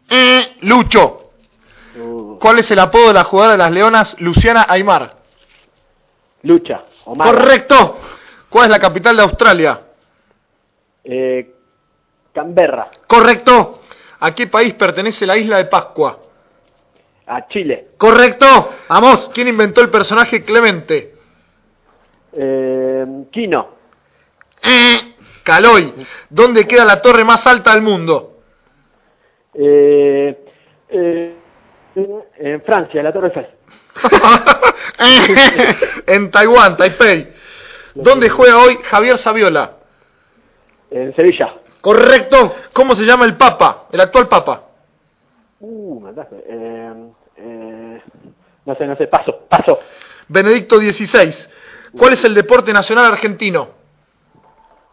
Eh, 0.10 0.58
Lucho. 0.62 1.32
Uh, 2.00 2.38
¿Cuál 2.40 2.60
es 2.60 2.72
el 2.72 2.80
apodo 2.80 3.08
de 3.08 3.14
la 3.14 3.26
jugadora 3.26 3.54
de 3.54 3.58
las 3.58 3.72
Leonas, 3.72 4.22
Luciana 4.22 4.66
Aymar? 4.70 5.18
Lucha. 6.44 6.84
Omar. 7.06 7.28
Correcto. 7.28 7.98
¿Cuál 8.50 8.66
es 8.66 8.72
la 8.72 8.80
capital 8.80 9.18
de 9.18 9.24
Australia? 9.24 9.82
Eh, 11.04 11.54
Canberra. 12.34 12.90
Correcto. 13.08 13.82
¿A 14.20 14.34
qué 14.34 14.48
país 14.48 14.74
pertenece 14.76 15.26
la 15.26 15.38
isla 15.38 15.58
de 15.58 15.66
Pascua? 15.66 16.18
A 17.28 17.48
Chile. 17.48 17.90
Correcto. 17.98 18.46
Vamos. 18.88 19.30
¿Quién 19.34 19.50
inventó 19.50 19.82
el 19.82 19.90
personaje 19.90 20.44
Clemente? 20.44 21.14
Eh, 22.34 23.06
Quino. 23.32 23.70
Eh, 24.64 25.16
Caloy. 25.44 25.94
¿Dónde 26.30 26.68
queda 26.68 26.86
la 26.86 27.02
torre 27.02 27.24
más 27.24 27.46
alta 27.46 27.74
del 27.74 27.82
mundo? 27.82 28.40
Eh, 29.54 30.38
eh, 30.90 31.36
en 31.96 32.62
Francia, 32.62 33.02
la 33.02 33.12
Torre 33.12 33.28
Eiffel. 33.28 33.48
en 36.08 36.32
Taiwán, 36.32 36.78
Taipei. 36.78 37.34
¿Dónde 37.96 38.30
juega 38.30 38.60
hoy 38.60 38.78
Javier 38.84 39.18
Saviola? 39.18 39.72
En 40.92 41.16
Sevilla. 41.16 41.56
Correcto. 41.82 42.56
¿Cómo 42.74 42.94
se 42.94 43.04
llama 43.04 43.26
el 43.26 43.36
Papa? 43.36 43.88
El 43.92 44.02
actual 44.02 44.28
Papa. 44.28 44.64
Uh. 45.60 46.08
Eh, 46.48 46.94
eh, 47.38 48.02
no 48.66 48.76
sé, 48.76 48.86
no 48.86 48.96
sé. 48.96 49.08
Paso, 49.08 49.46
paso. 49.48 49.80
Benedicto 50.28 50.78
XVI. 50.78 51.32
¿Cuál 51.98 52.14
es 52.14 52.24
el 52.26 52.34
deporte 52.34 52.74
nacional 52.74 53.06
argentino? 53.06 53.70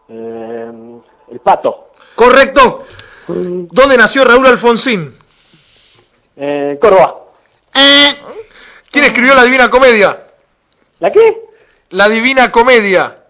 Eh, 0.09 0.73
el 1.31 1.41
pato. 1.41 1.93
Correcto. 2.15 2.87
¿Dónde 3.27 3.97
nació 3.97 4.25
Raúl 4.25 4.47
Alfonsín? 4.47 5.15
Eh, 6.37 6.79
Córdoba. 6.81 7.21
¿Quién 8.91 9.05
escribió 9.05 9.35
la 9.35 9.45
Divina 9.45 9.71
Comedia? 9.71 10.27
¿La 11.01 11.11
qué? 11.11 11.43
La 11.91 12.09
Divina 12.09 12.53
Comedia. 12.53 13.25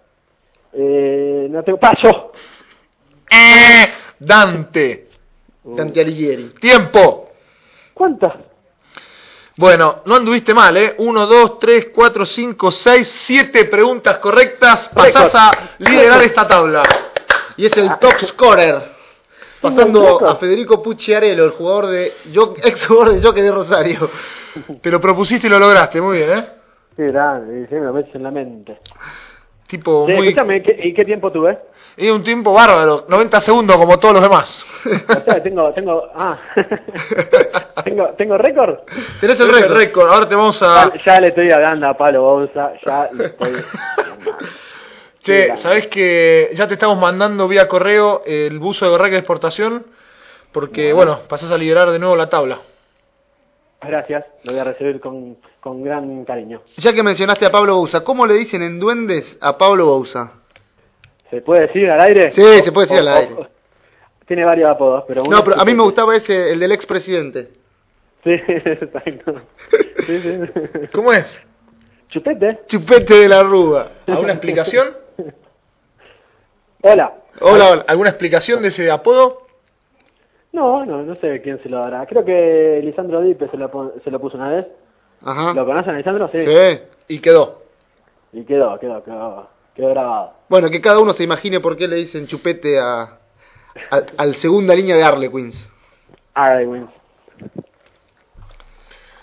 Eh, 0.72 1.46
no 1.48 1.62
tengo. 1.62 1.78
Paso. 1.78 2.32
Dante. 4.18 5.08
Dante 5.62 6.00
Alighieri. 6.00 6.54
Tiempo. 6.60 7.30
¿Cuántas? 7.94 8.34
Bueno, 9.56 10.00
no 10.06 10.16
anduviste 10.16 10.52
mal, 10.52 10.76
¿eh? 10.76 10.94
1, 10.98 11.26
2, 11.26 11.58
3, 11.60 11.86
4, 11.94 12.26
5, 12.26 12.70
6, 12.72 13.08
7 13.08 13.64
preguntas 13.66 14.18
correctas. 14.18 14.88
Pasás 14.92 15.32
a 15.34 15.50
liderar 15.78 16.22
esta 16.22 16.46
tabla. 16.46 16.82
Y 17.56 17.66
es 17.66 17.76
el 17.76 17.96
top 18.00 18.14
scorer. 18.22 18.82
Pasando 19.60 20.26
a 20.26 20.36
Federico 20.36 20.82
Pucciarello, 20.82 21.44
el 21.44 21.50
jugador 21.52 21.86
de 21.86 22.12
ex 22.64 22.86
jugador 22.86 23.14
de 23.14 23.22
Jockey 23.22 23.42
de 23.42 23.50
Rosario. 23.50 24.10
Te 24.80 24.90
lo 24.90 25.00
propusiste 25.00 25.46
y 25.46 25.50
lo 25.50 25.58
lograste, 25.58 26.00
muy 26.00 26.18
bien, 26.18 26.38
¿eh? 26.38 26.44
Qué 26.96 27.06
grande, 27.06 27.62
y 27.62 27.66
sí, 27.66 27.74
me 27.76 27.86
lo 27.86 27.92
metes 27.92 28.14
en 28.14 28.22
la 28.24 28.30
mente. 28.30 28.78
Tipo 29.66 30.06
Sí, 30.06 30.12
muy... 30.12 30.28
escúchame, 30.28 30.62
¿qué- 30.62 30.78
¿y 30.82 30.92
qué 30.94 31.04
tiempo 31.04 31.32
tuve? 31.32 31.58
Y 31.96 32.08
un 32.08 32.24
tiempo 32.24 32.52
bárbaro, 32.52 33.04
90 33.08 33.40
segundos 33.40 33.76
como 33.76 33.98
todos 33.98 34.14
los 34.14 34.22
demás. 34.22 34.64
O 34.84 35.20
sea, 35.24 35.42
tengo, 35.42 35.72
tengo, 35.72 36.10
ah, 36.14 36.38
tengo, 37.84 38.08
tengo 38.18 38.36
récord. 38.36 38.80
Tenés 39.20 39.38
el 39.38 39.48
récord. 39.48 39.76
récord, 39.76 40.12
ahora 40.12 40.28
te 40.28 40.34
vamos 40.34 40.60
a... 40.62 40.92
Ya, 40.92 41.04
ya 41.04 41.20
le 41.20 41.28
estoy 41.28 41.50
hablando 41.50 41.86
a 41.88 41.94
Pablo 41.94 42.22
Bouza, 42.22 42.72
ya 42.84 43.08
le 43.12 43.26
estoy. 43.26 43.52
Che. 45.20 45.56
¿sabés 45.56 45.86
que 45.86 46.50
ya 46.52 46.68
te 46.68 46.74
estamos 46.74 46.98
mandando 46.98 47.48
vía 47.48 47.66
correo 47.66 48.22
el 48.26 48.58
buzo 48.58 48.84
de 48.84 48.90
Gorraca 48.90 49.12
de 49.12 49.18
exportación? 49.18 49.86
Porque, 50.52 50.92
bueno, 50.92 51.20
pasás 51.28 51.50
a 51.50 51.56
liderar 51.56 51.90
de 51.90 51.98
nuevo 51.98 52.14
la 52.14 52.28
tabla. 52.28 52.58
Gracias, 53.80 54.24
lo 54.44 54.52
voy 54.52 54.60
a 54.60 54.64
recibir 54.64 55.00
con, 55.00 55.38
con 55.60 55.82
gran 55.82 56.24
cariño. 56.24 56.60
Ya 56.76 56.92
que 56.92 57.02
mencionaste 57.02 57.46
a 57.46 57.50
Pablo 57.50 57.76
Bouza, 57.76 58.04
¿cómo 58.04 58.26
le 58.26 58.34
dicen 58.34 58.62
en 58.62 58.78
duendes 58.78 59.38
a 59.40 59.56
Pablo 59.56 59.86
Bouza? 59.86 60.43
¿Se 61.30 61.40
puede 61.40 61.62
decir 61.62 61.90
al 61.90 62.00
aire? 62.00 62.30
Sí, 62.32 62.62
se 62.62 62.72
puede 62.72 62.86
decir 62.86 63.00
al 63.00 63.08
aire. 63.08 63.34
tiene 64.26 64.44
varios 64.44 64.70
apodos, 64.70 65.04
pero 65.06 65.22
uno 65.22 65.38
No, 65.38 65.44
pero 65.44 65.60
a 65.60 65.64
mí 65.64 65.74
me 65.74 65.82
gustaba 65.82 66.16
ese, 66.16 66.52
el 66.52 66.60
del 66.60 66.72
expresidente. 66.72 67.50
Sí, 68.22 68.30
exacto. 68.48 69.34
Sí, 70.06 70.18
sí. 70.20 70.40
¿Cómo 70.92 71.12
es? 71.12 71.40
Chupete. 72.08 72.60
Chupete 72.66 73.14
de 73.14 73.28
la 73.28 73.42
Rúa. 73.42 73.88
¿Alguna 74.06 74.32
explicación? 74.32 74.96
Hola. 76.82 77.14
Hola, 77.40 77.70
hola. 77.70 77.84
¿Alguna 77.88 78.10
explicación 78.10 78.62
de 78.62 78.68
ese 78.68 78.90
apodo? 78.90 79.46
No, 80.52 80.84
no, 80.86 81.02
no 81.02 81.16
sé 81.16 81.40
quién 81.42 81.60
se 81.62 81.68
lo 81.68 81.78
dará. 81.78 82.06
Creo 82.06 82.24
que 82.24 82.80
Lisandro 82.84 83.20
Dipe 83.22 83.48
se 83.48 83.56
lo, 83.56 83.92
se 84.04 84.10
lo 84.10 84.20
puso 84.20 84.36
una 84.36 84.50
vez. 84.50 84.66
Ajá. 85.22 85.52
¿Lo 85.52 85.66
conocen, 85.66 85.96
Lisandro? 85.96 86.28
Sí. 86.28 86.44
Sí. 86.46 86.80
Y 87.08 87.18
quedó. 87.20 87.62
Y 88.32 88.44
quedó, 88.44 88.78
quedó, 88.78 89.02
quedó, 89.02 89.48
quedó 89.74 89.88
grabado. 89.90 90.32
Bueno, 90.48 90.70
que 90.70 90.80
cada 90.80 90.98
uno 91.00 91.12
se 91.12 91.24
imagine 91.24 91.60
por 91.60 91.76
qué 91.76 91.86
le 91.88 91.96
dicen 91.96 92.26
chupete 92.26 92.78
a, 92.78 93.18
al, 93.90 94.06
al 94.16 94.34
segunda 94.36 94.74
línea 94.74 94.96
de 94.96 95.02
Harlequins. 95.02 95.68
Alright, 96.34 96.68
wins. 96.68 96.90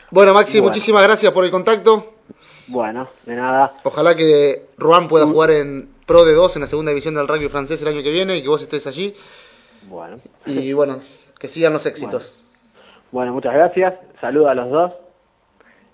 Bueno, 0.09 0.33
Maxi, 0.33 0.59
Bueno. 0.59 0.69
muchísimas 0.73 1.03
gracias 1.03 1.31
por 1.31 1.45
el 1.45 1.51
contacto. 1.51 2.13
Bueno, 2.67 3.09
de 3.25 3.35
nada. 3.35 3.73
Ojalá 3.83 4.15
que 4.15 4.67
Rouen 4.77 5.07
pueda 5.07 5.25
jugar 5.25 5.51
en 5.51 5.89
Pro 6.05 6.25
de 6.25 6.33
2 6.33 6.55
en 6.57 6.61
la 6.63 6.67
segunda 6.67 6.91
división 6.91 7.15
del 7.15 7.27
rugby 7.27 7.49
francés 7.49 7.81
el 7.81 7.87
año 7.87 8.03
que 8.03 8.11
viene 8.11 8.37
y 8.37 8.41
que 8.41 8.47
vos 8.49 8.61
estés 8.61 8.85
allí. 8.87 9.15
Bueno. 9.83 10.19
Y 10.45 10.73
bueno, 10.73 11.01
que 11.39 11.47
sigan 11.47 11.73
los 11.73 11.85
éxitos. 11.85 12.37
Bueno, 13.11 13.33
muchas 13.33 13.53
gracias. 13.53 13.95
Saludos 14.19 14.49
a 14.51 14.53
los 14.53 14.69
dos. 14.69 14.93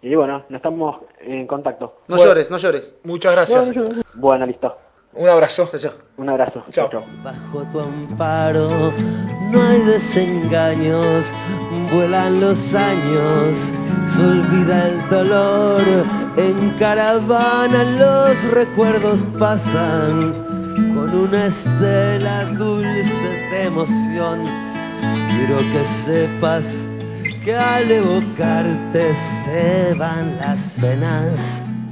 Y 0.01 0.15
bueno, 0.15 0.43
nos 0.49 0.57
estamos 0.57 0.97
en 1.21 1.47
contacto. 1.47 2.01
No 2.07 2.15
Bueno. 2.17 2.31
llores, 2.31 2.51
no 2.51 2.57
llores. 2.57 2.95
Muchas 3.03 3.31
gracias. 3.31 3.71
Bueno, 4.15 4.45
listo. 4.45 4.77
Un 5.13 5.27
abrazo. 5.29 5.67
Chao, 5.71 5.79
chao. 5.79 5.91
Un 6.17 6.29
abrazo. 6.29 6.63
Chao. 6.69 6.89
chau. 6.89 7.03
Bajo 7.23 7.63
tu 7.71 7.79
amparo 7.79 8.69
no 9.51 9.63
hay 9.63 9.81
desengaños, 9.81 11.25
vuelan 11.93 12.39
los 12.41 12.73
años, 12.73 13.55
se 14.15 14.21
olvida 14.21 14.89
el 14.89 15.09
dolor, 15.09 15.81
en 16.35 16.71
caravana 16.71 17.83
los 17.83 18.51
recuerdos 18.51 19.23
pasan 19.39 20.33
con 20.93 21.15
una 21.15 21.47
estela 21.47 22.45
dulce 22.57 23.47
de 23.51 23.63
emoción. 23.63 24.43
Quiero 25.29 25.57
que 25.57 26.05
sepas 26.05 26.65
que 27.47 27.53
al 27.55 27.89
evocarte 27.89 29.13
se 29.45 29.93
van 29.93 30.35
las 30.37 30.57
penas. 30.81 31.39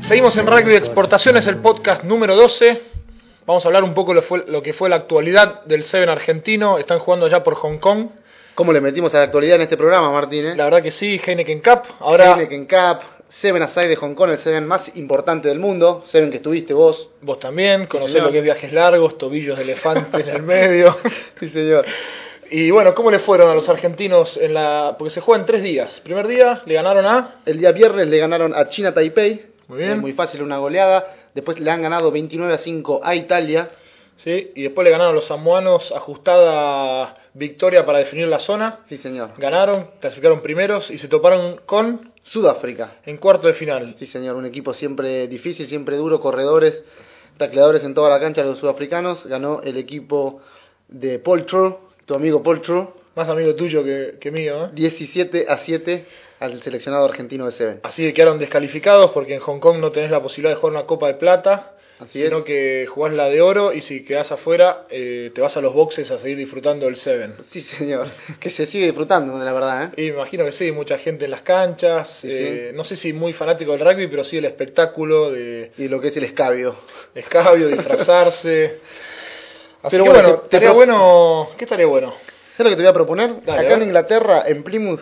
Seguimos 0.02 0.36
en 0.36 0.48
Rugby 0.48 0.76
Exportaciones, 0.76 1.48
el 1.48 1.60
podcast 1.60 2.04
número 2.04 2.36
12. 2.36 2.82
Vamos 3.46 3.64
a 3.64 3.70
hablar 3.70 3.86
un 3.86 3.94
poco 3.94 4.14
lo, 4.14 4.22
fue- 4.22 4.44
lo 4.50 4.62
que 4.62 4.74
fue 4.74 4.90
la 4.90 4.98
actualidad 4.98 5.64
del 5.64 5.84
Seven 5.84 6.10
argentino. 6.10 6.78
Están 6.78 7.00
jugando 7.00 7.26
allá 7.26 7.42
por 7.42 7.56
Hong 7.56 7.78
Kong. 7.78 8.08
¿Cómo 8.54 8.74
le 8.74 8.82
metimos 8.82 9.16
a 9.16 9.20
la 9.20 9.24
actualidad 9.24 9.56
en 9.56 9.62
este 9.62 9.78
programa, 9.78 10.12
Martín? 10.12 10.46
eh? 10.46 10.56
La 10.58 10.66
verdad 10.66 10.84
que 10.84 10.92
sí, 10.92 11.22
Heineken 11.26 11.62
Cup. 11.62 11.84
Ahora 12.02 12.34
Heineken 12.34 12.66
Cup, 12.66 13.00
Seven 13.30 13.62
Aside 13.64 13.88
de 13.88 13.96
Hong 13.96 14.14
Kong, 14.14 14.32
el 14.32 14.40
Seven 14.40 14.68
más 14.68 14.92
importante 14.98 15.48
del 15.48 15.60
mundo. 15.60 16.04
Seven 16.06 16.32
que 16.32 16.38
estuviste 16.38 16.74
vos. 16.74 17.12
vos 17.22 17.40
también, 17.40 17.86
conocés 17.86 18.12
señor. 18.12 18.26
lo 18.28 18.32
que 18.34 18.40
es 18.40 18.44
viajes 18.44 18.74
largos, 18.74 19.18
tobillos 19.18 19.56
de 19.56 19.64
elefante 19.64 20.20
en 20.22 20.28
el 20.36 20.42
medio. 20.44 20.98
Sí, 21.40 21.48
señor. 21.48 21.86
Y 22.52 22.70
bueno, 22.72 22.94
¿cómo 22.94 23.10
le 23.12 23.20
fueron 23.20 23.50
a 23.50 23.56
los 23.56 23.68
argentinos 23.70 24.38
en 24.38 24.54
la...? 24.54 24.96
Porque 24.98 25.10
se 25.10 25.22
juega 25.22 25.40
en 25.40 25.46
tres 25.46 25.64
días. 25.64 26.00
Primer 26.02 26.28
día 26.28 26.62
le 26.66 26.76
ganaron 26.76 27.06
a... 27.06 27.36
El 27.46 27.60
día 27.60 27.72
viernes 27.72 28.08
le 28.08 28.18
ganaron 28.18 28.54
a 28.54 28.70
China 28.70 28.94
Taipei. 28.94 29.46
Muy 29.68 29.80
bien. 29.80 29.92
Eh, 29.92 29.96
muy 29.96 30.14
fácil, 30.14 30.42
una 30.44 30.58
goleada. 30.58 31.08
Después 31.34 31.60
le 31.60 31.72
han 31.72 31.82
ganado 31.82 32.12
29 32.12 32.54
a 32.54 32.58
5 32.58 33.02
a 33.04 33.16
Italia. 33.16 33.72
Sí, 34.18 34.52
y 34.56 34.64
después 34.64 34.86
le 34.86 34.92
ganaron 34.92 35.12
a 35.12 35.16
los 35.16 35.26
samoanos 35.26 35.92
ajustada 35.92 37.18
victoria 37.34 37.86
para 37.86 38.00
definir 38.00 38.28
la 38.28 38.40
zona. 38.40 38.80
Sí, 38.86 38.98
señor. 38.98 39.32
Ganaron, 39.38 39.90
clasificaron 40.00 40.42
primeros 40.42 40.90
y 40.90 40.98
se 40.98 41.08
toparon 41.08 41.62
con 41.66 42.14
Sudáfrica. 42.24 42.94
en 43.06 43.18
cuarto 43.18 43.48
de 43.48 43.54
final. 43.54 43.96
Sí, 43.98 44.08
señor. 44.08 44.36
Un 44.36 44.46
equipo 44.46 44.74
siempre 44.74 45.28
difícil, 45.28 45.68
siempre 45.68 45.98
duro, 45.98 46.20
corredores, 46.20 46.84
tacleadores 47.38 47.84
en 47.84 47.94
toda 47.94 48.10
la 48.10 48.20
cancha 48.20 48.42
de 48.42 48.48
los 48.48 48.60
sudafricanos. 48.60 49.26
Ganó 49.26 49.62
el 49.62 49.78
equipo 49.78 50.42
de 50.88 51.20
Paul 51.20 51.46
True, 51.46 51.76
tu 52.06 52.14
amigo 52.14 52.42
Paul 52.44 52.62
True, 52.62 52.88
Más 53.16 53.30
amigo 53.30 53.56
tuyo 53.56 53.84
que, 53.84 54.16
que 54.20 54.32
mío, 54.32 54.66
¿eh? 54.66 54.70
17 54.74 55.46
a 55.48 55.58
7 55.58 56.06
al 56.40 56.62
seleccionado 56.62 57.06
argentino 57.06 57.46
de 57.46 57.52
Seven. 57.54 57.80
Así 57.84 58.04
que 58.04 58.14
quedaron 58.14 58.38
descalificados 58.40 59.12
porque 59.12 59.36
en 59.36 59.40
Hong 59.40 59.60
Kong 59.60 59.78
no 59.80 59.92
tenés 59.92 60.12
la 60.12 60.22
posibilidad 60.22 60.54
de 60.54 60.60
jugar 60.60 60.74
una 60.76 60.86
Copa 60.86 61.08
de 61.08 61.14
Plata, 61.14 61.72
Así 61.98 62.20
sino 62.20 62.40
es. 62.40 62.44
que 62.44 62.86
jugás 62.90 63.14
la 63.14 63.30
de 63.30 63.40
oro 63.42 63.72
y 63.72 63.82
si 63.82 64.04
quedás 64.04 64.30
afuera 64.34 64.84
eh, 64.90 65.32
te 65.34 65.40
vas 65.40 65.56
a 65.56 65.62
los 65.62 65.74
boxes 65.74 66.12
a 66.12 66.20
seguir 66.20 66.38
disfrutando 66.38 66.88
del 66.88 66.98
Seven. 66.98 67.36
Sí, 67.52 67.62
señor. 67.62 68.08
Que 68.42 68.50
se 68.50 68.66
sigue 68.66 68.86
disfrutando, 68.88 69.38
la 69.42 69.54
verdad, 69.54 69.94
¿eh? 69.98 70.02
Y 70.02 70.12
me 70.12 70.18
imagino 70.18 70.44
que 70.44 70.52
sí, 70.52 70.74
mucha 70.74 70.98
gente 70.98 71.24
en 71.24 71.32
las 71.32 71.42
canchas, 71.44 72.20
Sí, 72.20 72.28
eh, 72.30 72.72
no 72.76 72.84
sé 72.84 72.98
si 72.98 73.14
muy 73.14 73.32
fanático 73.32 73.72
del 73.72 73.80
rugby, 73.80 74.08
pero 74.08 74.26
sí 74.26 74.38
el 74.38 74.46
espectáculo 74.46 75.32
de 75.32 75.72
Y 75.78 75.88
lo 75.88 76.02
que 76.02 76.10
es 76.10 76.18
el 76.18 76.26
escabio. 76.26 76.76
escabio, 77.16 77.70
disfrazarse. 77.70 78.80
Así 79.86 79.98
Pero 79.98 80.04
que 80.06 80.10
bueno, 80.10 80.34
te- 80.36 80.44
estaría 80.46 80.72
bueno, 80.72 81.48
¿qué 81.58 81.66
estaría 81.66 81.86
bueno? 81.88 82.14
¿Sabes 82.58 82.60
lo 82.60 82.70
que 82.72 82.76
te 82.76 82.82
voy 82.82 82.90
a 82.90 82.94
proponer? 82.94 83.42
Dale, 83.44 83.60
acá 83.60 83.76
a 83.76 83.78
en. 83.78 83.84
Inglaterra, 83.84 84.44
en 84.48 84.64
Plymouth, 84.64 85.02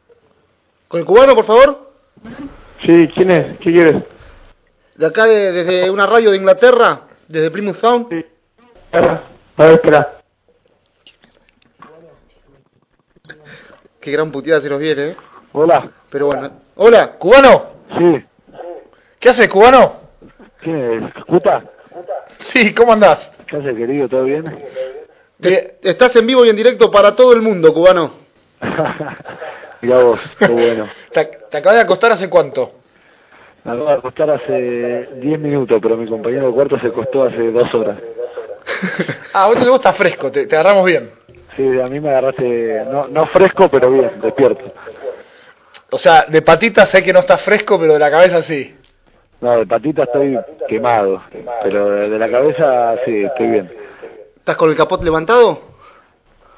Con 0.95 1.01
el 1.01 1.05
cubano, 1.07 1.35
por 1.35 1.43
favor. 1.45 1.91
Sí, 2.85 3.09
¿quién 3.13 3.29
es? 3.29 3.57
¿Qué 3.57 3.69
quieres? 3.73 4.01
De 4.95 5.05
acá, 5.05 5.25
de- 5.25 5.51
desde 5.51 5.89
una 5.91 6.05
radio 6.05 6.31
de 6.31 6.37
Inglaterra, 6.37 7.01
desde 7.27 7.51
Plymouth 7.51 7.81
Sound. 7.81 8.07
Sí. 8.11 8.25
A 8.93 9.01
ver, 9.57 9.71
espera. 9.73 10.19
Qué 13.99 14.09
gran 14.09 14.31
puteada 14.31 14.61
se 14.61 14.69
nos 14.69 14.79
viene, 14.79 15.07
¿eh? 15.09 15.17
Hola. 15.51 15.91
Pero 16.09 16.27
bueno. 16.27 16.49
Hola. 16.77 17.11
¿Cubano? 17.17 17.71
Sí. 17.97 18.23
¿Qué 19.19 19.27
haces, 19.31 19.49
cubano? 19.49 19.95
¿Quién 20.61 20.77
es? 21.09 21.15
¿Escuta? 21.17 21.61
Sí, 22.37 22.73
¿cómo 22.73 22.93
andás? 22.93 23.33
¿Qué 23.47 23.57
haces, 23.57 23.75
querido? 23.75 24.07
¿Todo 24.07 24.23
bien? 24.23 24.45
Te- 25.41 25.77
Estás 25.81 26.15
en 26.15 26.25
vivo 26.25 26.45
y 26.45 26.49
en 26.51 26.55
directo 26.55 26.89
para 26.89 27.13
todo 27.17 27.33
el 27.33 27.41
mundo, 27.41 27.73
cubano. 27.73 28.13
Mirá 29.85 30.03
vos, 30.03 30.19
qué 30.39 30.47
bueno. 30.47 30.87
¿Te, 31.11 31.25
te 31.51 31.57
acabas 31.57 31.77
de 31.77 31.83
acostar 31.83 32.11
hace 32.11 32.27
cuánto? 32.27 32.71
Me 33.63 33.71
acabo 33.73 33.87
de 33.87 33.93
acostar 33.93 34.29
hace 34.31 35.09
10 35.17 35.39
minutos, 35.39 35.77
pero 35.79 35.95
mi 35.95 36.09
compañero 36.09 36.47
de 36.47 36.53
cuarto 36.53 36.79
se 36.79 36.87
acostó 36.87 37.23
hace 37.23 37.51
dos 37.51 37.73
horas. 37.73 37.97
Ah, 39.37 39.47
vos 39.47 39.59
te 39.59 39.67
vos 39.67 39.75
estás 39.75 39.97
fresco, 39.97 40.31
te, 40.31 40.47
te 40.47 40.55
agarramos 40.55 40.85
bien. 40.85 41.09
Sí, 41.57 41.79
a 41.79 41.87
mí 41.87 41.99
me 41.99 42.09
agarraste, 42.09 42.83
no, 42.89 43.07
no 43.09 43.27
fresco, 43.27 43.67
pero 43.69 43.91
bien, 43.91 44.21
despierto. 44.21 44.71
O 45.91 45.97
sea, 45.97 46.25
de 46.25 46.41
patitas 46.41 46.89
sé 46.89 47.03
que 47.03 47.11
no 47.11 47.19
estás 47.19 47.41
fresco, 47.41 47.77
pero 47.77 47.93
de 47.93 47.99
la 47.99 48.09
cabeza 48.09 48.41
sí. 48.41 48.73
No, 49.41 49.57
de 49.57 49.65
patita 49.65 50.03
estoy 50.03 50.39
quemado, 50.69 51.21
pero 51.63 51.89
de 51.91 52.09
de 52.09 52.17
la 52.17 52.29
cabeza 52.29 52.95
sí, 53.03 53.25
estoy 53.25 53.47
bien. 53.47 53.71
¿Estás 54.37 54.55
con 54.55 54.69
el 54.69 54.77
capot 54.77 55.03
levantado? 55.03 55.75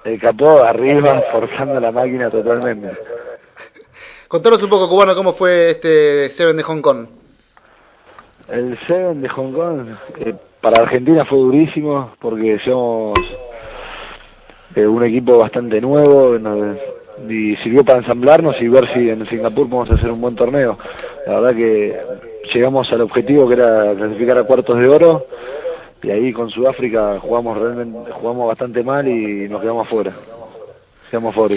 El 0.03 0.21
capó 0.21 0.63
arriba, 0.63 1.21
forzando 1.31 1.79
la 1.79 1.91
máquina 1.91 2.29
totalmente. 2.29 2.91
Contanos 4.27 4.61
un 4.61 4.69
poco, 4.69 4.89
cubano, 4.89 5.15
cómo 5.15 5.31
fue 5.33 5.71
este 5.71 6.29
Seven 6.31 6.57
de 6.57 6.63
Hong 6.63 6.81
Kong. 6.81 7.07
El 8.49 8.77
Seven 8.85 9.21
de 9.21 9.29
Hong 9.29 9.53
Kong 9.53 9.87
eh, 10.19 10.35
para 10.59 10.83
Argentina 10.83 11.23
fue 11.23 11.37
durísimo 11.37 12.11
porque 12.19 12.59
somos 12.65 13.17
eh, 14.75 14.85
un 14.85 15.01
equipo 15.05 15.37
bastante 15.37 15.79
nuevo 15.79 16.35
y 17.29 17.55
sirvió 17.57 17.85
para 17.85 17.99
ensamblarnos 17.99 18.61
y 18.61 18.67
ver 18.67 18.93
si 18.93 19.09
en 19.09 19.25
Singapur 19.29 19.69
podemos 19.69 19.91
hacer 19.91 20.11
un 20.11 20.19
buen 20.19 20.35
torneo. 20.35 20.77
La 21.25 21.39
verdad 21.39 21.55
que 21.55 21.97
llegamos 22.53 22.91
al 22.91 23.01
objetivo 23.01 23.47
que 23.47 23.53
era 23.53 23.95
clasificar 23.95 24.39
a 24.39 24.43
cuartos 24.43 24.77
de 24.77 24.89
oro 24.89 25.25
y 26.03 26.11
ahí 26.11 26.33
con 26.33 26.49
Sudáfrica 26.49 27.17
jugamos 27.21 27.57
realmente 27.57 28.11
jugamos 28.11 28.45
bastante 28.49 28.83
mal 28.83 29.07
y 29.07 29.47
nos 29.47 29.61
quedamos 29.61 29.87
afuera. 29.87 30.11
Quedamos 31.09 31.33
fuera. 31.33 31.55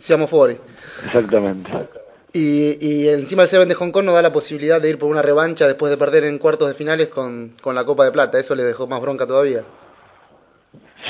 Seamos 0.00 0.30
fuori. 0.30 0.58
Exactamente. 1.06 1.70
Y, 2.32 2.76
y 2.80 3.08
encima 3.08 3.42
el 3.42 3.48
Seven 3.48 3.68
de 3.68 3.74
Hong 3.74 3.90
Kong 3.90 4.04
nos 4.04 4.14
da 4.14 4.22
la 4.22 4.32
posibilidad 4.32 4.80
de 4.80 4.90
ir 4.90 4.98
por 4.98 5.10
una 5.10 5.22
revancha 5.22 5.66
después 5.66 5.90
de 5.90 5.96
perder 5.96 6.24
en 6.24 6.38
cuartos 6.38 6.68
de 6.68 6.74
finales 6.74 7.08
con, 7.08 7.56
con 7.60 7.74
la 7.74 7.84
Copa 7.84 8.04
de 8.04 8.12
Plata. 8.12 8.38
Eso 8.38 8.54
le 8.54 8.62
dejó 8.62 8.86
más 8.86 9.00
bronca 9.00 9.26
todavía. 9.26 9.62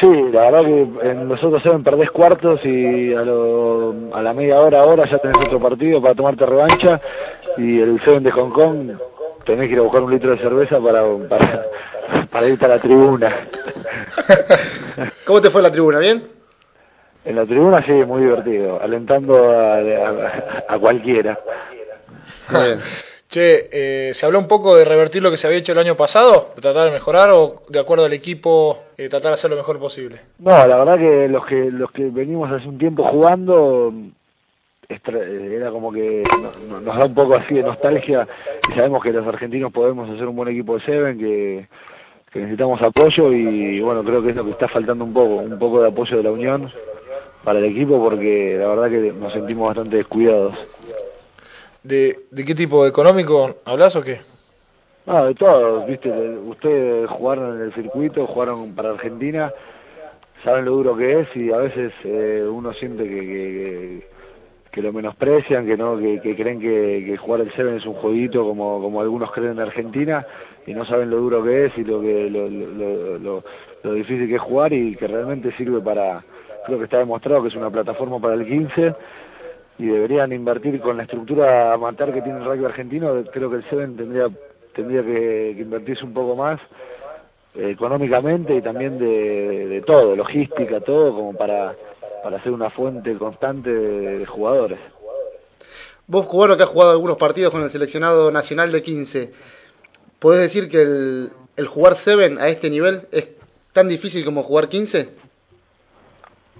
Sí, 0.01 0.09
la 0.33 0.51
verdad 0.51 0.65
que 0.65 1.11
en 1.11 1.29
nosotros 1.29 1.63
Seven 1.63 1.85
perdés 1.85 2.11
cuartos 2.11 2.61
y 2.65 3.13
a, 3.13 3.23
lo, 3.23 3.95
a 4.15 4.23
la 4.23 4.33
media 4.33 4.59
hora, 4.59 4.83
hora 4.85 5.11
ya 5.11 5.19
tenés 5.19 5.37
otro 5.37 5.61
partido 5.61 6.01
para 6.01 6.15
tomarte 6.15 6.47
revancha 6.47 7.01
y 7.59 7.81
el 7.81 8.01
Seven 8.05 8.23
de 8.23 8.31
Hong 8.31 8.51
Kong 8.51 8.93
tenés 9.45 9.67
que 9.67 9.75
ir 9.75 9.79
a 9.79 9.83
buscar 9.83 10.03
un 10.03 10.13
litro 10.13 10.31
de 10.31 10.39
cerveza 10.39 10.81
para, 10.81 11.03
para, 11.29 11.67
para 12.33 12.49
irte 12.49 12.65
a 12.65 12.69
la 12.69 12.81
tribuna. 12.81 13.49
¿Cómo 15.27 15.41
te 15.43 15.51
fue 15.51 15.61
la 15.61 15.73
tribuna? 15.73 15.99
¿Bien? 15.99 16.40
En 17.31 17.37
la 17.37 17.47
tribuna 17.47 17.81
sí, 17.87 17.93
muy 17.93 18.23
divertido, 18.23 18.81
alentando 18.83 19.51
a, 19.51 19.77
a, 19.77 20.65
a 20.69 20.79
cualquiera. 20.81 21.39
Bien. 22.51 22.81
Che, 23.29 23.69
eh, 23.71 24.13
¿se 24.15 24.27
habló 24.27 24.41
un 24.41 24.49
poco 24.49 24.75
de 24.77 24.85
revertir 24.85 25.23
lo 25.23 25.31
que 25.31 25.37
se 25.37 25.47
había 25.47 25.61
hecho 25.61 25.71
el 25.71 25.79
año 25.79 25.95
pasado? 25.95 26.49
¿De 26.57 26.61
tratar 26.61 26.87
de 26.87 26.91
mejorar 26.91 27.31
o 27.31 27.63
de 27.69 27.79
acuerdo 27.79 28.05
al 28.05 28.13
equipo 28.13 28.81
eh, 28.99 29.09
tratar 29.09 29.29
de 29.31 29.35
hacer 29.35 29.49
lo 29.49 29.57
mejor 29.57 29.79
posible? 29.79 30.21
No, 30.41 30.51
la 30.67 30.77
verdad 30.77 30.99
que 30.99 31.29
los 31.29 31.47
que 31.47 31.71
los 31.71 31.93
que 31.93 32.07
venimos 32.07 32.51
hace 32.51 32.67
un 32.67 32.79
tiempo 32.79 33.05
jugando 33.05 33.93
estra- 34.89 35.21
eh, 35.23 35.55
era 35.55 35.71
como 35.71 35.93
que 35.93 36.25
no- 36.43 36.51
no- 36.69 36.81
nos 36.81 36.97
da 36.99 37.05
un 37.05 37.15
poco 37.15 37.37
así 37.37 37.55
de 37.55 37.63
nostalgia 37.63 38.27
y 38.69 38.73
sabemos 38.73 39.05
que 39.05 39.13
los 39.13 39.25
argentinos 39.25 39.71
podemos 39.73 40.11
hacer 40.11 40.27
un 40.27 40.35
buen 40.35 40.49
equipo 40.49 40.75
de 40.77 40.85
Seven, 40.85 41.17
que, 41.17 41.69
que 42.33 42.41
necesitamos 42.41 42.83
apoyo 42.83 43.33
y 43.33 43.81
bueno, 43.81 44.03
creo 44.03 44.21
que 44.25 44.31
es 44.31 44.37
lo 44.37 44.45
que 44.45 44.51
está 44.51 44.67
faltando 44.67 45.05
un 45.05 45.13
poco, 45.15 45.37
un 45.37 45.57
poco 45.61 45.81
de 45.83 45.89
apoyo 45.89 46.17
de 46.17 46.23
la 46.25 46.33
Unión 46.33 46.73
para 47.45 47.59
el 47.59 47.65
equipo 47.67 48.03
porque 48.03 48.57
la 48.59 48.69
verdad 48.69 48.91
que 48.91 49.13
nos 49.13 49.33
sentimos 49.33 49.69
bastante 49.69 49.97
descuidados. 49.97 50.55
¿De, 51.83 52.19
de 52.31 52.45
qué 52.45 52.55
tipo 52.55 52.87
económico 52.87 53.57
hablas 53.65 53.97
o 53.97 54.03
qué? 54.03 54.21
No, 55.07 55.27
de 55.27 55.35
todo, 55.35 55.87
viste, 55.87 56.11
de- 56.11 56.39
ustedes 56.39 57.09
jugaron 57.11 57.57
en 57.57 57.63
el 57.65 57.73
circuito, 57.75 58.27
jugaron 58.27 58.75
para 58.75 58.91
Argentina, 58.91 59.51
saben 60.45 60.67
lo 60.67 60.73
duro 60.73 60.97
que 60.97 61.21
es 61.21 61.29
y 61.35 61.51
a 61.53 61.57
veces 61.57 61.93
eh, 62.05 62.47
uno 62.49 62.75
siente 62.75 63.05
que, 63.05 63.09
que, 63.09 63.21
que, 63.21 64.07
que 64.73 64.83
lo 64.83 64.93
menosprecian, 64.93 65.67
que 65.67 65.77
no, 65.79 65.97
que, 65.99 66.21
que 66.21 66.37
creen 66.37 66.61
que, 66.61 67.03
que 67.07 67.17
jugar 67.17 67.41
el 67.41 67.53
Seven 67.55 67.77
es 67.79 67.87
un 67.87 67.95
jueguito 67.95 68.45
como, 68.45 68.81
como 68.83 69.01
algunos 69.01 69.33
creen 69.33 69.53
en 69.53 69.61
Argentina 69.61 70.27
y 70.67 70.75
no 70.75 70.85
saben 70.85 71.09
lo 71.09 71.17
duro 71.17 71.43
que 71.43 71.65
es 71.67 71.79
y 71.79 71.85
lo 71.85 72.03
que 72.03 72.29
lo, 72.29 72.49
lo, 72.51 73.19
lo, 73.19 73.45
lo 73.83 73.93
difícil 73.95 74.29
que 74.29 74.35
es 74.37 74.43
jugar 74.43 74.75
y 74.75 74.95
que 74.97 75.09
realmente 75.09 75.51
sirve 75.57 75.81
para, 75.81 76.23
creo 76.67 76.79
que 76.79 76.85
está 76.85 76.99
demostrado 76.99 77.43
que 77.43 77.49
es 77.49 77.55
una 77.55 77.71
plataforma 77.71 78.19
para 78.21 78.35
el 78.35 78.47
15 78.47 78.95
y 79.79 79.87
deberían 79.87 80.33
invertir 80.33 80.81
con 80.81 80.97
la 80.97 81.05
estructura 81.05 81.73
amateur 81.73 82.13
que 82.13 82.23
tiene 82.23 82.39
el 82.39 82.45
rugby 82.45 82.65
argentino, 82.65 83.25
creo 83.33 83.51
que 83.51 83.57
el 83.57 83.71
Seven 83.71 83.97
tendría 83.97 84.29
tendría 84.75 85.03
que, 85.03 85.57
invertirse 85.59 86.05
un 86.05 86.15
poco 86.15 86.37
más 86.37 86.61
eh, 87.55 87.71
económicamente 87.71 88.55
y 88.55 88.63
también 88.63 88.99
de, 88.99 89.67
de 89.67 89.83
todo, 89.83 90.15
logística, 90.17 90.81
todo, 90.81 91.15
como 91.15 91.35
para, 91.35 91.75
para 92.23 92.43
ser 92.43 92.53
una 92.53 92.71
fuente 92.71 93.17
constante 93.17 93.71
de, 93.71 94.19
de 94.19 94.27
jugadores. 94.27 94.79
Vos, 96.07 96.27
cubano, 96.27 96.57
que 96.57 96.65
has 96.65 96.69
jugado 96.69 96.93
algunos 96.93 97.17
partidos 97.17 97.53
con 97.53 97.63
el 97.63 97.71
seleccionado 97.71 98.33
nacional 98.33 98.73
de 98.73 98.83
15, 98.83 99.33
¿podés 100.19 100.41
decir 100.41 100.69
que 100.69 100.83
el, 100.83 101.31
el 101.57 101.67
jugar 101.69 101.97
Seven 101.97 102.39
a 102.39 102.49
este 102.49 102.69
nivel 102.69 103.03
es 103.13 103.29
tan 103.73 103.89
difícil 103.89 104.25
como 104.25 104.43
jugar 104.43 104.69
15? 104.69 105.20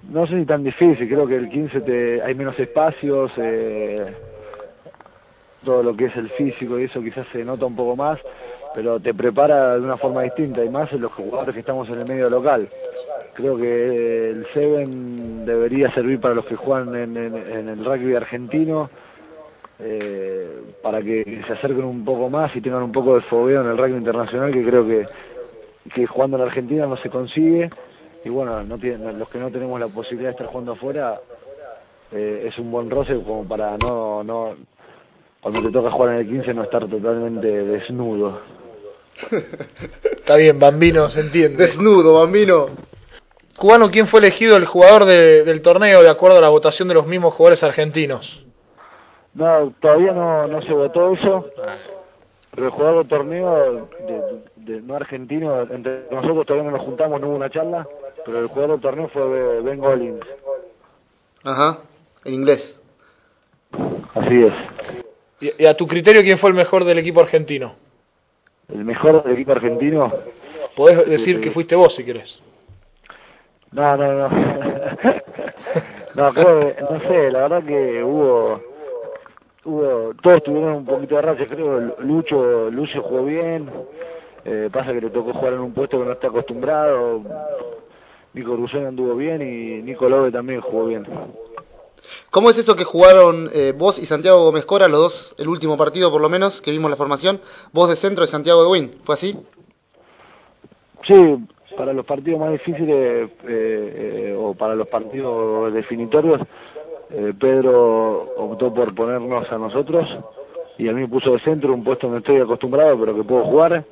No 0.09 0.25
sé 0.27 0.39
si 0.39 0.45
tan 0.45 0.63
difícil, 0.63 1.07
creo 1.07 1.27
que 1.27 1.35
el 1.35 1.49
15 1.49 1.81
te, 1.81 2.21
hay 2.21 2.33
menos 2.35 2.57
espacios, 2.59 3.31
eh, 3.37 4.05
todo 5.63 5.83
lo 5.83 5.95
que 5.95 6.05
es 6.05 6.15
el 6.17 6.29
físico 6.31 6.79
y 6.79 6.85
eso 6.85 7.01
quizás 7.01 7.25
se 7.31 7.45
nota 7.45 7.65
un 7.65 7.75
poco 7.75 7.95
más, 7.95 8.19
pero 8.73 8.99
te 8.99 9.13
prepara 9.13 9.75
de 9.75 9.81
una 9.81 9.97
forma 9.97 10.23
distinta 10.23 10.63
y 10.65 10.69
más 10.69 10.91
en 10.91 11.01
los 11.01 11.11
jugadores 11.13 11.53
que 11.53 11.59
estamos 11.59 11.87
en 11.89 11.99
el 11.99 12.05
medio 12.05 12.29
local. 12.29 12.67
Creo 13.35 13.57
que 13.57 14.29
el 14.31 14.45
Seven 14.53 15.45
debería 15.45 15.93
servir 15.93 16.19
para 16.19 16.33
los 16.33 16.45
que 16.45 16.55
juegan 16.55 16.95
en, 16.95 17.15
en- 17.17 17.69
el 17.69 17.85
rugby 17.85 18.15
argentino, 18.15 18.89
eh, 19.79 20.61
para 20.81 21.01
que 21.01 21.41
se 21.47 21.53
acerquen 21.53 21.85
un 21.85 22.03
poco 22.03 22.29
más 22.29 22.53
y 22.55 22.61
tengan 22.61 22.83
un 22.83 22.91
poco 22.91 23.15
de 23.15 23.21
fogueo 23.21 23.61
en 23.61 23.67
el 23.69 23.77
rugby 23.77 23.97
internacional, 23.97 24.51
que 24.51 24.63
creo 24.65 24.85
que, 24.85 25.07
que 25.93 26.07
jugando 26.07 26.37
en 26.37 26.43
Argentina 26.43 26.85
no 26.87 26.97
se 26.97 27.09
consigue. 27.09 27.71
Y 28.23 28.29
bueno, 28.29 28.63
no 28.63 28.77
tienen, 28.77 29.17
los 29.17 29.29
que 29.29 29.39
no 29.39 29.49
tenemos 29.49 29.79
la 29.79 29.87
posibilidad 29.87 30.29
de 30.29 30.33
estar 30.33 30.47
jugando 30.47 30.73
afuera, 30.73 31.19
eh, 32.11 32.45
es 32.47 32.57
un 32.59 32.69
buen 32.69 32.89
roce 32.89 33.13
como 33.25 33.47
para 33.47 33.77
no, 33.77 34.23
no, 34.23 34.55
cuando 35.41 35.61
te 35.61 35.71
toca 35.71 35.89
jugar 35.91 36.13
en 36.13 36.19
el 36.19 36.27
15 36.27 36.53
no 36.53 36.63
estar 36.63 36.87
totalmente 36.87 37.47
desnudo. 37.47 38.41
Está 40.03 40.35
bien, 40.35 40.59
Bambino, 40.59 41.09
se 41.09 41.21
entiende. 41.21 41.57
Desnudo, 41.63 42.19
bambino. 42.19 42.67
Cubano, 43.57 43.91
¿quién 43.91 44.07
fue 44.07 44.19
elegido 44.21 44.55
el 44.57 44.65
jugador 44.65 45.05
de- 45.05 45.43
del 45.43 45.61
torneo 45.61 46.01
de 46.01 46.09
acuerdo 46.09 46.37
a 46.37 46.41
la 46.41 46.49
votación 46.49 46.87
de 46.87 46.93
los 46.95 47.05
mismos 47.05 47.33
jugadores 47.33 47.63
argentinos? 47.63 48.45
No, 49.33 49.73
todavía 49.79 50.11
no, 50.13 50.47
no 50.47 50.61
se 50.61 50.73
votó 50.73 51.13
eso, 51.13 51.45
pero 52.53 52.65
el 52.67 52.71
jugador 52.71 52.97
del 52.99 53.07
torneo, 53.07 53.87
de, 54.07 54.73
de- 54.73 54.81
no 54.81 54.95
argentino, 54.95 55.61
entre 55.61 56.03
nosotros 56.11 56.45
todavía 56.45 56.69
no 56.69 56.77
nos 56.77 56.85
juntamos, 56.85 57.19
no 57.21 57.27
hubo 57.29 57.35
una 57.35 57.49
charla, 57.49 57.87
pero 58.25 58.39
el 58.39 58.47
jugador 58.47 58.71
del 58.71 58.81
torneo 58.81 59.07
fue 59.09 59.61
Ben 59.61 59.79
Gollins. 59.79 60.19
Ajá, 61.43 61.79
en 62.25 62.33
inglés. 62.33 62.77
Así 64.13 64.43
es. 64.43 64.53
Y, 65.39 65.63
y 65.63 65.65
a 65.65 65.75
tu 65.75 65.87
criterio, 65.87 66.21
¿quién 66.21 66.37
fue 66.37 66.49
el 66.49 66.55
mejor 66.55 66.83
del 66.83 66.99
equipo 66.99 67.21
argentino? 67.21 67.73
El 68.69 68.85
mejor 68.85 69.23
del 69.23 69.33
equipo 69.33 69.53
argentino. 69.53 70.11
Podés 70.75 71.05
decir 71.09 71.41
que 71.41 71.51
fuiste 71.51 71.75
vos 71.75 71.95
si 71.95 72.03
querés. 72.05 72.39
No, 73.71 73.95
no, 73.97 74.13
no. 74.13 74.29
no, 76.15 76.33
creo 76.33 76.59
que, 76.59 76.81
no 76.81 76.99
sé, 76.99 77.31
la 77.31 77.39
verdad 77.47 77.63
que 77.63 78.03
hubo, 78.03 78.61
hubo, 79.65 80.13
todos 80.21 80.43
tuvieron 80.43 80.73
un 80.75 80.85
poquito 80.85 81.15
de 81.15 81.21
racha, 81.21 81.45
creo, 81.45 81.95
Lucho, 81.99 82.69
Lucio 82.71 83.01
jugó 83.01 83.25
bien, 83.25 83.69
eh, 84.45 84.69
pasa 84.71 84.93
que 84.93 85.01
le 85.01 85.09
tocó 85.09 85.33
jugar 85.33 85.53
en 85.53 85.59
un 85.59 85.73
puesto 85.73 85.99
que 85.99 86.05
no 86.05 86.11
está 86.11 86.27
acostumbrado, 86.27 87.21
Nico 88.33 88.55
Rusón 88.55 88.85
anduvo 88.85 89.15
bien 89.15 89.41
y 89.41 89.81
Nico 89.83 90.07
Lobe 90.07 90.31
también 90.31 90.61
jugó 90.61 90.85
bien. 90.85 91.05
¿Cómo 92.29 92.49
es 92.49 92.57
eso 92.57 92.75
que 92.75 92.83
jugaron 92.83 93.49
eh, 93.53 93.73
vos 93.77 93.99
y 93.99 94.05
Santiago 94.05 94.43
Gómez 94.45 94.65
Cora, 94.65 94.87
los 94.87 94.99
dos, 94.99 95.35
el 95.37 95.47
último 95.47 95.77
partido 95.77 96.11
por 96.11 96.21
lo 96.21 96.29
menos, 96.29 96.61
que 96.61 96.71
vimos 96.71 96.89
la 96.89 96.97
formación? 96.97 97.41
Vos 97.73 97.89
de 97.89 97.95
centro 97.95 98.23
y 98.23 98.27
Santiago 98.27 98.63
de 98.63 98.69
Win, 98.69 98.91
¿fue 99.03 99.15
así? 99.15 99.37
Sí, 101.07 101.37
para 101.75 101.93
los 101.93 102.05
partidos 102.05 102.39
más 102.39 102.51
difíciles 102.51 102.89
eh, 102.89 103.31
eh, 103.47 104.35
o 104.37 104.53
para 104.53 104.75
los 104.75 104.87
partidos 104.87 105.73
definitorios, 105.73 106.41
eh, 107.13 107.33
Pedro 107.39 108.33
optó 108.37 108.73
por 108.73 108.95
ponernos 108.95 109.51
a 109.51 109.57
nosotros 109.57 110.07
y 110.77 110.87
a 110.87 110.93
mí 110.93 111.01
me 111.01 111.07
puso 111.07 111.31
de 111.31 111.39
centro, 111.41 111.73
un 111.73 111.83
puesto 111.83 112.07
donde 112.07 112.19
estoy 112.19 112.39
acostumbrado 112.39 112.99
pero 112.99 113.15
que 113.15 113.23
puedo 113.23 113.43
jugar, 113.43 113.83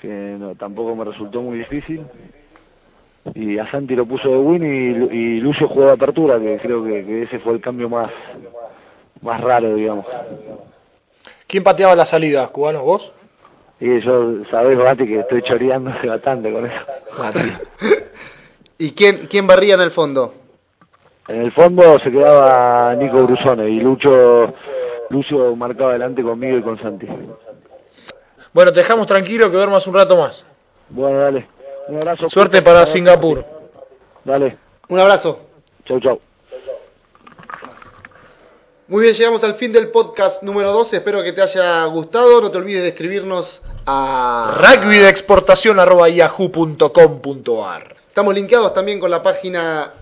que 0.00 0.08
no, 0.08 0.54
tampoco 0.54 0.96
me 0.96 1.04
resultó 1.04 1.42
muy 1.42 1.58
difícil. 1.58 2.04
Y 3.34 3.58
a 3.58 3.70
Santi 3.70 3.94
lo 3.94 4.06
puso 4.06 4.28
de 4.28 4.38
win 4.38 4.62
y, 4.62 5.16
y 5.16 5.40
Lucio 5.40 5.68
jugó 5.68 5.86
de 5.86 5.92
apertura, 5.92 6.40
que 6.40 6.58
creo 6.58 6.82
que, 6.82 7.04
que 7.04 7.22
ese 7.24 7.38
fue 7.40 7.52
el 7.52 7.60
cambio 7.60 7.88
más, 7.88 8.10
más 9.20 9.40
raro, 9.40 9.74
digamos. 9.74 10.06
¿Quién 11.46 11.62
pateaba 11.62 11.94
la 11.94 12.06
salida, 12.06 12.46
cubano? 12.48 12.82
¿Vos? 12.82 13.12
Y 13.80 14.00
yo, 14.00 14.44
sabés, 14.50 14.78
Bati, 14.78 15.06
que 15.06 15.20
estoy 15.20 15.42
choreándose 15.42 16.06
bastante 16.06 16.52
con 16.52 16.66
eso. 16.66 16.80
¿Y 18.78 18.92
quién, 18.92 19.26
quién 19.28 19.46
barría 19.46 19.74
en 19.74 19.82
el 19.82 19.90
fondo? 19.90 20.32
En 21.28 21.42
el 21.42 21.52
fondo 21.52 21.98
se 22.02 22.10
quedaba 22.10 22.94
Nico 22.94 23.22
Brusone 23.22 23.68
y 23.68 23.80
Lucho, 23.80 24.54
Lucio 25.10 25.54
marcaba 25.54 25.90
adelante 25.90 26.22
conmigo 26.22 26.56
y 26.56 26.62
con 26.62 26.80
Santi. 26.80 27.06
Bueno, 28.52 28.72
te 28.72 28.80
dejamos 28.80 29.06
tranquilo 29.06 29.50
que 29.50 29.56
duermas 29.56 29.86
un 29.86 29.94
rato 29.94 30.16
más. 30.16 30.44
Bueno, 30.88 31.18
dale. 31.18 31.46
Un 31.88 31.96
abrazo. 31.98 32.30
Suerte 32.30 32.62
para 32.62 32.86
Singapur. 32.86 33.44
Dale. 34.24 34.56
Un 34.88 35.00
abrazo. 35.00 35.40
Chau, 35.84 36.00
chau. 36.00 36.20
Muy 38.88 39.02
bien, 39.02 39.14
llegamos 39.14 39.44
al 39.44 39.56
fin 39.56 39.70
del 39.70 39.90
podcast 39.90 40.42
número 40.42 40.72
12. 40.72 40.96
Espero 40.96 41.22
que 41.22 41.34
te 41.34 41.42
haya 41.42 41.84
gustado. 41.86 42.40
No 42.40 42.50
te 42.50 42.56
olvides 42.56 42.82
de 42.82 42.88
escribirnos 42.88 43.62
a 43.84 44.56
Rugby 44.56 44.96
de 44.96 45.10
exportación 45.10 45.78
arroba 45.78 46.08
yahoo.com.ar 46.08 47.96
Estamos 48.08 48.34
linkeados 48.34 48.72
también 48.72 48.98
con 48.98 49.10
la 49.10 49.22
página 49.22 49.92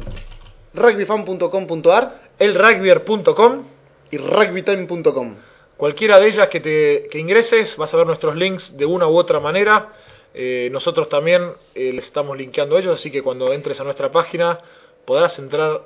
rugbyfan.com.ar 0.76 2.26
elrugbyer.com 2.38 3.64
y 4.10 4.18
rugbytime.com. 4.18 5.36
Cualquiera 5.76 6.20
de 6.20 6.26
ellas 6.26 6.48
que, 6.48 6.60
te, 6.60 7.08
que 7.10 7.18
ingreses, 7.18 7.76
vas 7.76 7.92
a 7.92 7.98
ver 7.98 8.06
nuestros 8.06 8.36
links 8.36 8.76
de 8.76 8.86
una 8.86 9.08
u 9.08 9.16
otra 9.16 9.40
manera. 9.40 9.92
Eh, 10.32 10.68
nosotros 10.70 11.08
también 11.08 11.52
eh, 11.74 11.92
les 11.92 12.04
estamos 12.06 12.36
linkeando 12.36 12.76
a 12.76 12.80
ellos, 12.80 12.98
así 12.98 13.10
que 13.10 13.22
cuando 13.22 13.52
entres 13.52 13.80
a 13.80 13.84
nuestra 13.84 14.10
página 14.10 14.58
podrás 15.04 15.38
entrar 15.38 15.82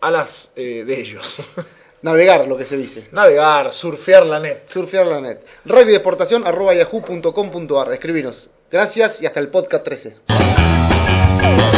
a 0.00 0.10
las 0.10 0.50
eh, 0.56 0.84
de 0.86 1.00
ellos. 1.00 1.38
Navegar, 2.02 2.46
lo 2.46 2.56
que 2.56 2.66
se 2.66 2.76
dice. 2.76 3.08
Navegar, 3.12 3.72
surfear 3.72 4.26
la 4.26 4.38
net. 4.38 4.68
Surfear 4.68 5.06
la 5.06 5.20
net. 5.20 5.40
Yahoo.com.ar. 5.64 7.92
Escribinos. 7.94 8.48
Gracias 8.70 9.22
y 9.22 9.26
hasta 9.26 9.40
el 9.40 9.48
podcast 9.48 9.84
13. 9.84 11.73